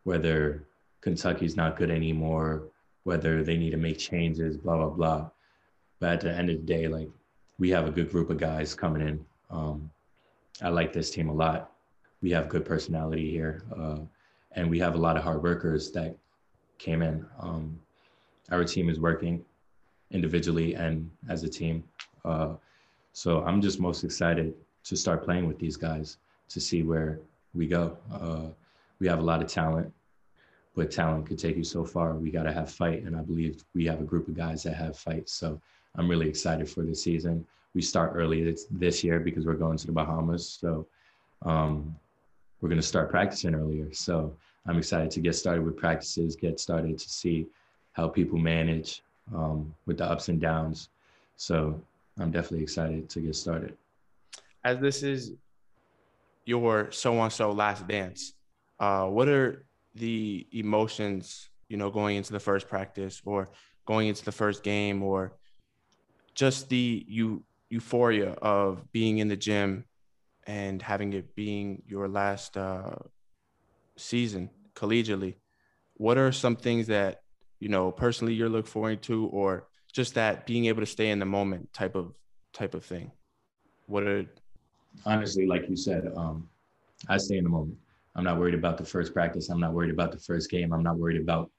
whether 0.05 0.67
Kentucky's 1.01 1.57
not 1.57 1.77
good 1.77 1.91
anymore, 1.91 2.65
whether 3.05 3.43
they 3.43 3.57
need 3.57 3.71
to 3.71 3.77
make 3.77 3.99
changes, 3.99 4.57
blah 4.57 4.77
blah 4.77 4.91
blah. 4.91 5.31
But 5.99 6.11
at 6.11 6.21
the 6.21 6.33
end 6.33 6.51
of 6.51 6.57
the 6.57 6.63
day, 6.63 6.89
like 6.89 7.09
we 7.59 7.71
have 7.71 7.87
a 7.87 7.91
good 7.91 8.11
group 8.11 8.31
of 8.31 8.39
guys 8.39 8.75
coming 8.75 9.07
in. 9.07 9.25
Um, 9.51 9.91
I 10.63 10.69
like 10.69 10.93
this 10.93 11.11
team 11.11 11.29
a 11.29 11.33
lot. 11.33 11.73
We 12.23 12.31
have 12.31 12.49
good 12.49 12.65
personality 12.65 13.31
here, 13.31 13.63
uh, 13.77 13.99
and 14.53 14.71
we 14.71 14.79
have 14.79 14.95
a 14.95 14.99
lot 14.99 15.17
of 15.17 15.23
hard 15.23 15.43
workers 15.43 15.91
that 15.93 16.17
came 16.79 17.03
in. 17.03 17.25
Um, 17.39 17.79
our 18.51 18.65
team 18.65 18.89
is 18.89 18.99
working 18.99 19.45
individually 20.11 20.75
and 20.75 21.11
as 21.29 21.43
a 21.45 21.49
team. 21.49 21.85
Uh, 22.25 22.55
so 23.13 23.43
I'm 23.45 23.61
just 23.61 23.81
most 23.81 24.05
excited 24.05 24.55
to 24.85 24.97
start 24.97 25.25
playing 25.25 25.47
with 25.47 25.59
these 25.59 25.77
guys 25.77 26.19
to 26.49 26.61
see 26.61 26.83
where 26.83 27.21
we 27.55 27.67
go. 27.67 27.97
Uh, 28.13 28.49
we 29.01 29.09
have 29.09 29.19
a 29.19 29.23
lot 29.23 29.43
of 29.43 29.49
talent, 29.49 29.93
but 30.77 30.91
talent 30.91 31.27
could 31.27 31.39
take 31.39 31.57
you 31.57 31.65
so 31.65 31.85
far. 31.85 32.15
We 32.15 32.31
got 32.31 32.45
to 32.45 32.53
have 32.53 32.71
fight, 32.71 33.03
and 33.03 33.17
I 33.17 33.23
believe 33.23 33.65
we 33.75 33.87
have 33.87 34.01
a 34.01 34.05
group 34.05 34.29
of 34.29 34.37
guys 34.37 34.63
that 34.65 34.75
have 34.75 34.97
fight. 34.97 35.29
So 35.29 35.61
I'm 35.97 36.09
really 36.09 36.29
excited 36.29 36.69
for 36.69 36.83
the 36.83 36.95
season. 36.95 37.47
We 37.75 37.83
start 37.83 38.13
early 38.15 38.55
this, 38.71 39.03
year 39.03 39.21
because 39.21 39.47
we're 39.47 39.55
going 39.55 39.79
to 39.79 39.87
the 39.87 39.93
Bahamas. 39.93 40.59
So 40.61 40.87
um, 41.43 41.97
we're 42.61 42.69
going 42.69 42.81
to 42.81 42.87
start 42.87 43.11
practicing 43.11 43.55
earlier. 43.55 43.93
So 43.93 44.35
I'm 44.67 44.77
excited 44.77 45.11
to 45.13 45.21
get 45.21 45.35
started 45.35 45.65
with 45.65 45.77
practices, 45.77 46.37
get 46.37 46.61
started 46.61 46.99
to 46.99 47.09
see 47.09 47.47
how 47.93 48.09
people 48.09 48.39
manage 48.39 49.03
um, 49.35 49.75
with 49.87 49.99
the 49.99 50.05
ups 50.05 50.29
and 50.29 50.41
downs. 50.41 50.91
So 51.37 51.81
I'm 52.19 52.31
definitely 52.31 52.63
excited 52.63 53.09
to 53.09 53.21
get 53.21 53.35
started. 53.35 53.77
As 54.63 54.79
this 54.79 55.03
is 55.03 55.33
your 56.45 56.91
so 56.91 57.19
and 57.23 57.33
so 57.33 57.53
last 57.53 57.87
dance, 57.89 58.35
uh, 58.81 59.07
what 59.07 59.29
are 59.29 59.67
the 59.95 60.47
emotions, 60.53 61.51
you 61.69 61.77
know, 61.77 61.91
going 61.91 62.17
into 62.17 62.33
the 62.33 62.41
first 62.41 62.67
practice 62.67 63.21
or 63.25 63.51
going 63.87 64.09
into 64.09 64.25
the 64.25 64.33
first 64.33 64.63
game 64.63 65.03
or 65.03 65.37
just 66.35 66.69
the 66.71 67.05
euphoria 67.69 68.31
of 68.41 68.91
being 68.91 69.19
in 69.19 69.29
the 69.29 69.37
gym 69.37 69.85
and 70.47 70.81
having 70.81 71.13
it 71.13 71.35
being 71.35 71.83
your 71.87 72.09
last 72.09 72.57
uh, 72.57 72.95
season 73.97 74.49
collegiately? 74.75 75.37
What 75.95 76.17
are 76.17 76.33
some 76.33 76.57
things 76.57 76.87
that 76.87 77.21
you 77.59 77.69
know 77.69 77.93
personally 77.93 78.33
you're 78.33 78.49
looking 78.49 78.71
forward 78.71 79.03
to 79.03 79.27
or 79.27 79.69
just 79.93 80.15
that 80.15 80.47
being 80.47 80.65
able 80.67 80.81
to 80.81 80.87
stay 80.87 81.11
in 81.11 81.19
the 81.19 81.27
moment 81.27 81.73
type 81.75 81.95
of 81.95 82.15
type 82.55 82.75
of 82.75 82.85
thing? 82.85 83.13
What 83.87 84.05
are 84.05 84.25
honestly 85.05 85.47
like 85.47 85.69
you 85.69 85.77
said 85.77 86.11
um 86.17 86.49
i 87.09 87.17
stay 87.17 87.39
in 87.39 87.45
the 87.45 87.51
moment 87.51 87.79
i'm 88.17 88.25
not 88.25 88.39
worried 88.39 88.55
about 88.55 88.77
the 88.77 88.85
first 88.85 89.13
practice. 89.13 89.49
I'm 89.49 89.61
not 89.61 89.73
worried 89.73 89.91
about 89.91 90.13
the 90.13 90.19
first 90.19 90.51
game. 90.51 90.73
I'm 90.73 90.83
not 90.83 90.97
worried 90.99 91.21
about 91.21 91.51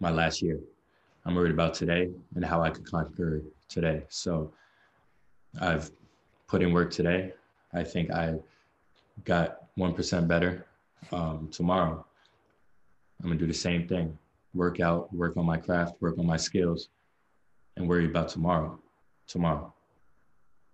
my 0.00 0.10
last 0.10 0.42
year. 0.42 0.58
I'm 1.24 1.34
worried 1.34 1.52
about 1.52 1.74
today 1.74 2.10
and 2.34 2.44
how 2.44 2.62
i 2.62 2.70
could 2.70 2.86
conquer 2.90 3.42
today. 3.68 4.02
So 4.08 4.52
i've 5.60 5.90
put 6.48 6.62
in 6.62 6.72
work 6.72 6.90
today. 6.90 7.32
I 7.72 7.82
think 7.82 8.10
i 8.10 8.34
got 9.24 9.58
1% 9.78 10.28
better 10.28 10.66
um, 11.12 11.48
tomorrow. 11.50 12.04
I'm 13.20 13.26
going 13.26 13.38
to 13.38 13.44
do 13.44 13.50
the 13.50 13.58
same 13.58 13.88
thing. 13.88 14.16
Work 14.54 14.80
out 14.80 15.12
work 15.12 15.36
on 15.36 15.46
my 15.46 15.56
craft 15.56 15.96
work 16.00 16.18
on 16.18 16.26
my 16.26 16.36
skills 16.36 16.88
and 17.76 17.88
worry 17.88 18.06
about 18.06 18.28
tomorrow. 18.28 18.78
Tomorrow. 19.26 19.72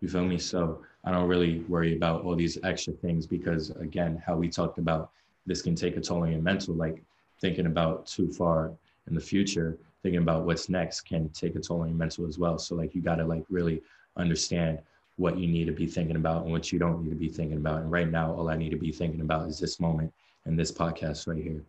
You 0.01 0.09
feel 0.09 0.25
me? 0.25 0.39
So 0.39 0.83
I 1.05 1.11
don't 1.11 1.29
really 1.29 1.61
worry 1.69 1.97
about 1.97 2.23
all 2.23 2.37
these 2.37 2.59
extra 2.63 2.93
things 2.93 3.27
because 3.27 3.71
again, 3.71 4.23
how 4.25 4.37
we 4.37 4.49
talked 4.49 4.79
about 4.79 5.11
this 5.47 5.63
can 5.63 5.75
take 5.75 5.97
a 5.97 6.01
toll 6.01 6.23
on 6.23 6.33
your 6.33 6.41
mental, 6.41 6.75
like 6.75 7.03
thinking 7.41 7.67
about 7.67 8.07
too 8.07 8.33
far 8.33 8.73
in 9.09 9.15
the 9.15 9.21
future, 9.21 9.79
thinking 10.03 10.23
about 10.23 10.45
what's 10.45 10.69
next 10.69 11.03
can 11.03 11.29
take 11.31 11.57
a 11.57 11.61
toll 11.61 11.81
on 11.81 11.89
your 11.89 11.97
mental 11.97 12.27
as 12.27 12.39
well. 12.39 12.59
So 12.59 12.75
like 12.77 12.95
you 12.95 13.03
gotta 13.03 13.25
like 13.25 13.45
really 13.51 13.83
understand 14.17 14.79
what 15.17 15.39
you 15.39 15.47
need 15.47 15.67
to 15.67 15.73
be 15.73 15.87
thinking 15.87 16.17
about 16.17 16.45
and 16.45 16.53
what 16.53 16.73
you 16.73 16.79
don't 16.79 17.03
need 17.03 17.11
to 17.11 17.17
be 17.17 17.29
thinking 17.29 17.59
about. 17.59 17.83
And 17.83 17.91
right 17.91 18.09
now, 18.09 18.33
all 18.33 18.49
I 18.49 18.57
need 18.57 18.71
to 18.71 18.77
be 18.77 18.93
thinking 18.93 19.21
about 19.21 19.49
is 19.49 19.59
this 19.59 19.81
moment 19.81 20.13
and 20.45 20.59
this 20.59 20.73
podcast 20.73 21.27
right 21.27 21.43
here. 21.43 21.63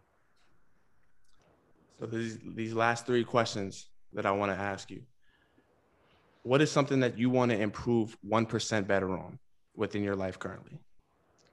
So 2.00 2.06
these 2.06 2.38
these 2.56 2.74
last 2.74 3.06
three 3.06 3.24
questions 3.24 3.90
that 4.14 4.26
I 4.26 4.32
want 4.32 4.52
to 4.52 4.58
ask 4.58 4.92
you. 4.92 5.02
What 6.44 6.62
is 6.62 6.72
something 6.72 7.00
that 7.00 7.18
you 7.18 7.30
want 7.30 7.52
to 7.52 7.60
improve 7.60 8.16
one 8.22 8.46
percent 8.46 8.88
better 8.88 9.18
on 9.18 9.40
within 9.76 10.04
your 10.04 10.16
life 10.16 10.38
currently? 10.38 10.80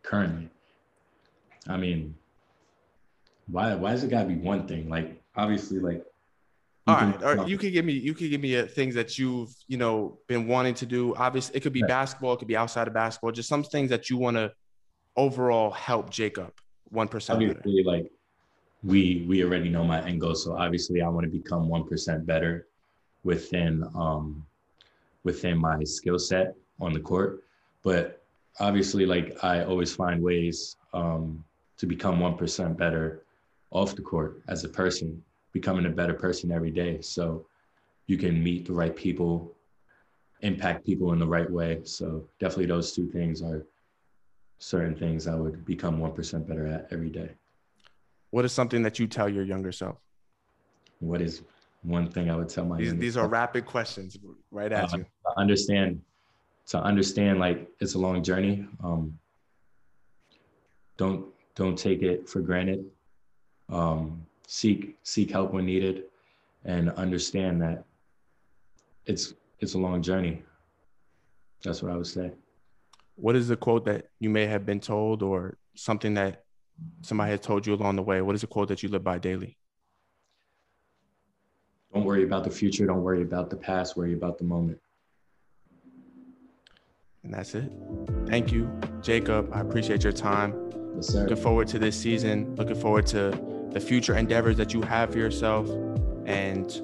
Currently, 0.03 0.51
I 1.69 1.77
mean, 1.77 2.17
why 3.47 3.75
why 3.75 3.93
does 3.93 4.05
it 4.05 4.11
gotta 4.11 4.29
be 4.29 4.35
one 4.35 4.67
thing? 4.67 4.89
Like 4.89 5.23
obviously, 5.37 5.79
like 5.79 6.05
all 6.87 6.97
right, 6.97 7.23
or 7.23 7.49
you 7.49 7.57
could 7.57 7.73
give 7.73 7.85
me 7.85 7.93
you 7.93 8.15
could 8.15 8.31
give 8.31 8.41
me 8.41 8.57
a, 8.57 8.67
things 8.67 8.95
that 8.97 9.17
you've 9.19 9.51
you 9.69 9.77
know 9.77 10.19
been 10.27 10.49
wanting 10.49 10.75
to 10.75 10.87
do. 10.87 11.15
Obviously, 11.15 11.57
it 11.57 11.61
could 11.61 11.73
be 11.73 11.83
basketball, 11.83 12.35
it 12.35 12.39
could 12.39 12.49
be 12.49 12.57
outside 12.57 12.89
of 12.89 12.95
basketball. 12.95 13.31
Just 13.33 13.49
some 13.49 13.63
things 13.63 13.91
that 13.91 14.11
you 14.11 14.17
want 14.17 14.37
to 14.37 14.53
overall 15.17 15.71
help 15.71 16.11
Jacob 16.11 16.53
one 16.89 17.07
percent. 17.07 17.37
Obviously, 17.41 17.85
like 17.85 18.11
we 18.83 19.25
we 19.29 19.45
already 19.45 19.69
know 19.69 19.85
my 19.85 20.05
end 20.05 20.21
goal, 20.21 20.35
so 20.35 20.57
obviously 20.57 21.03
I 21.03 21.09
want 21.09 21.25
to 21.25 21.31
become 21.31 21.69
one 21.69 21.85
percent 21.85 22.27
better 22.27 22.67
within 23.23 23.85
um 23.95 24.47
within 25.25 25.59
my 25.59 25.83
skill 25.85 26.19
set 26.19 26.55
on 26.81 26.93
the 26.93 27.01
court. 27.01 27.43
But 27.83 28.23
obviously, 28.59 29.07
like 29.07 29.43
I 29.43 29.65
always 29.65 29.95
find 29.95 30.23
ways 30.23 30.77
um 30.93 31.45
to 31.79 31.87
become 31.87 32.21
one 32.21 32.37
percent 32.37 32.77
better 32.77 33.25
off 33.71 33.95
the 33.95 34.03
court 34.03 34.43
as 34.49 34.65
a 34.65 34.69
person 34.69 35.23
becoming 35.53 35.87
a 35.87 35.91
better 35.91 36.15
person 36.15 36.53
every 36.53 36.71
day. 36.71 37.01
So 37.01 37.47
you 38.07 38.17
can 38.17 38.43
meet 38.43 38.67
the 38.67 38.73
right 38.73 38.95
people, 38.95 39.55
impact 40.41 40.87
people 40.87 41.13
in 41.13 41.19
the 41.19 41.27
right 41.27 41.51
way. 41.51 41.81
So 41.85 42.29
definitely 42.39 42.67
those 42.67 42.93
two 42.93 43.09
things 43.09 43.43
are 43.43 43.67
certain 44.59 44.95
things 44.95 45.27
I 45.27 45.35
would 45.35 45.65
become 45.65 45.99
1% 45.99 46.47
better 46.47 46.67
at 46.67 46.89
every 46.91 47.11
day. 47.11 47.31
What 48.31 48.45
is 48.45 48.53
something 48.53 48.83
that 48.83 48.99
you 48.99 49.07
tell 49.07 49.29
your 49.29 49.45
younger 49.45 49.73
self? 49.73 49.99
What 51.01 51.21
is 51.21 51.43
one 51.83 52.11
thing 52.11 52.31
I 52.31 52.37
would 52.37 52.49
tell 52.49 52.65
my 52.65 52.79
these, 52.79 52.95
these 52.97 53.17
are 53.17 53.29
rapid 53.29 53.67
questions 53.67 54.17
right 54.51 54.71
at 54.71 54.93
uh, 54.93 54.99
you. 54.99 55.07
understand 55.37 56.03
to 56.67 56.79
understand 56.79 57.39
like 57.39 57.69
it's 57.81 57.95
a 57.95 57.99
long 57.99 58.23
journey. 58.23 58.67
Um, 58.83 59.19
don't 60.97 61.27
don't 61.55 61.77
take 61.77 62.03
it 62.03 62.29
for 62.29 62.41
granted. 62.41 62.85
Um, 63.69 64.27
seek 64.51 64.97
seek 65.05 65.31
help 65.31 65.53
when 65.53 65.65
needed 65.65 66.03
and 66.65 66.91
understand 66.91 67.63
that 67.63 67.85
it's 69.07 69.35
it's 69.61 69.75
a 69.75 69.79
long 69.79 70.03
journey 70.03 70.43
that's 71.63 71.83
what 71.83 71.93
i 71.93 71.97
would 71.97 72.07
say 72.07 72.33
what 73.15 73.37
is 73.37 73.47
the 73.47 73.57
quote 73.57 73.85
that 73.85 74.07
you 74.19 74.29
may 74.29 74.45
have 74.47 74.67
been 74.67 74.81
told 74.81 75.23
or 75.23 75.57
something 75.77 76.15
that 76.15 76.43
somebody 77.03 77.31
has 77.31 77.39
told 77.39 77.65
you 77.65 77.75
along 77.75 77.95
the 77.95 78.03
way 78.03 78.21
what 78.23 78.35
is 78.35 78.43
a 78.43 78.47
quote 78.49 78.67
that 78.67 78.83
you 78.83 78.89
live 78.89 79.05
by 79.05 79.19
daily 79.19 79.57
don't 81.93 82.05
worry 82.05 82.25
about 82.25 82.45
the 82.45 82.51
future. 82.51 82.87
Don't 82.87 83.03
worry 83.03 83.23
about 83.23 83.51
the 83.51 83.57
past. 83.57 83.97
Worry 83.97 84.15
about 84.15 84.39
the 84.39 84.45
moment. 84.45 84.79
And 87.23 87.35
that's 87.35 87.55
it. 87.55 87.71
Thank 88.27 88.53
you 88.53 88.71
jacob. 89.03 89.51
I 89.53 89.61
appreciate 89.61 90.03
your 90.03 90.13
time. 90.13 90.55
Yes, 90.97 91.09
sir. 91.09 91.23
looking 91.23 91.37
forward 91.37 91.69
to 91.69 91.79
this 91.79 91.99
season. 91.99 92.55
Looking 92.57 92.75
forward 92.75 93.07
to 93.09 93.31
the 93.73 93.81
future 93.81 94.17
endeavors 94.17 94.57
that 94.57 94.75
you 94.75 94.83
have 94.83 95.13
for 95.13 95.19
yourself. 95.19 95.69
And 96.27 96.81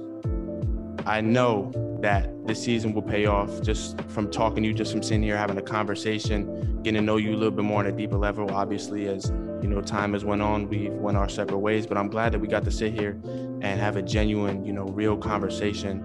I 1.07 1.20
know 1.20 1.70
that 2.02 2.28
this 2.48 2.62
season 2.62 2.92
will 2.92 3.02
pay 3.02 3.26
off 3.26 3.62
just 3.62 4.00
from 4.09 4.28
talking 4.28 4.64
to 4.64 4.68
you, 4.68 4.74
just 4.74 4.90
from 4.90 5.04
sitting 5.04 5.22
here 5.22 5.36
having 5.36 5.57
a 5.57 5.62
conversation, 5.62 6.82
getting 6.82 7.00
to 7.00 7.00
know 7.00 7.16
you 7.16 7.30
a 7.30 7.36
little 7.36 7.52
bit 7.52 7.64
more 7.64 7.78
on 7.78 7.86
a 7.86 7.92
deeper 7.92 8.16
level. 8.16 8.52
Obviously, 8.52 9.07
as 9.07 9.30
you 9.62 9.68
know, 9.68 9.80
time 9.80 10.14
has 10.14 10.24
went 10.24 10.42
on, 10.42 10.68
we've 10.68 10.92
went 10.92 11.16
our 11.16 11.28
separate 11.28 11.59
ways. 11.59 11.86
But 11.86 11.96
I'm 11.96 12.09
glad 12.09 12.32
that 12.32 12.40
we 12.40 12.48
got 12.48 12.64
to 12.64 12.72
sit 12.72 12.92
here 12.92 13.20
and 13.22 13.80
have 13.80 13.96
a 13.96 14.02
genuine, 14.02 14.64
you 14.64 14.72
know, 14.72 14.86
real 14.86 15.16
conversation. 15.16 16.02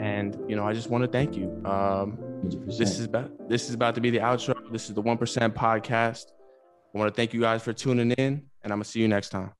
And 0.00 0.38
you 0.48 0.56
know, 0.56 0.66
I 0.66 0.72
just 0.72 0.88
want 0.88 1.04
to 1.04 1.08
thank 1.08 1.36
you. 1.36 1.62
Um, 1.66 2.18
this 2.66 2.98
is 2.98 3.04
about 3.04 3.48
this 3.50 3.68
is 3.68 3.74
about 3.74 3.94
to 3.96 4.00
be 4.00 4.08
the 4.08 4.18
outro. 4.18 4.54
This 4.72 4.88
is 4.88 4.94
the 4.94 5.02
One 5.02 5.18
Percent 5.18 5.54
Podcast. 5.54 6.32
I 6.94 6.98
want 6.98 7.12
to 7.12 7.14
thank 7.14 7.34
you 7.34 7.40
guys 7.40 7.62
for 7.62 7.74
tuning 7.74 8.12
in, 8.12 8.46
and 8.64 8.72
I'm 8.72 8.78
gonna 8.78 8.84
see 8.84 9.00
you 9.00 9.08
next 9.08 9.28
time. 9.28 9.52